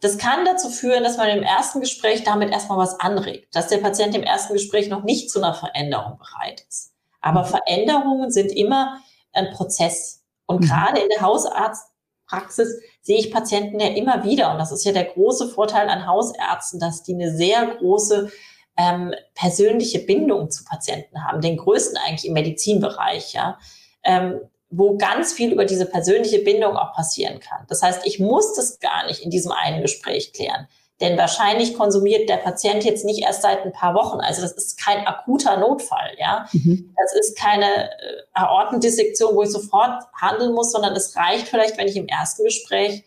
Das 0.00 0.16
kann 0.16 0.44
dazu 0.44 0.70
führen, 0.70 1.02
dass 1.02 1.16
man 1.16 1.28
im 1.28 1.42
ersten 1.42 1.80
Gespräch 1.80 2.22
damit 2.22 2.50
erstmal 2.50 2.78
was 2.78 3.00
anregt, 3.00 3.54
dass 3.54 3.68
der 3.68 3.78
Patient 3.78 4.14
im 4.14 4.22
ersten 4.22 4.52
Gespräch 4.52 4.88
noch 4.88 5.02
nicht 5.02 5.30
zu 5.30 5.42
einer 5.42 5.54
Veränderung 5.54 6.18
bereit 6.18 6.64
ist. 6.68 6.92
Aber. 7.20 7.44
Veränderungen 7.44 8.30
sind 8.30 8.52
immer 8.52 9.00
ein 9.32 9.50
Prozess. 9.50 10.24
Und 10.46 10.60
mhm. 10.60 10.66
gerade 10.66 11.00
in 11.00 11.08
der 11.08 11.20
Hausarztpraxis 11.20 12.80
sehe 13.02 13.18
ich 13.18 13.32
Patienten 13.32 13.80
ja 13.80 13.88
immer 13.88 14.24
wieder. 14.24 14.52
Und 14.52 14.58
das 14.58 14.72
ist 14.72 14.84
ja 14.84 14.92
der 14.92 15.04
große 15.04 15.48
Vorteil 15.48 15.88
an 15.88 16.06
Hausärzten, 16.06 16.78
dass 16.78 17.02
die 17.02 17.14
eine 17.14 17.34
sehr 17.34 17.66
große 17.66 18.30
ähm, 18.76 19.12
persönliche 19.34 19.98
Bindung 19.98 20.50
zu 20.50 20.64
Patienten 20.64 21.24
haben. 21.24 21.40
Den 21.40 21.56
größten 21.56 21.98
eigentlich 21.98 22.26
im 22.26 22.34
Medizinbereich, 22.34 23.32
ja. 23.32 23.58
Ähm, 24.04 24.40
wo 24.70 24.96
ganz 24.96 25.32
viel 25.32 25.52
über 25.52 25.64
diese 25.64 25.86
persönliche 25.86 26.40
Bindung 26.40 26.76
auch 26.76 26.92
passieren 26.94 27.40
kann. 27.40 27.64
Das 27.68 27.82
heißt, 27.82 28.06
ich 28.06 28.18
muss 28.18 28.54
das 28.54 28.80
gar 28.80 29.06
nicht 29.06 29.22
in 29.22 29.30
diesem 29.30 29.52
einen 29.52 29.82
Gespräch 29.82 30.32
klären. 30.32 30.68
Denn 31.00 31.16
wahrscheinlich 31.16 31.74
konsumiert 31.74 32.28
der 32.28 32.38
Patient 32.38 32.84
jetzt 32.84 33.04
nicht 33.04 33.22
erst 33.22 33.42
seit 33.42 33.64
ein 33.64 33.72
paar 33.72 33.94
Wochen. 33.94 34.20
Also 34.20 34.42
das 34.42 34.52
ist 34.52 34.82
kein 34.82 35.06
akuter 35.06 35.56
Notfall, 35.56 36.10
ja. 36.18 36.48
Mhm. 36.52 36.92
Das 37.00 37.14
ist 37.14 37.38
keine 37.38 37.84
äh, 37.84 38.22
Aortendissektion, 38.32 39.34
wo 39.36 39.42
ich 39.44 39.50
sofort 39.50 40.02
handeln 40.20 40.52
muss, 40.52 40.72
sondern 40.72 40.94
es 40.94 41.14
reicht 41.16 41.46
vielleicht, 41.46 41.78
wenn 41.78 41.86
ich 41.86 41.96
im 41.96 42.08
ersten 42.08 42.44
Gespräch 42.44 43.04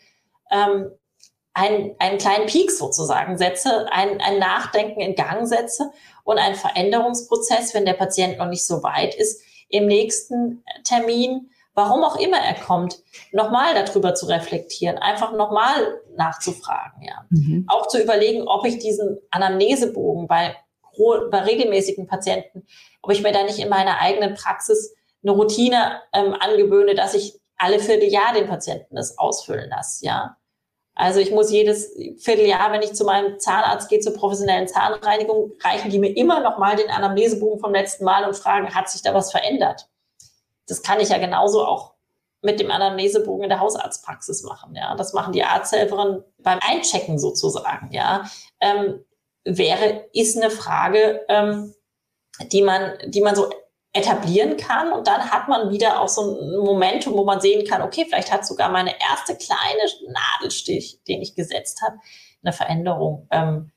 ähm, 0.51 0.91
einen, 1.53 1.95
einen 1.99 2.18
kleinen 2.18 2.45
Peak 2.45 2.72
sozusagen 2.72 3.38
setze, 3.38 3.91
ein, 3.91 4.22
ein 4.22 4.39
Nachdenken 4.39 5.01
in 5.01 5.16
Gang 5.16 5.45
setze 5.45 5.91
und 6.24 6.38
einen 6.38 6.55
Veränderungsprozess, 6.55 7.74
wenn 7.74 7.86
der 7.86 7.93
Patient 7.93 8.38
noch 8.38 8.47
nicht 8.47 8.66
so 8.66 8.84
weit 8.84 9.16
ist, 9.16 9.41
im 9.72 9.88
nächsten 9.88 10.63
Termin, 10.84 11.49
warum 11.74 12.03
auch 12.03 12.17
immer 12.17 12.38
er 12.38 12.55
kommt, 12.55 12.99
nochmal 13.32 13.74
darüber 13.74 14.13
zu 14.13 14.28
reflektieren, 14.28 14.97
einfach 14.97 15.34
nochmal 15.34 16.01
nachzufragen, 16.15 17.03
ja. 17.03 17.26
Mhm. 17.30 17.65
Auch 17.67 17.88
zu 17.88 18.01
überlegen, 18.01 18.47
ob 18.47 18.65
ich 18.65 18.80
diesen 18.80 19.17
Anamnesebogen 19.32 20.28
bei, 20.28 20.55
bei 21.32 21.39
regelmäßigen 21.39 22.07
Patienten, 22.07 22.65
ob 23.01 23.11
ich 23.11 23.24
mir 23.24 23.32
da 23.32 23.43
nicht 23.43 23.59
in 23.59 23.69
meiner 23.69 23.99
eigenen 23.99 24.36
Praxis 24.36 24.93
eine 25.24 25.32
Routine 25.32 26.01
ähm, 26.13 26.36
angewöhne, 26.39 26.95
dass 26.95 27.13
ich 27.13 27.39
alle 27.57 27.80
Vierteljahr 27.80 28.34
den 28.34 28.47
Patienten 28.47 28.95
das 28.95 29.17
ausfüllen 29.17 29.69
lasse, 29.69 30.05
ja. 30.05 30.38
Also 31.02 31.20
ich 31.20 31.32
muss 31.32 31.52
jedes 31.52 31.95
Vierteljahr, 32.20 32.72
wenn 32.72 32.84
ich 32.84 32.93
zu 32.93 33.06
meinem 33.06 33.39
Zahnarzt 33.39 33.89
gehe, 33.89 34.02
zur 34.02 34.14
professionellen 34.14 34.68
Zahnreinigung, 34.68 35.52
reichen 35.64 35.89
die 35.89 35.97
mir 35.97 36.16
immer 36.16 36.41
noch 36.41 36.60
mal 36.60 36.76
den 36.76 36.91
Anamnesebogen 36.91 37.60
vom 37.60 37.74
letzten 37.74 38.06
Mal 38.06 38.24
und 38.24 38.36
fragen, 38.36 38.76
hat 38.76 38.88
sich 38.88 39.02
da 39.02 39.12
was 39.16 39.32
verändert? 39.32 39.89
Das 40.68 40.84
kann 40.84 40.99
ich 40.99 41.10
ja 41.10 41.18
genauso 41.18 41.66
auch 41.66 41.95
mit 42.43 42.60
dem 42.60 42.70
Anamnesebogen 42.70 43.45
in 43.45 43.49
der 43.49 43.60
Hausarztpraxis 43.60 44.43
machen. 44.43 44.76
Ja, 44.76 44.93
das 44.93 45.14
machen 45.14 45.34
die 45.34 45.43
Arzthelferinnen 45.43 46.24
beim 46.38 46.60
Einchecken 46.62 47.18
sozusagen. 47.18 47.91
Ja, 47.91 48.30
ähm, 48.60 49.04
wäre 49.43 50.06
ist 50.14 50.38
eine 50.38 50.52
Frage, 50.52 51.26
ähm, 51.30 51.74
die 52.52 52.62
man, 52.62 52.93
die 53.08 53.22
man 53.22 53.34
so 53.34 53.49
etablieren 53.94 54.56
kann 54.56 54.94
und 54.94 55.08
dann 55.08 55.32
hat 55.32 55.50
man 55.50 55.70
wieder 55.70 56.00
auch 56.00 56.08
so 56.08 56.22
ein 56.22 56.58
Momentum, 56.58 57.14
wo 57.14 57.26
man 57.26 57.42
sehen 57.42 57.68
kann, 57.68 57.82
okay, 57.82 58.06
vielleicht 58.08 58.32
hat 58.32 58.46
sogar 58.46 58.70
meine 58.70 58.94
erste 59.02 59.36
kleine 59.36 59.82
Nadelstich, 60.08 61.02
den 61.08 61.22
ich 61.22 61.36
gesetzt 61.36 61.82
habe, 61.82 61.98
eine 62.42 62.54
Veränderung 62.54 63.28
ähm, 63.32 63.72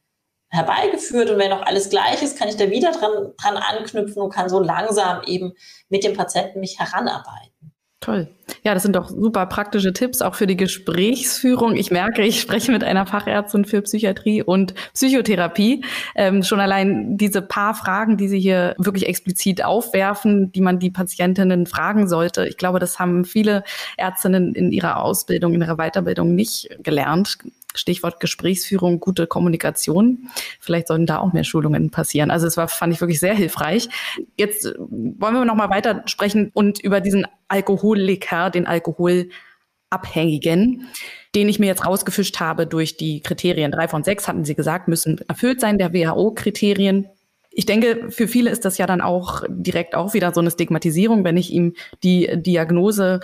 herbeigeführt 0.48 1.30
und 1.30 1.38
wenn 1.38 1.50
noch 1.50 1.66
alles 1.66 1.90
gleich 1.90 2.22
ist, 2.22 2.38
kann 2.38 2.48
ich 2.48 2.56
da 2.56 2.70
wieder 2.70 2.92
dran, 2.92 3.32
dran 3.36 3.56
anknüpfen 3.56 4.22
und 4.22 4.32
kann 4.32 4.48
so 4.48 4.60
langsam 4.60 5.22
eben 5.24 5.52
mit 5.88 6.04
dem 6.04 6.16
Patienten 6.16 6.60
mich 6.60 6.78
heranarbeiten. 6.78 7.73
Toll. 8.04 8.28
Ja, 8.64 8.74
das 8.74 8.82
sind 8.82 8.96
doch 8.96 9.08
super 9.08 9.46
praktische 9.46 9.94
Tipps 9.94 10.20
auch 10.20 10.34
für 10.34 10.46
die 10.46 10.58
Gesprächsführung. 10.58 11.74
Ich 11.74 11.90
merke, 11.90 12.20
ich 12.20 12.38
spreche 12.38 12.70
mit 12.70 12.84
einer 12.84 13.06
Fachärztin 13.06 13.64
für 13.64 13.80
Psychiatrie 13.80 14.42
und 14.42 14.74
Psychotherapie. 14.92 15.82
Ähm, 16.14 16.42
schon 16.42 16.60
allein 16.60 17.16
diese 17.16 17.40
paar 17.40 17.72
Fragen, 17.72 18.18
die 18.18 18.28
Sie 18.28 18.38
hier 18.38 18.74
wirklich 18.76 19.08
explizit 19.08 19.64
aufwerfen, 19.64 20.52
die 20.52 20.60
man 20.60 20.78
die 20.78 20.90
Patientinnen 20.90 21.64
fragen 21.64 22.06
sollte. 22.06 22.46
Ich 22.46 22.58
glaube, 22.58 22.78
das 22.78 22.98
haben 22.98 23.24
viele 23.24 23.64
Ärztinnen 23.96 24.54
in 24.54 24.70
ihrer 24.70 25.00
Ausbildung, 25.00 25.54
in 25.54 25.62
ihrer 25.62 25.76
Weiterbildung 25.76 26.34
nicht 26.34 26.68
gelernt. 26.82 27.38
Stichwort 27.74 28.20
Gesprächsführung, 28.20 29.00
gute 29.00 29.26
Kommunikation. 29.26 30.28
Vielleicht 30.60 30.88
sollten 30.88 31.06
da 31.06 31.18
auch 31.18 31.32
mehr 31.32 31.44
Schulungen 31.44 31.90
passieren. 31.90 32.30
Also 32.30 32.46
es 32.46 32.56
war, 32.56 32.68
fand 32.68 32.94
ich 32.94 33.00
wirklich 33.00 33.20
sehr 33.20 33.34
hilfreich. 33.34 33.88
Jetzt 34.36 34.74
wollen 34.78 35.34
wir 35.34 35.44
noch 35.44 35.54
mal 35.54 35.70
weiter 35.70 36.02
sprechen 36.06 36.50
und 36.54 36.80
über 36.80 37.00
diesen 37.00 37.26
Alkoholiker, 37.48 38.50
den 38.50 38.66
Alkoholabhängigen, 38.66 40.88
den 41.34 41.48
ich 41.48 41.58
mir 41.58 41.66
jetzt 41.66 41.84
rausgefischt 41.84 42.40
habe 42.40 42.66
durch 42.66 42.96
die 42.96 43.20
Kriterien. 43.20 43.72
Drei 43.72 43.88
von 43.88 44.04
sechs 44.04 44.28
hatten 44.28 44.44
Sie 44.44 44.54
gesagt, 44.54 44.88
müssen 44.88 45.20
erfüllt 45.28 45.60
sein, 45.60 45.78
der 45.78 45.92
WHO-Kriterien. 45.92 47.08
Ich 47.56 47.66
denke, 47.66 48.10
für 48.10 48.26
viele 48.26 48.50
ist 48.50 48.64
das 48.64 48.78
ja 48.78 48.86
dann 48.86 49.00
auch 49.00 49.44
direkt 49.48 49.94
auch 49.94 50.12
wieder 50.12 50.34
so 50.34 50.40
eine 50.40 50.50
Stigmatisierung, 50.50 51.22
wenn 51.22 51.36
ich 51.36 51.52
ihm 51.52 51.74
die 52.02 52.28
Diagnose 52.34 53.20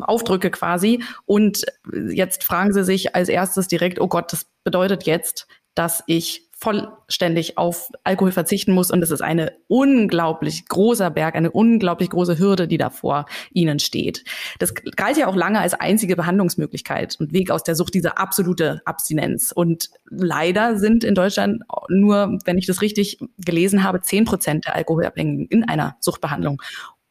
aufdrücke 0.00 0.50
quasi. 0.50 1.02
Und 1.26 1.64
jetzt 2.10 2.44
fragen 2.44 2.72
sie 2.72 2.84
sich 2.84 3.14
als 3.14 3.28
erstes 3.28 3.68
direkt, 3.68 4.00
oh 4.00 4.08
Gott, 4.08 4.32
das 4.32 4.46
bedeutet 4.64 5.04
jetzt, 5.04 5.46
dass 5.74 6.02
ich 6.06 6.48
vollständig 6.60 7.56
auf 7.56 7.88
Alkohol 8.02 8.32
verzichten 8.32 8.72
muss. 8.72 8.90
Und 8.90 9.00
es 9.02 9.12
ist 9.12 9.20
eine 9.20 9.52
unglaublich 9.68 10.66
großer 10.66 11.08
Berg, 11.08 11.36
eine 11.36 11.52
unglaublich 11.52 12.10
große 12.10 12.38
Hürde, 12.38 12.66
die 12.66 12.78
da 12.78 12.90
vor 12.90 13.26
ihnen 13.52 13.78
steht. 13.78 14.24
Das 14.58 14.74
galt 14.74 15.16
ja 15.16 15.28
auch 15.28 15.36
lange 15.36 15.60
als 15.60 15.74
einzige 15.74 16.16
Behandlungsmöglichkeit 16.16 17.16
und 17.20 17.32
Weg 17.32 17.52
aus 17.52 17.62
der 17.62 17.76
Sucht, 17.76 17.94
diese 17.94 18.16
absolute 18.16 18.82
Abstinenz. 18.86 19.52
Und 19.52 19.90
leider 20.10 20.78
sind 20.78 21.04
in 21.04 21.14
Deutschland 21.14 21.62
nur, 21.88 22.38
wenn 22.44 22.58
ich 22.58 22.66
das 22.66 22.82
richtig 22.82 23.20
gelesen 23.38 23.84
habe, 23.84 24.00
zehn 24.00 24.24
Prozent 24.24 24.66
der 24.66 24.74
Alkoholabhängigen 24.74 25.46
in 25.46 25.62
einer 25.62 25.96
Suchtbehandlung. 26.00 26.60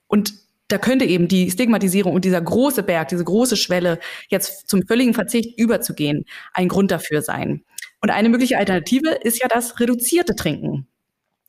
Und 0.07 0.33
da 0.67 0.77
könnte 0.77 1.05
eben 1.05 1.27
die 1.27 1.49
Stigmatisierung 1.49 2.13
und 2.13 2.25
dieser 2.25 2.41
große 2.41 2.83
Berg, 2.83 3.07
diese 3.09 3.23
große 3.23 3.57
Schwelle, 3.57 3.99
jetzt 4.29 4.69
zum 4.69 4.85
völligen 4.85 5.13
Verzicht 5.13 5.57
überzugehen, 5.57 6.25
ein 6.53 6.67
Grund 6.67 6.91
dafür 6.91 7.21
sein. 7.21 7.63
Und 8.01 8.09
eine 8.09 8.29
mögliche 8.29 8.57
Alternative 8.57 9.11
ist 9.11 9.41
ja 9.41 9.47
das 9.47 9.79
reduzierte 9.79 10.35
Trinken. 10.35 10.87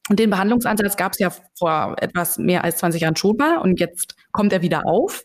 Und 0.08 0.18
den 0.18 0.30
Behandlungsansatz 0.30 0.96
gab 0.96 1.12
es 1.12 1.18
ja 1.18 1.30
vor 1.58 1.96
etwas 1.98 2.38
mehr 2.38 2.64
als 2.64 2.78
20 2.78 3.02
Jahren 3.02 3.16
schon 3.16 3.36
mal 3.36 3.58
und 3.58 3.78
jetzt 3.78 4.14
kommt 4.32 4.52
er 4.52 4.62
wieder 4.62 4.86
auf. 4.86 5.24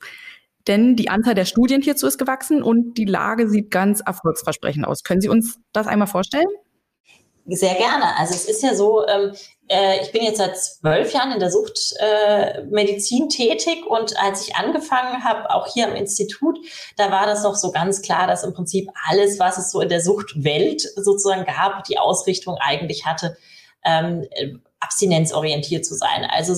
Denn 0.68 0.96
die 0.96 1.10
Anzahl 1.10 1.36
der 1.36 1.46
Studien 1.46 1.82
hierzu 1.82 2.08
ist 2.08 2.18
gewachsen 2.18 2.64
und 2.64 2.98
die 2.98 3.06
Lage 3.06 3.50
sieht 3.50 3.70
ganz 3.70 4.02
erfolgsversprechend 4.02 4.86
aus. 4.86 5.04
Können 5.04 5.22
Sie 5.22 5.30
uns 5.30 5.60
das 5.74 5.88
einmal 5.88 6.08
vorstellen? 6.08 6.48
Sehr 7.46 7.76
gerne. 7.76 8.18
Also 8.18 8.34
es 8.34 8.46
ist 8.46 8.64
ja 8.64 8.74
so, 8.74 9.06
ähm, 9.08 9.32
äh, 9.32 9.36
ich 9.68 10.11
bin 10.11 10.24
jetzt 10.24 10.38
seit 10.38 10.57
zwölf 10.57 11.14
Jahren 11.14 11.32
in 11.32 11.39
der 11.39 11.49
Suchtmedizin 11.49 13.26
äh, 13.26 13.28
tätig 13.30 13.86
und 13.88 14.20
als 14.20 14.47
ich 14.47 14.55
angefangen 14.55 15.24
habe, 15.24 15.49
auch 15.51 15.68
hier 15.68 15.88
am 15.88 15.95
Institut, 15.95 16.59
da 16.97 17.11
war 17.11 17.26
das 17.26 17.43
noch 17.43 17.55
so 17.55 17.72
ganz 17.72 18.01
klar, 18.01 18.28
dass 18.28 18.43
im 18.43 18.53
Prinzip 18.53 18.89
alles, 19.07 19.39
was 19.39 19.57
es 19.57 19.72
so 19.72 19.80
in 19.80 19.89
der 19.89 20.01
Suchtwelt 20.01 20.82
sozusagen 20.82 21.45
gab, 21.45 21.86
die 21.86 21.97
Ausrichtung 21.97 22.57
eigentlich 22.59 23.05
hatte, 23.05 23.38
ähm, 23.86 24.28
abstinenzorientiert 24.80 25.86
zu 25.86 25.95
sein. 25.95 26.28
Also 26.30 26.53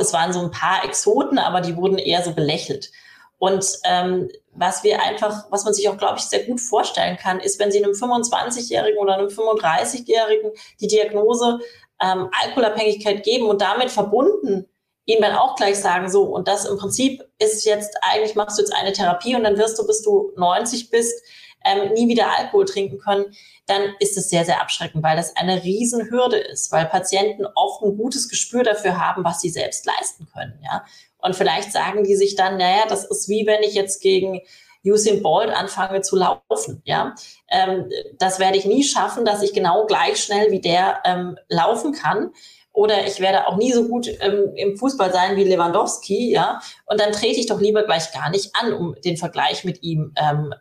es 0.00 0.12
waren 0.12 0.32
so 0.32 0.40
ein 0.40 0.50
paar 0.50 0.84
Exoten, 0.84 1.38
aber 1.38 1.60
die 1.60 1.76
wurden 1.76 1.98
eher 1.98 2.22
so 2.22 2.32
belächelt. 2.32 2.90
Und 3.38 3.66
ähm, 3.84 4.30
was 4.52 4.84
wir 4.84 5.02
einfach, 5.02 5.46
was 5.50 5.64
man 5.64 5.74
sich 5.74 5.88
auch, 5.88 5.98
glaube 5.98 6.18
ich, 6.18 6.24
sehr 6.24 6.44
gut 6.44 6.60
vorstellen 6.60 7.16
kann, 7.16 7.40
ist, 7.40 7.58
wenn 7.58 7.72
Sie 7.72 7.82
einem 7.82 7.92
25-Jährigen 7.92 8.98
oder 8.98 9.14
einem 9.18 9.28
35-Jährigen 9.28 10.52
die 10.80 10.86
Diagnose 10.86 11.58
ähm, 12.00 12.28
Alkoholabhängigkeit 12.42 13.22
geben 13.22 13.46
und 13.46 13.60
damit 13.60 13.90
verbunden 13.90 14.66
ihnen 15.06 15.22
dann 15.22 15.36
auch 15.36 15.54
gleich 15.56 15.76
sagen, 15.76 16.10
so, 16.10 16.22
und 16.22 16.48
das 16.48 16.64
im 16.64 16.78
Prinzip 16.78 17.22
ist 17.38 17.64
jetzt, 17.64 17.96
eigentlich 18.02 18.34
machst 18.34 18.58
du 18.58 18.62
jetzt 18.62 18.74
eine 18.74 18.92
Therapie 18.92 19.36
und 19.36 19.44
dann 19.44 19.58
wirst 19.58 19.78
du, 19.78 19.86
bis 19.86 20.02
du 20.02 20.32
90 20.36 20.90
bist, 20.90 21.12
ähm, 21.64 21.92
nie 21.92 22.08
wieder 22.08 22.26
Alkohol 22.38 22.64
trinken 22.64 22.98
können, 22.98 23.26
dann 23.66 23.94
ist 23.98 24.16
es 24.16 24.28
sehr, 24.28 24.44
sehr 24.44 24.60
abschreckend, 24.60 25.02
weil 25.02 25.16
das 25.16 25.36
eine 25.36 25.62
Riesenhürde 25.62 26.36
ist, 26.36 26.72
weil 26.72 26.86
Patienten 26.86 27.46
oft 27.54 27.82
ein 27.82 27.96
gutes 27.96 28.28
Gespür 28.28 28.62
dafür 28.62 28.98
haben, 28.98 29.24
was 29.24 29.40
sie 29.40 29.50
selbst 29.50 29.86
leisten 29.86 30.26
können, 30.32 30.58
ja. 30.62 30.84
Und 31.18 31.34
vielleicht 31.34 31.72
sagen 31.72 32.04
die 32.04 32.16
sich 32.16 32.34
dann, 32.34 32.58
naja, 32.58 32.84
das 32.86 33.06
ist 33.06 33.30
wie 33.30 33.46
wenn 33.46 33.62
ich 33.62 33.72
jetzt 33.72 34.02
gegen 34.02 34.42
Usain 34.84 35.22
Bolt 35.22 35.50
anfange 35.50 36.02
zu 36.02 36.16
laufen. 36.16 36.82
Ja, 36.84 37.14
ähm, 37.48 37.90
das 38.18 38.38
werde 38.38 38.58
ich 38.58 38.66
nie 38.66 38.84
schaffen, 38.84 39.24
dass 39.24 39.42
ich 39.42 39.52
genau 39.52 39.86
gleich 39.86 40.22
schnell 40.22 40.50
wie 40.50 40.60
der 40.60 41.00
ähm, 41.04 41.38
laufen 41.48 41.92
kann. 41.92 42.32
Oder 42.72 43.06
ich 43.06 43.20
werde 43.20 43.46
auch 43.46 43.56
nie 43.56 43.72
so 43.72 43.86
gut 43.86 44.08
ähm, 44.20 44.52
im 44.56 44.76
Fußball 44.76 45.12
sein 45.12 45.36
wie 45.36 45.44
Lewandowski, 45.44 46.32
ja. 46.32 46.60
Und 46.86 47.00
dann 47.00 47.12
trete 47.12 47.38
ich 47.38 47.46
doch 47.46 47.60
lieber 47.60 47.84
gleich 47.84 48.12
gar 48.12 48.30
nicht 48.30 48.50
an, 48.60 48.72
um 48.72 48.96
den 49.04 49.16
Vergleich 49.16 49.64
mit 49.64 49.82
ihm 49.84 50.12
ähm, 50.16 50.52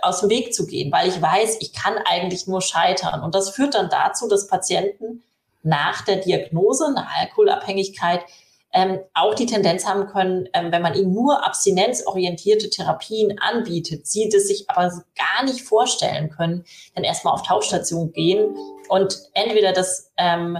aus 0.00 0.20
dem 0.20 0.30
Weg 0.30 0.54
zu 0.54 0.66
gehen, 0.66 0.90
weil 0.90 1.08
ich 1.08 1.20
weiß, 1.20 1.58
ich 1.60 1.72
kann 1.72 1.98
eigentlich 2.04 2.46
nur 2.46 2.62
scheitern. 2.62 3.22
Und 3.22 3.34
das 3.34 3.50
führt 3.50 3.74
dann 3.74 3.90
dazu, 3.90 4.28
dass 4.28 4.48
Patienten 4.48 5.22
nach 5.62 6.02
der 6.04 6.16
Diagnose 6.16 6.86
einer 6.86 7.06
Alkoholabhängigkeit 7.20 8.22
ähm, 8.72 8.98
auch 9.14 9.34
die 9.34 9.46
Tendenz 9.46 9.86
haben 9.86 10.06
können, 10.06 10.48
ähm, 10.52 10.70
wenn 10.70 10.82
man 10.82 10.94
ihnen 10.94 11.12
nur 11.12 11.44
abstinenzorientierte 11.46 12.68
Therapien 12.68 13.38
anbietet, 13.38 14.06
sie 14.06 14.28
das 14.28 14.46
sich 14.46 14.68
aber 14.68 14.90
gar 15.16 15.44
nicht 15.44 15.62
vorstellen 15.62 16.30
können, 16.30 16.64
dann 16.94 17.04
erstmal 17.04 17.34
auf 17.34 17.42
Tauschstation 17.42 18.12
gehen 18.12 18.56
und 18.88 19.18
entweder 19.34 19.72
das 19.72 20.12
ähm, 20.16 20.58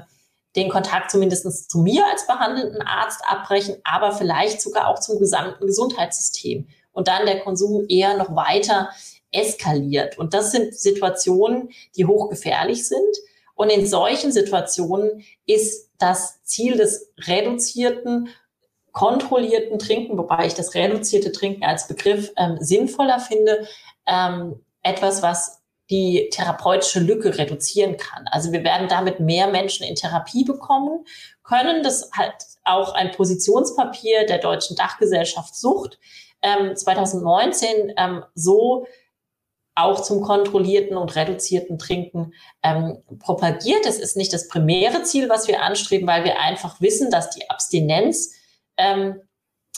den 0.57 0.71
Kontakt 0.71 1.11
zumindest 1.11 1.71
zu 1.71 1.79
mir 1.79 2.05
als 2.11 2.27
behandelnden 2.27 2.83
Arzt 2.83 3.21
abbrechen, 3.27 3.77
aber 3.85 4.13
vielleicht 4.13 4.61
sogar 4.61 4.89
auch 4.89 4.99
zum 4.99 5.19
gesamten 5.19 5.67
Gesundheitssystem 5.67 6.67
und 6.93 7.09
dann 7.09 7.27
der 7.27 7.41
Konsum 7.41 7.85
eher 7.89 8.17
noch 8.17 8.35
weiter 8.35 8.91
eskaliert. 9.31 10.19
Und 10.19 10.35
das 10.35 10.53
sind 10.53 10.75
Situationen, 10.75 11.69
die 11.97 12.07
hochgefährlich 12.07 12.89
sind. 12.89 13.17
Und 13.55 13.71
in 13.71 13.87
solchen 13.87 14.33
Situationen 14.33 15.23
ist 15.47 15.88
das 15.99 16.43
Ziel 16.45 16.77
des 16.77 17.13
reduzierten, 17.19 18.29
kontrollierten 18.93 19.79
Trinken, 19.79 20.17
wobei 20.17 20.47
ich 20.47 20.55
das 20.55 20.75
reduzierte 20.75 21.33
Trinken 21.33 21.65
als 21.65 21.87
Begriff 21.89 22.33
ähm, 22.37 22.57
sinnvoller 22.61 23.21
finde, 23.21 23.67
ähm, 24.07 24.61
etwas, 24.83 25.23
was 25.23 25.63
die 25.91 26.29
therapeutische 26.31 27.01
Lücke 27.01 27.39
reduzieren 27.39 27.97
kann. 27.97 28.27
Also 28.31 28.53
wir 28.53 28.63
werden 28.63 28.89
damit 28.89 29.21
mehr 29.21 29.49
Menschen 29.49 29.87
in 29.87 29.95
Therapie 29.95 30.45
bekommen 30.45 31.05
können. 31.43 31.83
Das 31.83 32.11
hat 32.13 32.45
auch 32.65 32.93
ein 32.95 33.13
Positionspapier 33.13 34.27
der 34.27 34.39
Deutschen 34.39 34.77
Dachgesellschaft 34.77 35.57
Sucht 35.57 35.99
ähm, 36.43 36.77
2019 36.77 37.95
ähm, 37.97 38.25
so 38.35 38.87
auch 39.79 40.03
zum 40.03 40.21
kontrollierten 40.21 40.97
und 40.97 41.15
reduzierten 41.17 41.79
Trinken 41.79 42.35
ähm, 42.63 42.99
propagiert. 43.21 43.87
Es 43.87 43.99
ist 43.99 44.17
nicht 44.17 44.33
das 44.33 44.49
primäre 44.49 45.03
Ziel, 45.03 45.29
was 45.29 45.49
wir 45.49 45.63
anstreben, 45.63 46.07
weil 46.07 46.25
wir 46.25 46.41
einfach 46.41 46.81
wissen, 46.81 47.11
dass 47.11 47.31
die 47.31 47.49
Abstinenz 47.49 48.33
ähm, 48.77 49.21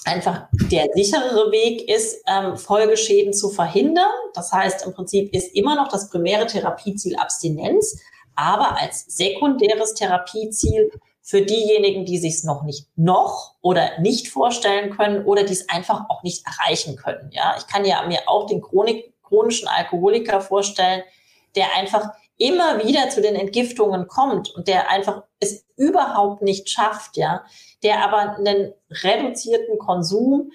einfach 0.04 0.48
der 0.70 0.86
sicherere 0.94 1.52
Weg 1.52 1.88
ist, 1.88 2.22
ähm, 2.26 2.56
Folgeschäden 2.56 3.32
zu 3.32 3.50
verhindern. 3.50 4.10
Das 4.34 4.52
heißt, 4.52 4.86
im 4.86 4.94
Prinzip 4.94 5.34
ist 5.34 5.54
immer 5.54 5.76
noch 5.76 5.88
das 5.88 6.10
primäre 6.10 6.46
Therapieziel 6.46 7.16
Abstinenz, 7.16 8.00
aber 8.34 8.80
als 8.80 9.04
sekundäres 9.06 9.94
Therapieziel 9.94 10.90
für 11.22 11.42
diejenigen, 11.42 12.06
die 12.06 12.18
sich 12.18 12.34
es 12.34 12.44
noch 12.44 12.62
nicht 12.62 12.88
noch 12.96 13.54
oder 13.60 14.00
nicht 14.00 14.28
vorstellen 14.28 14.96
können 14.96 15.24
oder 15.26 15.44
die 15.44 15.52
es 15.52 15.68
einfach 15.68 16.08
auch 16.08 16.22
nicht 16.22 16.44
erreichen 16.46 16.96
können. 16.96 17.30
Ja, 17.32 17.54
ich 17.58 17.66
kann 17.66 17.84
ja 17.84 18.06
mir 18.06 18.20
auch 18.26 18.46
den 18.46 18.62
Chronik, 18.62 19.12
chronischen 19.30 19.68
Alkoholiker 19.68 20.42
vorstellen, 20.42 21.02
der 21.56 21.74
einfach 21.76 22.10
immer 22.36 22.84
wieder 22.84 23.08
zu 23.10 23.22
den 23.22 23.34
Entgiftungen 23.36 24.08
kommt 24.08 24.54
und 24.54 24.68
der 24.68 24.90
einfach 24.90 25.22
es 25.40 25.64
überhaupt 25.76 26.42
nicht 26.42 26.68
schafft, 26.68 27.16
ja, 27.16 27.44
der 27.82 28.04
aber 28.04 28.36
einen 28.36 28.74
reduzierten 28.90 29.78
Konsum 29.78 30.50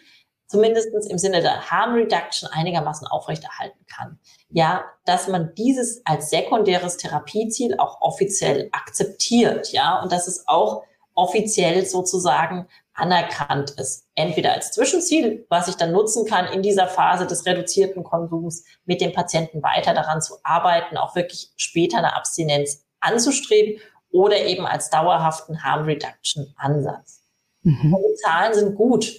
zumindest 0.48 0.90
im 1.10 1.18
Sinne 1.18 1.42
der 1.42 1.70
Harm 1.72 1.94
Reduction 1.94 2.50
einigermaßen 2.52 3.08
aufrechterhalten 3.08 3.86
kann. 3.88 4.20
Ja, 4.50 4.86
dass 5.06 5.28
man 5.28 5.54
dieses 5.56 6.06
als 6.06 6.30
sekundäres 6.30 6.98
Therapieziel 6.98 7.78
auch 7.80 8.02
offiziell 8.02 8.70
akzeptiert, 8.72 9.72
ja, 9.72 10.02
und 10.02 10.12
dass 10.12 10.28
es 10.28 10.48
auch 10.48 10.84
offiziell 11.16 11.86
sozusagen 11.86 12.68
anerkannt 12.96 13.72
ist. 13.72 14.08
Entweder 14.16 14.54
als 14.54 14.72
Zwischenziel, 14.72 15.46
was 15.50 15.68
ich 15.68 15.76
dann 15.76 15.92
nutzen 15.92 16.26
kann, 16.26 16.48
in 16.48 16.62
dieser 16.62 16.88
Phase 16.88 17.28
des 17.28 17.46
reduzierten 17.46 18.04
Konsums 18.04 18.64
mit 18.86 19.02
dem 19.02 19.12
Patienten 19.12 19.62
weiter 19.62 19.94
daran 19.94 20.22
zu 20.22 20.36
arbeiten, 20.44 20.98
auch 20.98 21.16
wirklich 21.16 21.52
später 21.58 21.98
eine 21.98 22.16
Abstinenz 22.16 22.86
anzustreben 23.02 23.82
oder 24.12 24.38
eben 24.46 24.66
als 24.66 24.90
dauerhaften 24.90 25.64
Harm 25.64 25.84
Reduction 25.84 26.54
Ansatz. 26.56 27.22
Mhm. 27.64 27.96
Die 27.98 28.16
Zahlen 28.22 28.54
sind 28.54 28.76
gut, 28.76 29.12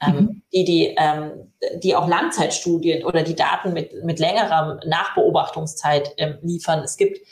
ähm, 0.00 0.14
mhm. 0.14 0.42
die, 0.52 0.64
die, 0.64 0.94
ähm, 0.96 1.52
die 1.82 1.96
auch 1.96 2.06
Langzeitstudien 2.06 3.04
oder 3.04 3.24
die 3.24 3.34
Daten 3.34 3.72
mit, 3.72 4.04
mit 4.04 4.20
längerer 4.20 4.80
Nachbeobachtungszeit 4.86 6.14
ähm, 6.18 6.38
liefern. 6.42 6.80
Es 6.84 6.96
gibt 6.96 7.26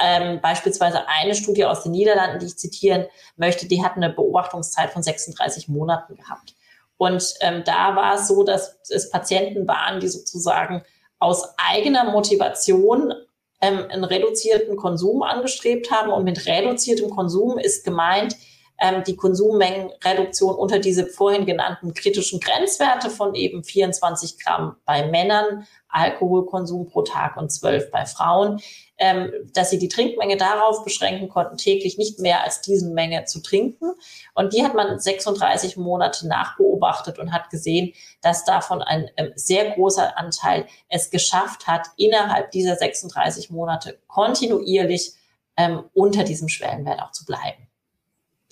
ähm, 0.00 0.40
beispielsweise 0.40 1.08
eine 1.08 1.34
Studie 1.34 1.64
aus 1.64 1.82
den 1.82 1.92
Niederlanden, 1.92 2.38
die 2.38 2.46
ich 2.46 2.58
zitieren 2.58 3.06
möchte, 3.36 3.66
die 3.66 3.82
hat 3.82 3.96
eine 3.96 4.10
Beobachtungszeit 4.10 4.90
von 4.90 5.02
36 5.02 5.68
Monaten 5.68 6.14
gehabt. 6.14 6.54
Und 6.98 7.34
ähm, 7.40 7.62
da 7.64 7.96
war 7.96 8.16
es 8.16 8.28
so, 8.28 8.42
dass 8.42 8.78
es 8.90 9.10
Patienten 9.10 9.66
waren, 9.66 10.00
die 10.00 10.08
sozusagen 10.08 10.82
aus 11.18 11.54
eigener 11.56 12.10
Motivation 12.10 13.14
ähm, 13.60 13.86
einen 13.88 14.04
reduzierten 14.04 14.76
Konsum 14.76 15.22
angestrebt 15.22 15.90
haben. 15.90 16.12
Und 16.12 16.24
mit 16.24 16.46
reduziertem 16.46 17.10
Konsum 17.10 17.58
ist 17.58 17.84
gemeint, 17.84 18.36
ähm, 18.80 19.02
die 19.04 19.16
Konsummengenreduktion 19.16 20.54
unter 20.54 20.78
diese 20.78 21.06
vorhin 21.06 21.46
genannten 21.46 21.94
kritischen 21.94 22.40
Grenzwerte 22.40 23.10
von 23.10 23.34
eben 23.34 23.64
24 23.64 24.38
Gramm 24.38 24.76
bei 24.84 25.06
Männern, 25.06 25.66
Alkoholkonsum 25.88 26.88
pro 26.88 27.02
Tag 27.02 27.36
und 27.36 27.50
12 27.50 27.90
bei 27.90 28.06
Frauen, 28.06 28.60
ähm, 28.98 29.32
dass 29.54 29.70
sie 29.70 29.78
die 29.78 29.88
Trinkmenge 29.88 30.36
darauf 30.36 30.84
beschränken 30.84 31.28
konnten, 31.28 31.56
täglich 31.56 31.98
nicht 31.98 32.18
mehr 32.18 32.42
als 32.44 32.60
diese 32.60 32.90
Menge 32.90 33.24
zu 33.24 33.40
trinken. 33.40 33.92
Und 34.34 34.52
die 34.52 34.64
hat 34.64 34.74
man 34.74 34.98
36 34.98 35.76
Monate 35.76 36.26
nachbeobachtet 36.26 37.18
und 37.18 37.32
hat 37.32 37.50
gesehen, 37.50 37.92
dass 38.20 38.44
davon 38.44 38.82
ein 38.82 39.10
ähm, 39.16 39.32
sehr 39.34 39.70
großer 39.70 40.18
Anteil 40.18 40.66
es 40.88 41.10
geschafft 41.10 41.66
hat, 41.66 41.86
innerhalb 41.96 42.50
dieser 42.50 42.76
36 42.76 43.50
Monate 43.50 43.98
kontinuierlich 44.08 45.12
ähm, 45.56 45.84
unter 45.94 46.24
diesem 46.24 46.48
Schwellenwert 46.48 47.00
auch 47.00 47.12
zu 47.12 47.24
bleiben 47.24 47.68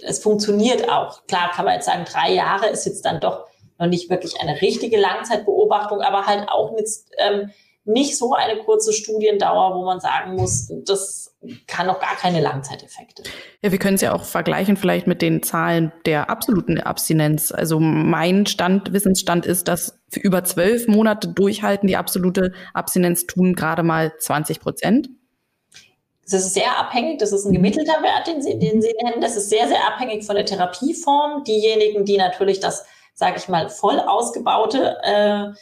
es 0.03 0.19
funktioniert 0.19 0.89
auch. 0.89 1.27
Klar 1.27 1.51
kann 1.53 1.65
man 1.65 1.75
jetzt 1.75 1.87
sagen, 1.87 2.05
drei 2.05 2.33
Jahre 2.33 2.69
ist 2.69 2.87
jetzt 2.87 3.05
dann 3.05 3.21
doch 3.21 3.47
noch 3.79 3.87
nicht 3.87 4.09
wirklich 4.09 4.41
eine 4.41 4.61
richtige 4.61 4.99
Langzeitbeobachtung, 4.99 6.01
aber 6.01 6.27
halt 6.27 6.49
auch 6.49 6.73
mit, 6.73 6.89
ähm, 7.19 7.51
nicht 7.87 8.19
so 8.19 8.35
eine 8.35 8.59
kurze 8.65 8.93
Studiendauer, 8.93 9.77
wo 9.77 9.85
man 9.85 10.01
sagen 10.01 10.35
muss, 10.35 10.71
das 10.85 11.37
kann 11.67 11.87
noch 11.87 12.01
gar 12.01 12.17
keine 12.17 12.41
Langzeiteffekte. 12.41 13.23
Ja, 13.63 13.71
wir 13.71 13.79
können 13.79 13.95
es 13.95 14.01
ja 14.01 14.13
auch 14.13 14.25
vergleichen 14.25 14.77
vielleicht 14.77 15.07
mit 15.07 15.23
den 15.23 15.43
Zahlen 15.43 15.93
der 16.05 16.29
absoluten 16.29 16.81
Abstinenz. 16.81 17.53
Also 17.53 17.79
mein 17.79 18.47
Stand, 18.47 18.93
Wissensstand 18.93 19.47
ist, 19.47 19.69
dass 19.69 20.01
für 20.09 20.21
über 20.21 20.43
zwölf 20.45 20.89
Monate 20.89 21.29
durchhalten 21.29 21.87
die 21.87 21.97
absolute 21.97 22.53
Abstinenz 22.75 23.27
tun 23.27 23.55
gerade 23.55 23.85
mal 23.85 24.13
20 24.19 24.61
Prozent. 24.61 25.09
Das 26.29 26.45
ist 26.45 26.55
sehr 26.55 26.77
abhängig, 26.79 27.21
das 27.21 27.31
ist 27.31 27.45
ein 27.45 27.53
gemittelter 27.53 28.03
Wert, 28.03 28.27
den 28.27 28.43
Sie, 28.43 28.59
den 28.59 28.83
Sie 28.83 28.93
nennen. 29.05 29.21
Das 29.21 29.37
ist 29.37 29.49
sehr, 29.49 29.69
sehr 29.69 29.87
abhängig 29.87 30.25
von 30.25 30.35
der 30.35 30.45
Therapieform. 30.45 31.45
Diejenigen, 31.45 32.05
die 32.05 32.17
natürlich 32.17 32.59
das, 32.59 32.85
sage 33.15 33.37
ich 33.37 33.49
mal, 33.49 33.69
voll 33.69 34.01
ausgebaute 34.01 34.97
äh, 35.05 35.53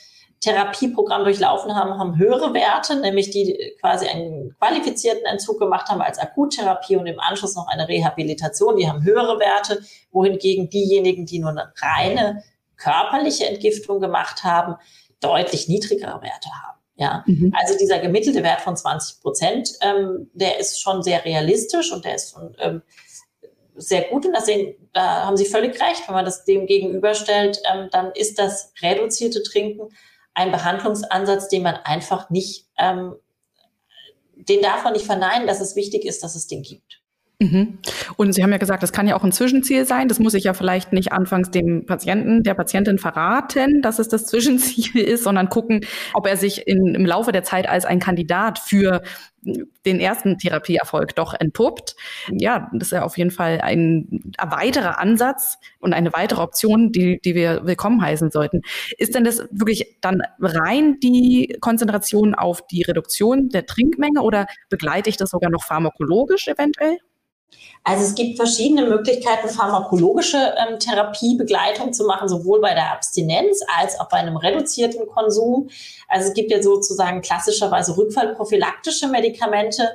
Therapieprogramm 0.45 1.25
durchlaufen 1.25 1.75
haben, 1.75 1.99
haben 1.99 2.19
höhere 2.19 2.53
Werte, 2.53 2.97
nämlich 3.01 3.31
die 3.31 3.75
quasi 3.81 4.07
einen 4.07 4.55
qualifizierten 4.59 5.25
Entzug 5.25 5.59
gemacht 5.59 5.89
haben 5.89 6.03
als 6.03 6.19
Akuttherapie 6.19 6.97
und 6.97 7.07
im 7.07 7.19
Anschluss 7.19 7.57
noch 7.57 7.67
eine 7.67 7.89
Rehabilitation. 7.89 8.77
Die 8.77 8.87
haben 8.87 9.03
höhere 9.03 9.41
Werte, 9.41 9.83
wohingegen 10.13 10.69
diejenigen, 10.69 11.25
die 11.25 11.39
nur 11.39 11.51
eine 11.51 11.73
reine 11.81 12.45
körperliche 12.77 13.47
Entgiftung 13.47 14.01
gemacht 14.01 14.45
haben, 14.45 14.77
deutlich 15.21 15.69
niedrigere 15.69 16.21
Werte 16.21 16.51
haben. 16.63 16.79
Ja, 16.97 17.25
mhm. 17.27 17.53
also 17.59 17.77
dieser 17.79 17.99
gemittelte 17.99 18.43
Wert 18.43 18.61
von 18.61 18.77
20 18.77 19.23
Prozent, 19.23 19.71
ähm, 19.81 20.31
der 20.35 20.61
ist 20.61 20.81
schon 20.81 21.03
sehr 21.03 21.25
realistisch 21.25 21.91
und 21.91 22.05
der 22.05 22.17
ist 22.17 22.33
schon, 22.33 22.55
ähm, 22.59 22.83
sehr 23.77 24.03
gut. 24.03 24.27
Und 24.27 24.33
das 24.33 24.47
sehen, 24.47 24.77
da 24.93 25.25
haben 25.25 25.37
Sie 25.37 25.47
völlig 25.47 25.81
recht. 25.81 26.07
Wenn 26.07 26.15
man 26.15 26.25
das 26.25 26.45
dem 26.45 26.67
gegenüberstellt, 26.67 27.61
ähm, 27.73 27.89
dann 27.91 28.13
ist 28.13 28.39
das 28.39 28.73
reduzierte 28.83 29.43
Trinken 29.43 29.89
ein 30.35 30.51
Behandlungsansatz, 30.51 31.49
den 31.49 31.63
man 31.63 31.77
einfach 31.77 32.29
nicht, 32.31 32.69
ähm, 32.77 33.15
den 34.35 34.63
darf 34.63 34.85
man 34.85 34.93
nicht 34.93 35.07
verneinen, 35.07 35.47
dass 35.47 35.61
es 35.61 35.77
wichtig 35.77 36.05
ist, 36.05 36.23
dass 36.23 36.35
es 36.35 36.47
den 36.47 36.63
gibt. 36.63 37.04
Mhm. 37.41 37.79
Und 38.17 38.33
Sie 38.33 38.43
haben 38.43 38.53
ja 38.53 38.59
gesagt, 38.59 38.83
das 38.83 38.93
kann 38.93 39.09
ja 39.09 39.17
auch 39.17 39.25
ein 39.25 39.33
Zwischenziel 39.33 39.87
sein. 39.87 40.09
Das 40.09 40.21
muss 40.21 40.35
ich 40.35 40.45
ja 40.45 40.55
vielleicht 40.55 40.93
nicht 40.93 41.13
anfangs 41.13 41.51
dem 41.51 41.85
Patienten, 41.85 42.43
der 42.43 42.55
Patientin 42.55 42.99
verraten, 42.99 43.83
dass 43.83 43.99
es 43.99 44.09
das 44.09 44.27
Zwischenziel 44.27 45.01
ist, 45.01 45.25
sondern 45.25 45.49
gucken, 45.49 45.85
ob 46.15 46.27
er 46.27 46.37
sich 46.37 46.67
in, 46.67 46.95
im 46.95 47.05
Laufe 47.05 47.33
der 47.33 47.43
Zeit 47.43 47.69
als 47.69 47.85
ein 47.85 47.99
Kandidat 47.99 48.59
für 48.59 49.03
den 49.85 50.01
ersten 50.01 50.39
Therapieerfolg 50.39 51.15
doch 51.17 51.35
entpuppt. 51.39 51.97
Ja, 52.31 52.71
das 52.73 52.89
ist 52.89 52.93
ja 52.93 53.03
auf 53.03 53.19
jeden 53.19 53.31
Fall 53.31 53.61
ein, 53.61 54.33
weiterer 54.41 54.99
Ansatz 54.99 55.59
und 55.81 55.93
eine 55.93 56.13
weitere 56.13 56.41
Option, 56.41 56.93
die, 56.93 57.21
die 57.23 57.35
wir 57.35 57.67
willkommen 57.67 58.01
heißen 58.01 58.31
sollten. 58.31 58.63
Ist 58.97 59.15
denn 59.15 59.25
das 59.25 59.45
wirklich 59.51 59.99
dann 60.01 60.23
rein 60.41 60.99
die 61.03 61.57
Konzentration 61.61 62.35
auf 62.35 62.67
die 62.67 62.83
Reduktion 62.83 63.49
der 63.51 63.67
Trinkmenge 63.67 64.23
oder 64.23 64.47
begleite 64.71 65.11
ich 65.11 65.17
das 65.17 65.31
sogar 65.31 65.51
noch 65.51 65.65
pharmakologisch 65.65 66.49
eventuell? 66.49 66.99
Also 67.83 68.05
es 68.05 68.15
gibt 68.15 68.37
verschiedene 68.37 68.87
Möglichkeiten, 68.87 69.49
pharmakologische 69.49 70.55
ähm, 70.57 70.79
Therapiebegleitung 70.79 71.93
zu 71.93 72.05
machen, 72.05 72.29
sowohl 72.29 72.61
bei 72.61 72.73
der 72.73 72.93
Abstinenz 72.93 73.61
als 73.79 74.01
auch 74.01 74.09
bei 74.09 74.17
einem 74.17 74.39
reduzierten 74.39 75.07
Konsum. 75.07 75.69
Also 76.09 76.29
es 76.29 76.35
gibt 76.35 76.51
ja 76.51 76.63
sozusagen 76.63 77.21
klassischerweise 77.21 77.97
rückfallprophylaktische 77.97 79.09
Medikamente, 79.09 79.91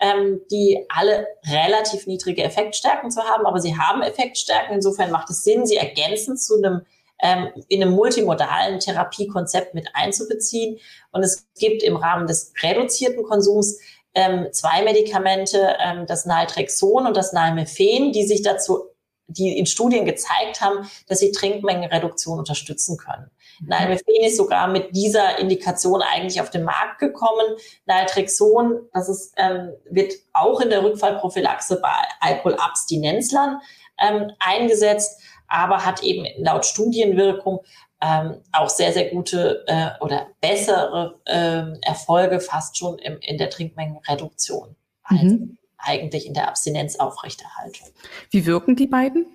ähm, 0.00 0.42
die 0.50 0.84
alle 0.90 1.26
relativ 1.50 2.06
niedrige 2.06 2.42
Effektstärken 2.42 3.10
zu 3.10 3.22
haben, 3.22 3.46
aber 3.46 3.60
sie 3.60 3.76
haben 3.76 4.02
Effektstärken. 4.02 4.74
Insofern 4.74 5.10
macht 5.10 5.30
es 5.30 5.42
Sinn, 5.42 5.64
sie 5.64 5.76
ergänzend 5.76 6.40
zu 6.40 6.56
einem 6.56 6.82
ähm, 7.22 7.48
in 7.68 7.82
einem 7.82 7.92
multimodalen 7.92 8.80
Therapiekonzept 8.80 9.74
mit 9.74 9.88
einzubeziehen. 9.94 10.78
Und 11.12 11.22
es 11.22 11.46
gibt 11.58 11.82
im 11.82 11.96
Rahmen 11.96 12.26
des 12.26 12.52
reduzierten 12.62 13.24
Konsums 13.24 13.78
ähm, 14.14 14.48
zwei 14.52 14.82
Medikamente, 14.82 15.76
ähm, 15.78 16.06
das 16.06 16.26
Naltrexon 16.26 17.06
und 17.06 17.16
das 17.16 17.32
Nalmephen, 17.32 18.12
die 18.12 18.26
sich 18.26 18.42
dazu 18.42 18.90
die 19.32 19.56
in 19.58 19.66
Studien 19.66 20.04
gezeigt 20.04 20.60
haben, 20.60 20.90
dass 21.06 21.20
sie 21.20 21.32
Trinkmengenreduktion 21.32 22.38
unterstützen 22.38 22.96
können. 22.96 23.30
Mhm. 23.60 23.68
Nalmephen 23.68 24.24
ist 24.24 24.36
sogar 24.36 24.68
mit 24.68 24.94
dieser 24.94 25.38
Indikation 25.38 26.02
eigentlich 26.02 26.40
auf 26.40 26.50
den 26.50 26.64
Markt 26.64 26.98
gekommen. 26.98 27.56
Naltrexon, 27.86 28.88
das 28.92 29.08
ist, 29.08 29.34
ähm, 29.36 29.72
wird 29.88 30.14
auch 30.32 30.60
in 30.60 30.70
der 30.70 30.82
Rückfallprophylaxe 30.82 31.80
bei 31.80 31.94
Alkoholabstinenzlern 32.20 33.60
ähm, 34.00 34.32
eingesetzt, 34.40 35.20
aber 35.48 35.84
hat 35.84 36.02
eben 36.02 36.26
laut 36.38 36.64
Studienwirkung 36.64 37.60
ähm, 38.00 38.36
auch 38.52 38.68
sehr, 38.68 38.92
sehr 38.92 39.10
gute 39.10 39.64
äh, 39.66 39.90
oder 40.00 40.28
bessere 40.40 41.20
äh, 41.24 41.78
Erfolge 41.82 42.40
fast 42.40 42.78
schon 42.78 42.98
im, 42.98 43.18
in 43.20 43.38
der 43.38 43.50
Trinkmengenreduktion 43.50 44.74
als 45.02 45.22
mhm. 45.22 45.58
eigentlich 45.78 46.26
in 46.26 46.34
der 46.34 46.48
Abstinenzaufrechterhaltung. 46.48 47.88
Wie 48.30 48.46
wirken 48.46 48.76
die 48.76 48.86
beiden? 48.86 49.26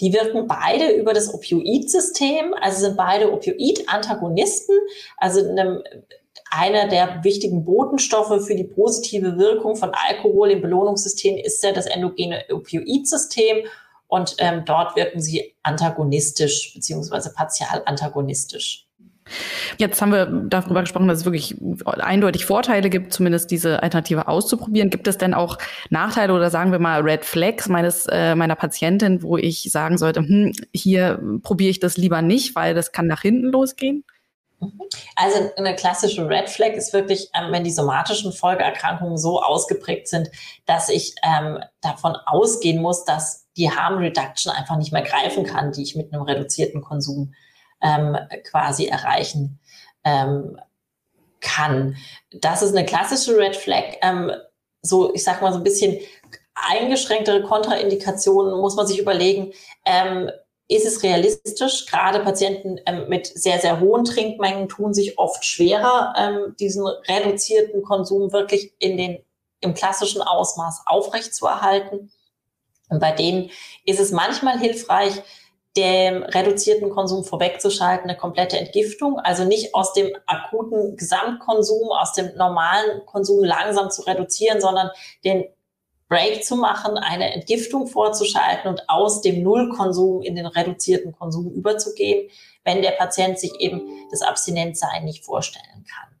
Die 0.00 0.12
wirken 0.12 0.46
beide 0.46 0.90
über 0.90 1.14
das 1.14 1.32
Opioid-System, 1.32 2.54
also 2.60 2.80
sind 2.80 2.96
beide 2.96 3.32
Opioid-Antagonisten, 3.32 4.76
also 5.16 5.40
einem 5.40 5.82
einer 6.50 6.88
der 6.88 7.24
wichtigen 7.24 7.64
Botenstoffe 7.64 8.46
für 8.46 8.54
die 8.54 8.64
positive 8.64 9.36
Wirkung 9.36 9.76
von 9.76 9.92
Alkohol 9.92 10.52
im 10.52 10.60
Belohnungssystem 10.60 11.36
ist 11.36 11.62
ja 11.64 11.72
das 11.72 11.86
endogene 11.86 12.44
Opioidsystem. 12.50 13.66
Und 14.08 14.36
ähm, 14.38 14.64
dort 14.64 14.96
wirken 14.96 15.20
sie 15.20 15.54
antagonistisch 15.62 16.72
beziehungsweise 16.74 17.32
partial 17.32 17.82
antagonistisch. 17.86 18.86
Jetzt 19.78 20.00
haben 20.00 20.12
wir 20.12 20.26
darüber 20.26 20.82
gesprochen, 20.82 21.08
dass 21.08 21.20
es 21.20 21.24
wirklich 21.24 21.56
eindeutig 21.84 22.44
Vorteile 22.46 22.88
gibt, 22.90 23.12
zumindest 23.12 23.50
diese 23.50 23.82
Alternative 23.82 24.28
auszuprobieren. 24.28 24.90
Gibt 24.90 25.08
es 25.08 25.18
denn 25.18 25.34
auch 25.34 25.58
Nachteile 25.90 26.32
oder 26.32 26.50
sagen 26.50 26.72
wir 26.72 26.78
mal 26.78 27.00
Red 27.00 27.24
Flags 27.24 27.68
meines 27.68 28.06
äh, 28.06 28.34
meiner 28.34 28.54
Patientin, 28.54 29.22
wo 29.22 29.36
ich 29.36 29.70
sagen 29.70 29.98
sollte, 29.98 30.20
hm, 30.20 30.52
hier 30.72 31.20
probiere 31.42 31.70
ich 31.70 31.80
das 31.80 31.96
lieber 31.96 32.22
nicht, 32.22 32.54
weil 32.54 32.74
das 32.74 32.92
kann 32.92 33.06
nach 33.06 33.22
hinten 33.22 33.46
losgehen? 33.48 34.04
Mhm. 34.60 34.80
Also 35.14 35.50
eine 35.56 35.74
klassische 35.74 36.28
Red 36.28 36.48
Flag 36.48 36.72
ist 36.72 36.92
wirklich, 36.92 37.30
ähm, 37.34 37.52
wenn 37.52 37.64
die 37.64 37.72
somatischen 37.72 38.32
Folgeerkrankungen 38.32 39.18
so 39.18 39.40
ausgeprägt 39.42 40.08
sind, 40.08 40.30
dass 40.66 40.88
ich 40.88 41.14
ähm, 41.22 41.60
davon 41.80 42.16
ausgehen 42.26 42.80
muss, 42.80 43.04
dass 43.04 43.46
die 43.56 43.70
Harm 43.70 43.98
Reduction 43.98 44.52
einfach 44.52 44.76
nicht 44.76 44.92
mehr 44.92 45.02
greifen 45.02 45.44
kann, 45.44 45.72
die 45.72 45.82
ich 45.82 45.96
mit 45.96 46.12
einem 46.12 46.22
reduzierten 46.22 46.82
Konsum 46.82 47.34
ähm, 47.82 48.16
quasi 48.44 48.86
erreichen 48.86 49.58
ähm, 50.04 50.58
kann. 51.40 51.96
Das 52.32 52.62
ist 52.62 52.74
eine 52.74 52.86
klassische 52.86 53.36
Red 53.36 53.56
Flag. 53.56 53.96
Ähm, 54.02 54.32
so, 54.82 55.14
ich 55.14 55.24
sag 55.24 55.42
mal 55.42 55.52
so 55.52 55.58
ein 55.58 55.64
bisschen 55.64 55.98
eingeschränktere 56.54 57.42
Kontraindikationen 57.42 58.58
muss 58.60 58.76
man 58.76 58.86
sich 58.86 58.98
überlegen. 58.98 59.52
Ist 60.68 60.86
es 60.86 61.02
realistisch? 61.02 61.86
Gerade 61.86 62.20
Patienten 62.20 62.80
ähm, 62.86 63.08
mit 63.08 63.26
sehr, 63.26 63.60
sehr 63.60 63.80
hohen 63.80 64.04
Trinkmengen 64.04 64.68
tun 64.68 64.94
sich 64.94 65.18
oft 65.18 65.44
schwerer, 65.44 66.14
ähm, 66.16 66.56
diesen 66.58 66.86
reduzierten 66.86 67.82
Konsum 67.82 68.32
wirklich 68.32 68.74
in 68.78 68.96
den, 68.96 69.24
im 69.60 69.74
klassischen 69.74 70.22
Ausmaß 70.22 70.82
aufrechtzuerhalten. 70.86 72.10
Und 72.88 73.00
bei 73.00 73.12
denen 73.12 73.50
ist 73.84 74.00
es 74.00 74.10
manchmal 74.10 74.58
hilfreich, 74.58 75.22
dem 75.76 76.22
reduzierten 76.22 76.90
Konsum 76.90 77.22
vorwegzuschalten, 77.22 78.08
eine 78.08 78.18
komplette 78.18 78.58
Entgiftung, 78.58 79.18
also 79.18 79.44
nicht 79.44 79.74
aus 79.74 79.92
dem 79.92 80.10
akuten 80.26 80.96
Gesamtkonsum, 80.96 81.90
aus 81.90 82.14
dem 82.14 82.34
normalen 82.36 83.04
Konsum 83.04 83.44
langsam 83.44 83.90
zu 83.90 84.02
reduzieren, 84.02 84.60
sondern 84.60 84.90
den 85.24 85.44
Break 86.08 86.44
zu 86.44 86.56
machen, 86.56 86.96
eine 86.98 87.32
Entgiftung 87.32 87.86
vorzuschalten 87.88 88.70
und 88.70 88.88
aus 88.88 89.22
dem 89.22 89.42
Nullkonsum 89.42 90.22
in 90.22 90.36
den 90.36 90.46
reduzierten 90.46 91.12
Konsum 91.12 91.50
überzugehen, 91.50 92.30
wenn 92.64 92.82
der 92.82 92.92
Patient 92.92 93.38
sich 93.38 93.54
eben 93.58 93.82
das 94.10 94.22
Abstinenzsein 94.22 95.04
nicht 95.04 95.24
vorstellen 95.24 95.84
kann. 95.84 96.16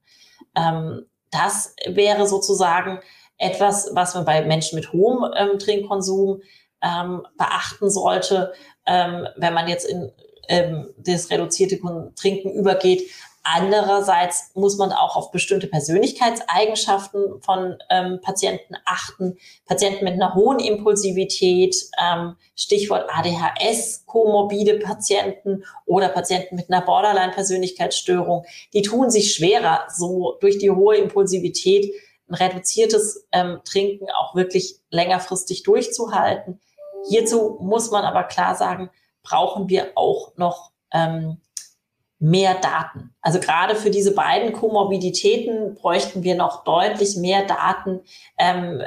Ähm, 0.56 1.06
das 1.30 1.74
wäre 1.86 2.26
sozusagen 2.26 3.00
etwas, 3.38 3.90
was 3.92 4.14
man 4.14 4.24
bei 4.24 4.44
Menschen 4.44 4.76
mit 4.76 4.92
hohem 4.92 5.30
ähm, 5.36 5.58
Trinkkonsum 5.58 6.40
ähm, 6.82 7.26
beachten 7.36 7.90
sollte, 7.90 8.52
ähm, 8.86 9.28
wenn 9.36 9.54
man 9.54 9.68
jetzt 9.68 9.84
in 9.84 10.10
ähm, 10.48 10.94
das 10.96 11.30
reduzierte 11.30 11.78
Trinken 12.14 12.52
übergeht. 12.52 13.10
Andererseits 13.54 14.50
muss 14.54 14.76
man 14.76 14.90
auch 14.90 15.14
auf 15.14 15.30
bestimmte 15.30 15.68
Persönlichkeitseigenschaften 15.68 17.40
von 17.42 17.78
ähm, 17.90 18.20
Patienten 18.20 18.74
achten. 18.84 19.38
Patienten 19.66 20.04
mit 20.04 20.14
einer 20.14 20.34
hohen 20.34 20.58
Impulsivität, 20.58 21.76
ähm, 22.02 22.36
Stichwort 22.56 23.08
ADHS, 23.08 24.04
komorbide 24.04 24.80
Patienten 24.80 25.64
oder 25.84 26.08
Patienten 26.08 26.56
mit 26.56 26.70
einer 26.70 26.84
Borderline-Persönlichkeitsstörung, 26.84 28.44
die 28.72 28.82
tun 28.82 29.10
sich 29.10 29.34
schwerer, 29.34 29.86
so 29.94 30.36
durch 30.40 30.58
die 30.58 30.72
hohe 30.72 30.96
Impulsivität 30.96 31.92
ein 32.28 32.34
reduziertes 32.34 33.28
ähm, 33.30 33.60
Trinken 33.64 34.08
auch 34.10 34.34
wirklich 34.34 34.80
längerfristig 34.90 35.62
durchzuhalten. 35.62 36.60
Hierzu 37.08 37.58
muss 37.60 37.92
man 37.92 38.04
aber 38.04 38.24
klar 38.24 38.56
sagen, 38.56 38.90
brauchen 39.22 39.68
wir 39.68 39.92
auch 39.94 40.36
noch 40.36 40.72
ähm, 40.92 41.40
mehr 42.18 42.54
Daten. 42.54 43.14
Also 43.20 43.40
gerade 43.40 43.74
für 43.74 43.90
diese 43.90 44.14
beiden 44.14 44.52
Komorbiditäten 44.52 45.74
bräuchten 45.74 46.22
wir 46.22 46.34
noch 46.34 46.64
deutlich 46.64 47.16
mehr 47.16 47.44
Daten, 47.44 48.00
ähm, 48.38 48.82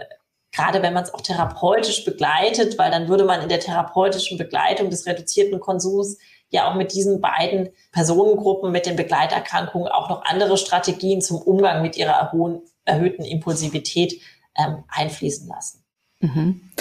gerade 0.51 0.81
wenn 0.81 0.93
man 0.93 1.03
es 1.03 1.13
auch 1.13 1.21
therapeutisch 1.21 2.05
begleitet, 2.05 2.77
weil 2.77 2.89
dann 2.89 3.07
würde 3.07 3.25
man 3.25 3.41
in 3.41 3.49
der 3.49 3.59
therapeutischen 3.59 4.37
Begleitung 4.37 4.89
des 4.89 5.05
reduzierten 5.05 5.59
Konsums 5.59 6.17
ja 6.49 6.69
auch 6.69 6.75
mit 6.75 6.93
diesen 6.93 7.21
beiden 7.21 7.69
Personengruppen 7.91 8.71
mit 8.71 8.87
den 8.87 8.95
Begleiterkrankungen 8.95 9.87
auch 9.87 10.09
noch 10.09 10.23
andere 10.23 10.57
Strategien 10.57 11.21
zum 11.21 11.37
Umgang 11.37 11.83
mit 11.83 11.95
ihrer 11.97 12.31
erhöhten 12.85 13.23
Impulsivität 13.23 14.19
ähm, 14.57 14.83
einfließen 14.87 15.47
lassen. 15.47 15.83
Mhm. 16.21 16.71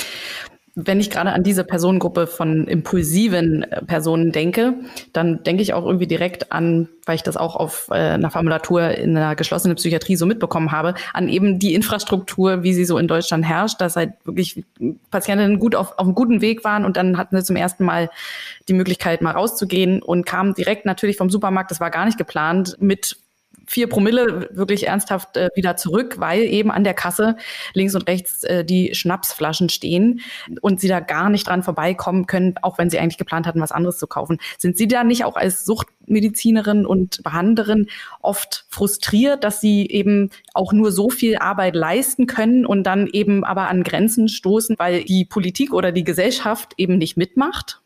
Wenn 0.81 1.01
ich 1.01 1.11
gerade 1.11 1.33
an 1.33 1.43
diese 1.43 1.65
Personengruppe 1.65 2.29
von 2.29 2.69
impulsiven 2.69 3.65
äh, 3.65 3.85
Personen 3.85 4.31
denke, 4.31 4.75
dann 5.13 5.43
denke 5.43 5.61
ich 5.61 5.75
auch 5.75 5.85
irgendwie 5.85 6.07
direkt 6.07 6.53
an, 6.53 6.89
weil 7.05 7.17
ich 7.17 7.25
das 7.25 7.37
auch 7.37 7.57
auf 7.57 7.89
äh, 7.91 7.95
einer 7.95 8.31
Formulatur 8.31 8.91
in 8.93 9.17
einer 9.17 9.35
geschlossenen 9.35 9.75
Psychiatrie 9.75 10.15
so 10.15 10.25
mitbekommen 10.25 10.71
habe, 10.71 10.95
an 11.13 11.29
eben 11.29 11.59
die 11.59 11.75
Infrastruktur, 11.75 12.63
wie 12.63 12.75
sie 12.75 12.85
so 12.85 12.97
in 12.97 13.09
Deutschland 13.09 13.45
herrscht, 13.45 13.81
dass 13.81 13.97
halt 13.97 14.13
wirklich 14.25 14.65
Patientinnen 15.11 15.59
gut 15.59 15.75
auf, 15.75 15.99
auf 15.99 16.07
einem 16.07 16.15
guten 16.15 16.41
Weg 16.43 16.63
waren 16.63 16.85
und 16.85 16.97
dann 16.97 17.19
hatten 17.19 17.37
sie 17.37 17.43
zum 17.43 17.57
ersten 17.57 17.85
Mal 17.85 18.09
die 18.69 18.75
Möglichkeit, 18.75 19.21
mal 19.21 19.33
rauszugehen 19.33 20.01
und 20.01 20.27
kamen 20.27 20.55
direkt 20.55 20.87
natürlich 20.87 21.17
vom 21.17 21.29
Supermarkt, 21.29 21.73
das 21.73 21.81
war 21.81 21.91
gar 21.91 22.05
nicht 22.05 22.19
geplant, 22.19 22.77
mit 22.79 23.17
vier 23.69 23.89
Promille 23.89 24.49
wirklich 24.53 24.87
ernsthaft 24.87 25.37
äh, 25.37 25.51
wieder 25.55 25.77
zurück, 25.77 26.17
weil 26.19 26.43
eben 26.43 26.71
an 26.71 26.85
der 26.85 26.95
Kasse 26.95 27.37
links 27.75 27.95
und 27.95 28.09
rechts 28.09 28.45
äh, 28.45 28.65
die 28.65 28.95
Schnapsflaschen 28.95 29.69
stehen 29.69 30.21
und 30.61 30.81
sie 30.81 30.89
da 30.89 31.01
gar 31.01 31.29
nicht 31.31 31.47
dran 31.47 31.63
vorbeikommen 31.63 32.27
können, 32.27 32.55
auch 32.63 32.79
wenn 32.79 32.91
sie 32.91 32.99
eigentlich 32.99 33.19
geplant 33.19 33.47
hatten, 33.47 33.61
was 33.61 33.73
anderes 33.73 33.99
zu 33.99 34.07
kaufen. 34.07 34.39
Sind 34.59 34.77
Sie 34.77 34.89
da 34.89 35.05
nicht 35.05 35.25
auch 35.25 35.37
als 35.37 35.65
Suchtmedizinerin 35.65 36.87
und 36.87 37.23
Behandlerin 37.23 37.89
oft 38.21 38.67
frustriert, 38.69 39.45
dass 39.45 39.61
Sie 39.61 39.87
eben 39.87 40.31
auch 40.55 40.73
nur 40.73 40.93
so 40.93 41.11
viel 41.11 41.37
Arbeit 41.37 41.75
leisten 41.75 42.27
können 42.27 42.65
und 42.65 42.85
dann 42.85 43.07
eben 43.07 43.45
aber 43.45 43.69
an 43.69 43.83
Grenzen 43.83 44.29
stoßen, 44.29 44.77
weil 44.79 45.05
die 45.05 45.25
Politik 45.25 45.73
oder 45.73 45.93
die 45.93 46.05
Gesellschaft 46.05 46.75
eben 46.77 46.99
nicht 46.99 47.17
mitmacht? 47.17 47.83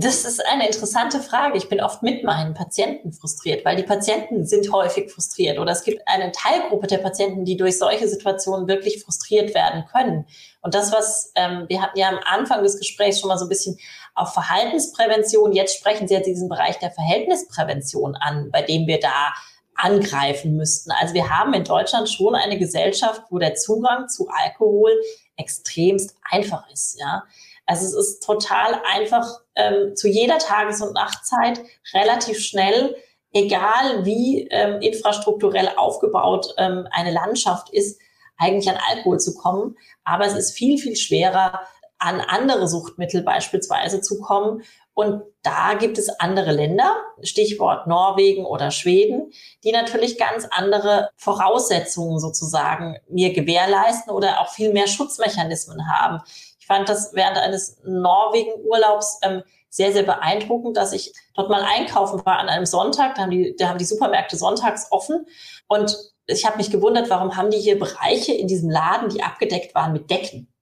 Das 0.00 0.24
ist 0.24 0.46
eine 0.46 0.64
interessante 0.64 1.18
Frage. 1.18 1.58
Ich 1.58 1.68
bin 1.68 1.80
oft 1.80 2.04
mit 2.04 2.22
meinen 2.22 2.54
Patienten 2.54 3.12
frustriert, 3.12 3.64
weil 3.64 3.74
die 3.74 3.82
Patienten 3.82 4.46
sind 4.46 4.70
häufig 4.72 5.10
frustriert 5.10 5.58
oder 5.58 5.72
es 5.72 5.82
gibt 5.82 6.06
eine 6.06 6.30
Teilgruppe 6.30 6.86
der 6.86 6.98
Patienten, 6.98 7.44
die 7.44 7.56
durch 7.56 7.78
solche 7.78 8.06
Situationen 8.06 8.68
wirklich 8.68 9.02
frustriert 9.02 9.56
werden 9.56 9.86
können. 9.90 10.24
Und 10.62 10.76
das, 10.76 10.92
was 10.92 11.32
ähm, 11.34 11.64
wir 11.66 11.82
hatten 11.82 11.98
ja 11.98 12.10
am 12.10 12.20
Anfang 12.24 12.62
des 12.62 12.78
Gesprächs 12.78 13.18
schon 13.18 13.26
mal 13.26 13.38
so 13.38 13.46
ein 13.46 13.48
bisschen 13.48 13.76
auf 14.14 14.32
Verhaltensprävention, 14.34 15.52
jetzt 15.52 15.76
sprechen 15.76 16.06
Sie 16.06 16.14
ja 16.14 16.20
diesen 16.20 16.48
Bereich 16.48 16.78
der 16.78 16.92
Verhältnisprävention 16.92 18.14
an, 18.14 18.52
bei 18.52 18.62
dem 18.62 18.86
wir 18.86 19.00
da 19.00 19.34
angreifen 19.74 20.56
müssten. 20.56 20.92
Also 20.92 21.12
wir 21.14 21.28
haben 21.28 21.54
in 21.54 21.64
Deutschland 21.64 22.08
schon 22.08 22.36
eine 22.36 22.56
Gesellschaft, 22.56 23.22
wo 23.30 23.40
der 23.40 23.56
Zugang 23.56 24.08
zu 24.08 24.28
Alkohol 24.28 24.92
extremst 25.36 26.14
einfach 26.30 26.70
ist. 26.70 27.00
Ja, 27.00 27.24
also 27.66 27.84
es 27.84 27.94
ist 27.94 28.22
total 28.22 28.80
einfach 28.94 29.40
ähm, 29.58 29.94
zu 29.94 30.08
jeder 30.08 30.38
Tages- 30.38 30.80
und 30.80 30.94
Nachtzeit 30.94 31.60
relativ 31.92 32.38
schnell, 32.40 32.96
egal 33.32 34.04
wie 34.04 34.48
ähm, 34.50 34.80
infrastrukturell 34.80 35.70
aufgebaut 35.76 36.54
ähm, 36.56 36.86
eine 36.90 37.12
Landschaft 37.12 37.68
ist, 37.70 38.00
eigentlich 38.38 38.70
an 38.70 38.78
Alkohol 38.90 39.20
zu 39.20 39.34
kommen. 39.34 39.76
Aber 40.04 40.24
es 40.24 40.34
ist 40.34 40.52
viel, 40.52 40.78
viel 40.78 40.96
schwerer, 40.96 41.60
an 41.98 42.20
andere 42.20 42.68
Suchtmittel 42.68 43.22
beispielsweise 43.22 44.00
zu 44.00 44.20
kommen. 44.20 44.62
Und 44.94 45.22
da 45.42 45.74
gibt 45.74 45.98
es 45.98 46.08
andere 46.20 46.52
Länder, 46.52 46.96
Stichwort 47.22 47.86
Norwegen 47.86 48.44
oder 48.44 48.70
Schweden, 48.70 49.32
die 49.64 49.72
natürlich 49.72 50.18
ganz 50.18 50.46
andere 50.50 51.10
Voraussetzungen 51.16 52.18
sozusagen 52.18 52.96
mir 53.08 53.32
gewährleisten 53.32 54.12
oder 54.12 54.40
auch 54.40 54.48
viel 54.48 54.72
mehr 54.72 54.86
Schutzmechanismen 54.86 55.88
haben 55.88 56.20
fand 56.68 56.88
das 56.88 57.14
während 57.14 57.38
eines 57.38 57.78
Norwegen-Urlaubs 57.82 59.18
ähm, 59.22 59.42
sehr, 59.70 59.92
sehr 59.92 60.04
beeindruckend, 60.04 60.76
dass 60.76 60.92
ich 60.92 61.12
dort 61.34 61.50
mal 61.50 61.64
einkaufen 61.64 62.24
war 62.24 62.38
an 62.38 62.48
einem 62.48 62.66
Sonntag. 62.66 63.16
Da 63.16 63.22
haben 63.22 63.30
die, 63.30 63.56
da 63.58 63.68
haben 63.68 63.78
die 63.78 63.84
Supermärkte 63.84 64.36
sonntags 64.36 64.86
offen. 64.90 65.26
Und 65.66 65.96
ich 66.26 66.46
habe 66.46 66.58
mich 66.58 66.70
gewundert, 66.70 67.10
warum 67.10 67.36
haben 67.36 67.50
die 67.50 67.58
hier 67.58 67.78
Bereiche 67.78 68.32
in 68.32 68.46
diesem 68.46 68.70
Laden, 68.70 69.08
die 69.08 69.22
abgedeckt 69.22 69.74
waren 69.74 69.92
mit 69.92 70.10
Decken. 70.10 70.52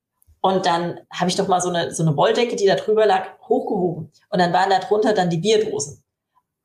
Und 0.41 0.65
dann 0.65 1.01
habe 1.13 1.29
ich 1.29 1.37
doch 1.37 1.49
mal 1.49 1.61
so 1.61 1.71
eine, 1.71 1.93
so 1.93 2.05
eine 2.05 2.17
Wolldecke, 2.17 2.57
die 2.57 2.67
da 2.67 2.77
drüber 2.77 3.05
lag, 3.05 3.39
hochgehoben. 3.49 4.13
Und 4.31 4.39
dann 4.39 4.53
waren 4.53 4.71
da 4.71 4.79
drunter 4.79 5.13
dann 5.13 5.29
die 5.29 5.39
Bierdosen. 5.39 6.05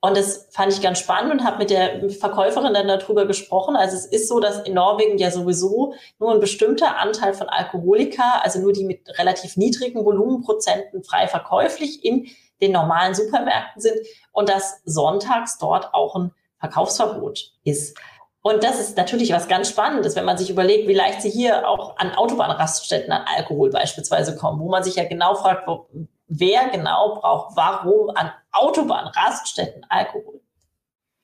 Und 0.03 0.17
das 0.17 0.47
fand 0.49 0.73
ich 0.73 0.81
ganz 0.81 0.97
spannend 0.97 1.31
und 1.31 1.43
habe 1.43 1.59
mit 1.59 1.69
der 1.69 2.09
Verkäuferin 2.09 2.73
dann 2.73 2.87
darüber 2.87 3.27
gesprochen. 3.27 3.75
Also 3.75 3.95
es 3.95 4.07
ist 4.07 4.27
so, 4.27 4.39
dass 4.39 4.59
in 4.61 4.73
Norwegen 4.73 5.19
ja 5.19 5.29
sowieso 5.29 5.93
nur 6.17 6.31
ein 6.33 6.39
bestimmter 6.39 6.97
Anteil 6.97 7.35
von 7.35 7.49
Alkoholika, 7.49 8.41
also 8.41 8.59
nur 8.59 8.73
die 8.73 8.83
mit 8.83 9.07
relativ 9.19 9.57
niedrigen 9.57 10.03
Volumenprozenten 10.03 11.03
frei 11.03 11.27
verkäuflich 11.27 12.03
in 12.03 12.27
den 12.61 12.71
normalen 12.71 13.13
Supermärkten 13.13 13.79
sind 13.79 13.95
und 14.31 14.49
dass 14.49 14.81
sonntags 14.85 15.59
dort 15.59 15.93
auch 15.93 16.15
ein 16.15 16.31
Verkaufsverbot 16.59 17.53
ist. 17.63 17.95
Und 18.41 18.63
das 18.63 18.79
ist 18.79 18.97
natürlich 18.97 19.31
was 19.31 19.47
ganz 19.47 19.69
Spannendes, 19.69 20.15
wenn 20.15 20.25
man 20.25 20.37
sich 20.37 20.49
überlegt, 20.49 20.87
wie 20.87 20.95
leicht 20.95 21.21
sie 21.21 21.29
hier 21.29 21.67
auch 21.67 21.97
an 21.97 22.15
Autobahnraststätten 22.15 23.11
an 23.11 23.25
Alkohol 23.37 23.69
beispielsweise 23.69 24.35
kommen, 24.35 24.59
wo 24.59 24.67
man 24.67 24.83
sich 24.83 24.95
ja 24.95 25.03
genau 25.03 25.35
fragt, 25.35 25.67
wo, 25.67 25.87
wer 26.31 26.69
genau 26.69 27.19
braucht 27.19 27.55
warum 27.55 28.15
an 28.15 28.31
Autobahnraststätten 28.51 29.85
Alkohol. 29.89 30.41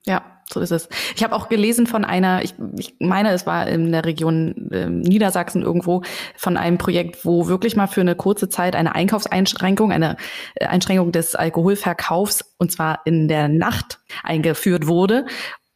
Ja, 0.06 0.22
so 0.50 0.62
ist 0.62 0.72
es. 0.72 0.88
Ich 1.16 1.24
habe 1.24 1.36
auch 1.36 1.50
gelesen 1.50 1.88
von 1.88 2.06
einer, 2.06 2.42
ich, 2.42 2.54
ich 2.78 2.96
meine, 3.00 3.32
es 3.32 3.46
war 3.46 3.68
in 3.68 3.92
der 3.92 4.06
Region 4.06 4.70
äh, 4.72 4.90
Niedersachsen 4.90 5.64
irgendwo, 5.64 6.02
von 6.38 6.56
einem 6.56 6.78
Projekt, 6.78 7.26
wo 7.26 7.48
wirklich 7.48 7.76
mal 7.76 7.88
für 7.88 8.02
eine 8.02 8.16
kurze 8.16 8.48
Zeit 8.48 8.76
eine 8.76 8.96
Einkaufseinschränkung, 8.96 9.92
eine 9.92 10.16
äh, 10.56 10.66
Einschränkung 10.68 11.12
des 11.12 11.36
Alkoholverkaufs, 11.36 12.56
und 12.58 12.72
zwar 12.72 13.02
in 13.04 13.28
der 13.28 13.50
Nacht 13.50 14.00
eingeführt 14.24 14.88
wurde 14.88 15.26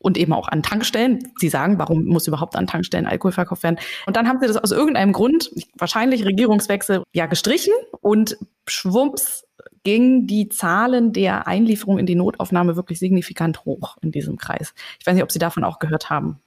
und 0.02 0.18
eben 0.18 0.34
auch 0.34 0.48
an 0.48 0.64
Tankstellen. 0.64 1.32
Sie 1.38 1.50
sagen, 1.50 1.78
warum 1.80 2.06
muss 2.06 2.28
überhaupt 2.28 2.56
an 2.56 2.68
Tankstellen 2.68 3.06
Alkohol 3.06 3.32
verkauft 3.32 3.64
werden? 3.64 3.78
Und 4.06 4.16
dann 4.16 4.28
haben 4.28 4.40
sie 4.42 4.48
das 4.48 4.58
aus 4.58 4.72
irgendeinem 4.72 5.14
Grund, 5.14 5.52
wahrscheinlich 5.76 6.26
Regierungswechsel, 6.26 7.04
ja 7.14 7.26
gestrichen 7.28 7.74
und 8.02 8.38
schwupps 8.68 9.46
ging 9.84 10.28
die 10.28 10.50
Zahlen 10.50 11.14
der 11.14 11.48
Einlieferung 11.48 11.98
in 11.98 12.06
die 12.06 12.16
Notaufnahme 12.16 12.76
wirklich 12.76 13.00
signifikant 13.00 13.66
hoch 13.66 13.98
in 14.02 14.12
diesem 14.12 14.38
Kreis. 14.38 14.74
Ich 15.00 15.06
weiß 15.06 15.14
nicht, 15.14 15.24
ob 15.24 15.32
Sie 15.32 15.40
davon 15.40 15.64
auch 15.64 15.80
gehört 15.80 16.10
haben. 16.10 16.40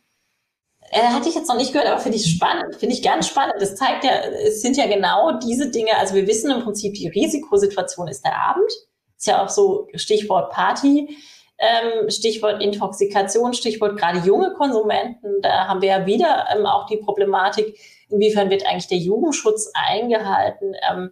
Äh, 0.91 1.01
hatte 1.01 1.29
ich 1.29 1.35
jetzt 1.35 1.49
noch 1.49 1.57
nicht 1.57 1.73
gehört, 1.73 1.89
aber 1.89 2.01
finde 2.01 2.19
ich 2.19 2.31
spannend, 2.31 2.77
finde 2.77 2.95
ich 2.95 3.03
ganz 3.03 3.27
spannend. 3.27 3.57
Das 3.59 3.75
zeigt 3.75 4.05
ja, 4.05 4.13
es 4.47 4.63
sind 4.63 4.77
ja 4.77 4.87
genau 4.87 5.39
diese 5.39 5.71
Dinge. 5.71 5.97
Also 5.99 6.15
wir 6.15 6.27
wissen 6.27 6.51
im 6.51 6.63
Prinzip, 6.63 6.95
die 6.95 7.09
Risikosituation 7.09 8.09
ist 8.09 8.25
der 8.25 8.37
Abend. 8.37 8.71
Ist 9.17 9.27
ja 9.27 9.43
auch 9.43 9.49
so 9.49 9.89
Stichwort 9.95 10.53
Party. 10.53 11.17
Ähm, 11.59 12.11
Stichwort 12.11 12.63
Intoxikation, 12.63 13.55
Stichwort 13.55 13.97
gerade 13.97 14.19
junge 14.21 14.53
Konsumenten. 14.55 15.41
Da 15.41 15.69
haben 15.69 15.83
wir 15.83 15.89
ja 15.89 16.07
wieder 16.07 16.47
ähm, 16.55 16.67
auch 16.67 16.87
die 16.87 16.97
Problematik, 16.97 17.79
inwiefern 18.11 18.51
wird 18.51 18.67
eigentlich 18.67 18.89
der 18.89 18.99
Jugendschutz 18.99 19.71
eingehalten. 19.75 20.75
Ähm, 20.91 21.11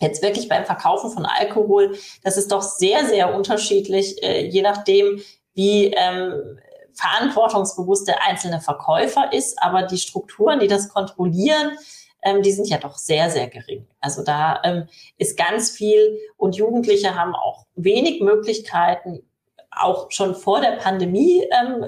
jetzt 0.00 0.22
wirklich 0.22 0.48
beim 0.48 0.64
Verkaufen 0.64 1.10
von 1.10 1.26
Alkohol, 1.26 1.96
das 2.22 2.36
ist 2.36 2.52
doch 2.52 2.62
sehr, 2.62 3.04
sehr 3.06 3.34
unterschiedlich, 3.34 4.22
äh, 4.22 4.46
je 4.46 4.62
nachdem, 4.62 5.20
wie 5.54 5.92
ähm, 5.94 6.58
verantwortungsbewusst 6.94 8.08
der 8.08 8.22
einzelne 8.22 8.60
Verkäufer 8.60 9.32
ist. 9.32 9.62
Aber 9.62 9.82
die 9.82 9.98
Strukturen, 9.98 10.60
die 10.60 10.68
das 10.68 10.88
kontrollieren, 10.88 11.72
ähm, 12.22 12.42
die 12.42 12.52
sind 12.52 12.68
ja 12.68 12.78
doch 12.78 12.96
sehr, 12.96 13.30
sehr 13.30 13.48
gering. 13.48 13.86
Also 14.00 14.22
da 14.22 14.60
ähm, 14.64 14.88
ist 15.18 15.36
ganz 15.36 15.70
viel 15.70 16.18
und 16.36 16.56
Jugendliche 16.56 17.14
haben 17.14 17.34
auch 17.34 17.66
wenig 17.74 18.20
Möglichkeiten, 18.20 19.22
auch 19.76 20.10
schon 20.10 20.34
vor 20.34 20.60
der 20.60 20.72
Pandemie 20.72 21.46
ähm, 21.50 21.84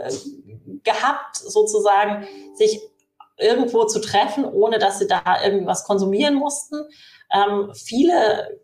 gehabt, 0.84 1.36
sozusagen, 1.36 2.26
sich 2.54 2.80
irgendwo 3.38 3.84
zu 3.84 4.00
treffen, 4.00 4.44
ohne 4.44 4.78
dass 4.78 4.98
sie 4.98 5.06
da 5.06 5.22
irgendwas 5.44 5.84
konsumieren 5.84 6.34
mussten. 6.34 6.76
Ähm, 7.32 7.72
viele 7.74 8.60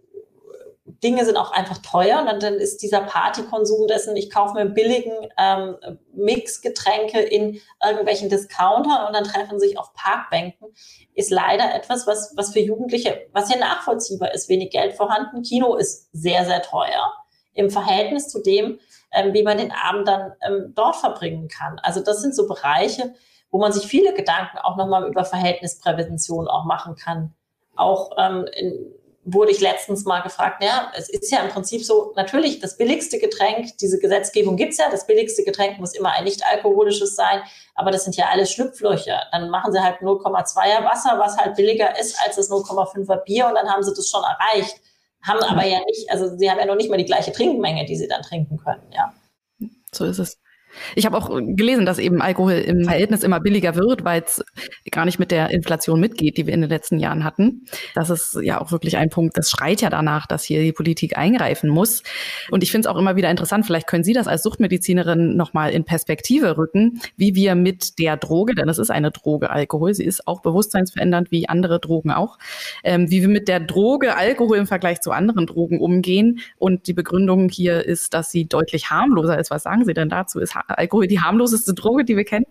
Dinge 1.02 1.24
sind 1.24 1.36
auch 1.36 1.52
einfach 1.52 1.78
teuer 1.78 2.20
und 2.20 2.42
dann, 2.42 2.54
ist 2.54 2.82
dieser 2.82 3.02
Partykonsum 3.02 3.86
dessen, 3.86 4.16
ich 4.16 4.30
kaufe 4.30 4.54
mir 4.54 4.66
billigen 4.66 5.12
ähm, 5.38 5.76
Mixgetränke 6.14 7.20
in 7.20 7.60
irgendwelchen 7.84 8.28
Discountern 8.28 9.06
und 9.06 9.14
dann 9.14 9.24
treffen 9.24 9.60
sich 9.60 9.78
auf 9.78 9.92
Parkbänken, 9.94 10.68
ist 11.14 11.30
leider 11.30 11.74
etwas, 11.74 12.06
was, 12.06 12.32
was 12.36 12.52
für 12.52 12.60
Jugendliche, 12.60 13.26
was 13.32 13.50
ja 13.50 13.58
nachvollziehbar 13.58 14.32
ist, 14.34 14.48
wenig 14.48 14.70
Geld 14.70 14.94
vorhanden. 14.94 15.42
Kino 15.42 15.76
ist 15.76 16.08
sehr, 16.12 16.44
sehr 16.44 16.62
teuer 16.62 17.12
im 17.54 17.70
Verhältnis 17.70 18.28
zu 18.28 18.42
dem, 18.42 18.80
ähm, 19.14 19.32
wie 19.32 19.42
man 19.42 19.58
den 19.58 19.72
Abend 19.72 20.06
dann 20.08 20.32
ähm, 20.46 20.72
dort 20.74 20.96
verbringen 20.96 21.48
kann. 21.48 21.78
Also 21.82 22.00
das 22.00 22.20
sind 22.20 22.34
so 22.34 22.46
Bereiche, 22.46 23.14
wo 23.50 23.58
man 23.58 23.72
sich 23.72 23.86
viele 23.86 24.12
Gedanken 24.14 24.58
auch 24.58 24.76
nochmal 24.76 25.06
über 25.08 25.24
Verhältnisprävention 25.24 26.48
auch 26.48 26.64
machen 26.64 26.96
kann. 26.96 27.34
Auch 27.76 28.12
ähm, 28.18 28.46
in, 28.52 28.92
wurde 29.24 29.52
ich 29.52 29.60
letztens 29.60 30.04
mal 30.04 30.20
gefragt, 30.20 30.62
ja, 30.62 30.92
es 30.96 31.08
ist 31.08 31.30
ja 31.32 31.40
im 31.40 31.48
Prinzip 31.48 31.82
so, 31.82 32.12
natürlich 32.14 32.60
das 32.60 32.76
billigste 32.76 33.18
Getränk, 33.18 33.78
diese 33.78 33.98
Gesetzgebung 33.98 34.56
gibt's 34.56 34.76
ja, 34.76 34.90
das 34.90 35.06
billigste 35.06 35.44
Getränk 35.44 35.78
muss 35.78 35.94
immer 35.94 36.12
ein 36.12 36.24
nicht 36.24 36.44
alkoholisches 36.44 37.16
sein, 37.16 37.42
aber 37.74 37.90
das 37.90 38.04
sind 38.04 38.16
ja 38.16 38.26
alles 38.30 38.52
Schlupflöcher. 38.52 39.22
Dann 39.32 39.48
machen 39.48 39.72
sie 39.72 39.82
halt 39.82 40.00
0,2er 40.00 40.84
Wasser, 40.84 41.18
was 41.18 41.38
halt 41.38 41.56
billiger 41.56 41.98
ist 41.98 42.18
als 42.24 42.36
das 42.36 42.50
0,5er 42.50 43.16
Bier 43.24 43.46
und 43.46 43.54
dann 43.54 43.68
haben 43.70 43.82
sie 43.82 43.94
das 43.94 44.08
schon 44.08 44.22
erreicht 44.22 44.80
haben 45.26 45.42
aber 45.42 45.64
ja 45.64 45.80
nicht, 45.84 46.10
also 46.10 46.36
sie 46.36 46.50
haben 46.50 46.58
ja 46.58 46.66
noch 46.66 46.76
nicht 46.76 46.90
mal 46.90 46.98
die 46.98 47.04
gleiche 47.04 47.32
Trinkmenge, 47.32 47.84
die 47.86 47.96
sie 47.96 48.08
dann 48.08 48.22
trinken 48.22 48.58
können, 48.58 48.82
ja. 48.92 49.12
So 49.92 50.04
ist 50.04 50.18
es. 50.18 50.38
Ich 50.94 51.06
habe 51.06 51.16
auch 51.16 51.30
gelesen, 51.30 51.86
dass 51.86 51.98
eben 51.98 52.20
Alkohol 52.20 52.52
im 52.52 52.84
Verhältnis 52.84 53.22
immer 53.22 53.40
billiger 53.40 53.74
wird, 53.74 54.04
weil 54.04 54.22
es 54.22 54.44
gar 54.90 55.04
nicht 55.04 55.18
mit 55.18 55.30
der 55.30 55.50
Inflation 55.50 56.00
mitgeht, 56.00 56.36
die 56.36 56.46
wir 56.46 56.54
in 56.54 56.60
den 56.60 56.70
letzten 56.70 56.98
Jahren 56.98 57.24
hatten. 57.24 57.66
Das 57.94 58.10
ist 58.10 58.38
ja 58.42 58.60
auch 58.60 58.72
wirklich 58.72 58.96
ein 58.96 59.10
Punkt, 59.10 59.36
das 59.36 59.50
schreit 59.50 59.80
ja 59.80 59.90
danach, 59.90 60.26
dass 60.26 60.44
hier 60.44 60.62
die 60.62 60.72
Politik 60.72 61.16
eingreifen 61.16 61.68
muss. 61.70 62.02
Und 62.50 62.62
ich 62.62 62.70
finde 62.70 62.88
es 62.88 62.94
auch 62.94 62.98
immer 62.98 63.16
wieder 63.16 63.30
interessant, 63.30 63.66
vielleicht 63.66 63.86
können 63.86 64.04
Sie 64.04 64.12
das 64.12 64.28
als 64.28 64.42
Suchtmedizinerin 64.42 65.36
nochmal 65.36 65.70
in 65.72 65.84
Perspektive 65.84 66.56
rücken, 66.56 67.00
wie 67.16 67.34
wir 67.34 67.54
mit 67.54 67.98
der 67.98 68.16
Droge, 68.16 68.54
denn 68.54 68.68
es 68.68 68.78
ist 68.78 68.90
eine 68.90 69.10
Droge, 69.10 69.50
Alkohol, 69.50 69.94
sie 69.94 70.04
ist 70.04 70.26
auch 70.26 70.40
bewusstseinsverändernd 70.40 71.30
wie 71.30 71.48
andere 71.48 71.80
Drogen 71.80 72.10
auch, 72.10 72.38
ähm, 72.82 73.10
wie 73.10 73.20
wir 73.20 73.28
mit 73.28 73.48
der 73.48 73.60
Droge 73.60 74.16
Alkohol 74.16 74.58
im 74.58 74.66
Vergleich 74.66 75.00
zu 75.00 75.12
anderen 75.12 75.46
Drogen 75.46 75.80
umgehen. 75.80 76.40
Und 76.58 76.86
die 76.86 76.92
Begründung 76.92 77.48
hier 77.48 77.84
ist, 77.84 78.14
dass 78.14 78.30
sie 78.30 78.46
deutlich 78.46 78.90
harmloser 78.90 79.38
ist. 79.38 79.50
Was 79.50 79.62
sagen 79.62 79.84
Sie 79.84 79.94
denn 79.94 80.08
dazu? 80.08 80.38
Ist 80.40 80.54
Alkohol 80.68 81.06
die 81.06 81.20
harmloseste 81.20 81.74
Droge, 81.74 82.04
die 82.04 82.16
wir 82.16 82.24
kennen? 82.24 82.46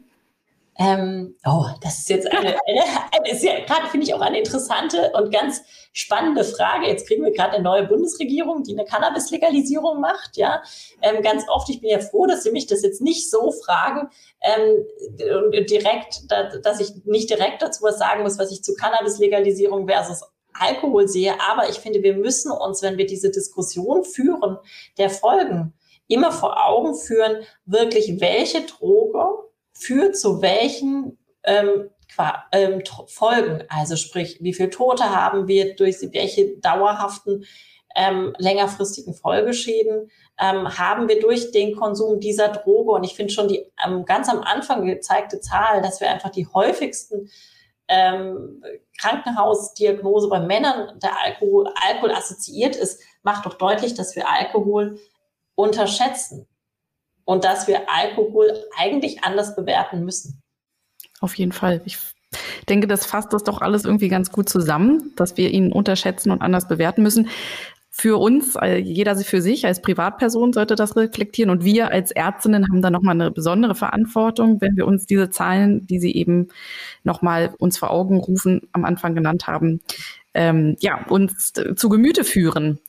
Ähm, 0.80 1.36
oh, 1.46 1.66
das 1.82 2.00
ist 2.00 2.10
jetzt 2.10 2.32
eine, 2.32 2.58
eine, 2.68 3.32
ist 3.32 3.44
ja 3.44 3.60
gerade 3.64 3.88
finde 3.90 4.08
ich 4.08 4.14
auch 4.16 4.22
eine 4.22 4.40
interessante 4.40 5.12
und 5.14 5.32
ganz 5.32 5.62
spannende 5.92 6.44
Frage. 6.44 6.88
Jetzt 6.88 7.08
kriegen 7.08 7.24
wir 7.24 7.32
gerade 7.32 7.54
eine 7.54 7.64
neue 7.64 7.86
Bundesregierung, 7.86 8.64
die 8.64 8.74
eine 8.74 8.86
Cannabis-Legalisierung 8.86 10.02
macht. 10.02 10.36
Ja, 10.36 10.64
ähm, 11.02 11.22
ganz 11.22 11.44
oft. 11.48 11.70
Ich 11.70 11.80
bin 11.80 11.92
ja 11.92 12.00
froh, 12.00 12.26
dass 12.26 12.44
Sie 12.44 12.52
mich 12.52 12.66
das 12.66 12.82
jetzt 12.82 13.02
nicht 13.02 13.30
so 13.30 13.52
fragen 13.52 14.10
ähm, 14.42 14.84
direkt, 15.70 16.32
da, 16.32 16.58
dass 16.58 16.80
ich 16.80 17.06
nicht 17.06 17.30
direkt 17.30 17.62
dazu 17.62 17.84
was 17.84 18.00
sagen 18.00 18.24
muss, 18.24 18.40
was 18.40 18.52
ich 18.52 18.64
zu 18.64 18.74
Cannabis-Legalisierung 18.74 19.88
versus 19.88 20.24
Alkohol 20.54 21.08
sehe. 21.08 21.36
Aber 21.52 21.70
ich 21.70 21.78
finde, 21.78 22.02
wir 22.02 22.16
müssen 22.16 22.52
uns, 22.52 22.82
wenn 22.82 22.98
wir 22.98 23.06
diese 23.06 23.30
Diskussion 23.30 24.04
führen, 24.04 24.58
der 24.98 25.12
Folgen 25.12 25.74
immer 26.08 26.32
vor 26.32 26.66
Augen 26.66 26.96
führen, 26.96 27.44
wirklich 27.66 28.20
welche 28.20 28.62
Droge 28.62 29.26
führt 29.74 30.18
zu 30.18 30.42
welchen 30.42 31.18
ähm, 31.44 31.90
ähm, 32.52 32.84
Folgen. 33.08 33.64
Also 33.70 33.96
sprich, 33.96 34.38
wie 34.42 34.54
viel 34.54 34.70
Tote 34.70 35.04
haben 35.10 35.48
wir 35.48 35.76
durch 35.76 35.98
welche 36.12 36.58
dauerhaften 36.58 37.46
ähm, 37.96 38.34
längerfristigen 38.38 39.14
Folgeschäden 39.14 40.10
ähm, 40.40 40.78
haben 40.78 41.08
wir 41.08 41.20
durch 41.20 41.52
den 41.52 41.76
Konsum 41.76 42.20
dieser 42.20 42.50
Droge. 42.50 42.92
Und 42.92 43.04
ich 43.04 43.16
finde 43.16 43.34
schon 43.34 43.48
die 43.48 43.66
ähm, 43.86 44.06
ganz 44.06 44.30
am 44.30 44.42
Anfang 44.42 44.86
gezeigte 44.86 45.40
Zahl, 45.40 45.82
dass 45.82 46.02
wir 46.02 46.10
einfach 46.10 46.32
die 46.32 46.48
häufigsten 46.48 47.30
ähm, 47.88 48.64
Krankenhausdiagnose 49.00 50.30
bei 50.30 50.40
Männern 50.40 51.00
der 51.00 51.22
Alkohol, 51.22 51.68
Alkohol 51.88 52.12
assoziiert 52.12 52.76
ist, 52.76 53.02
macht 53.22 53.46
doch 53.46 53.56
deutlich, 53.56 53.94
dass 53.94 54.16
wir 54.16 54.30
Alkohol 54.30 55.00
unterschätzen 55.56 56.48
und 57.26 57.44
dass 57.44 57.68
wir 57.68 57.90
Alkohol 57.90 58.54
eigentlich 58.78 59.24
anders 59.24 59.56
bewerten 59.56 60.04
müssen. 60.04 60.42
Auf 61.22 61.36
jeden 61.36 61.52
Fall. 61.52 61.82
Ich 61.86 61.98
denke, 62.68 62.88
das 62.88 63.06
fasst 63.06 63.34
das 63.34 63.44
doch 63.44 63.62
alles 63.62 63.86
irgendwie 63.86 64.10
ganz 64.10 64.32
gut 64.32 64.50
zusammen, 64.50 65.14
dass 65.16 65.38
wir 65.38 65.50
ihn 65.52 65.72
unterschätzen 65.72 66.32
und 66.32 66.42
anders 66.42 66.68
bewerten 66.68 67.04
müssen. 67.04 67.30
Für 67.96 68.20
uns, 68.20 68.56
äh, 68.56 68.78
jeder 68.78 69.16
für 69.18 69.40
sich 69.40 69.68
als 69.68 69.80
Privatperson 69.80 70.52
sollte 70.52 70.76
das 70.76 70.96
reflektieren 70.96 71.52
und 71.52 71.64
wir 71.64 71.92
als 71.92 72.10
Ärztinnen 72.10 72.68
haben 72.68 72.82
da 72.82 72.90
nochmal 72.90 73.14
eine 73.14 73.30
besondere 73.30 73.76
Verantwortung, 73.76 74.60
wenn 74.62 74.76
wir 74.76 74.88
uns 74.88 75.06
diese 75.06 75.30
Zahlen, 75.30 75.86
die 75.86 76.00
Sie 76.00 76.12
eben 76.12 76.48
nochmal 77.04 77.54
uns 77.60 77.78
vor 77.78 77.92
Augen 77.92 78.18
rufen, 78.18 78.68
am 78.72 78.84
Anfang 78.84 79.14
genannt 79.14 79.46
haben, 79.46 79.80
ähm, 80.34 80.76
ja, 80.80 81.06
uns 81.06 81.54
zu 81.54 81.90
Gemüte 81.90 82.24
führen. 82.24 82.80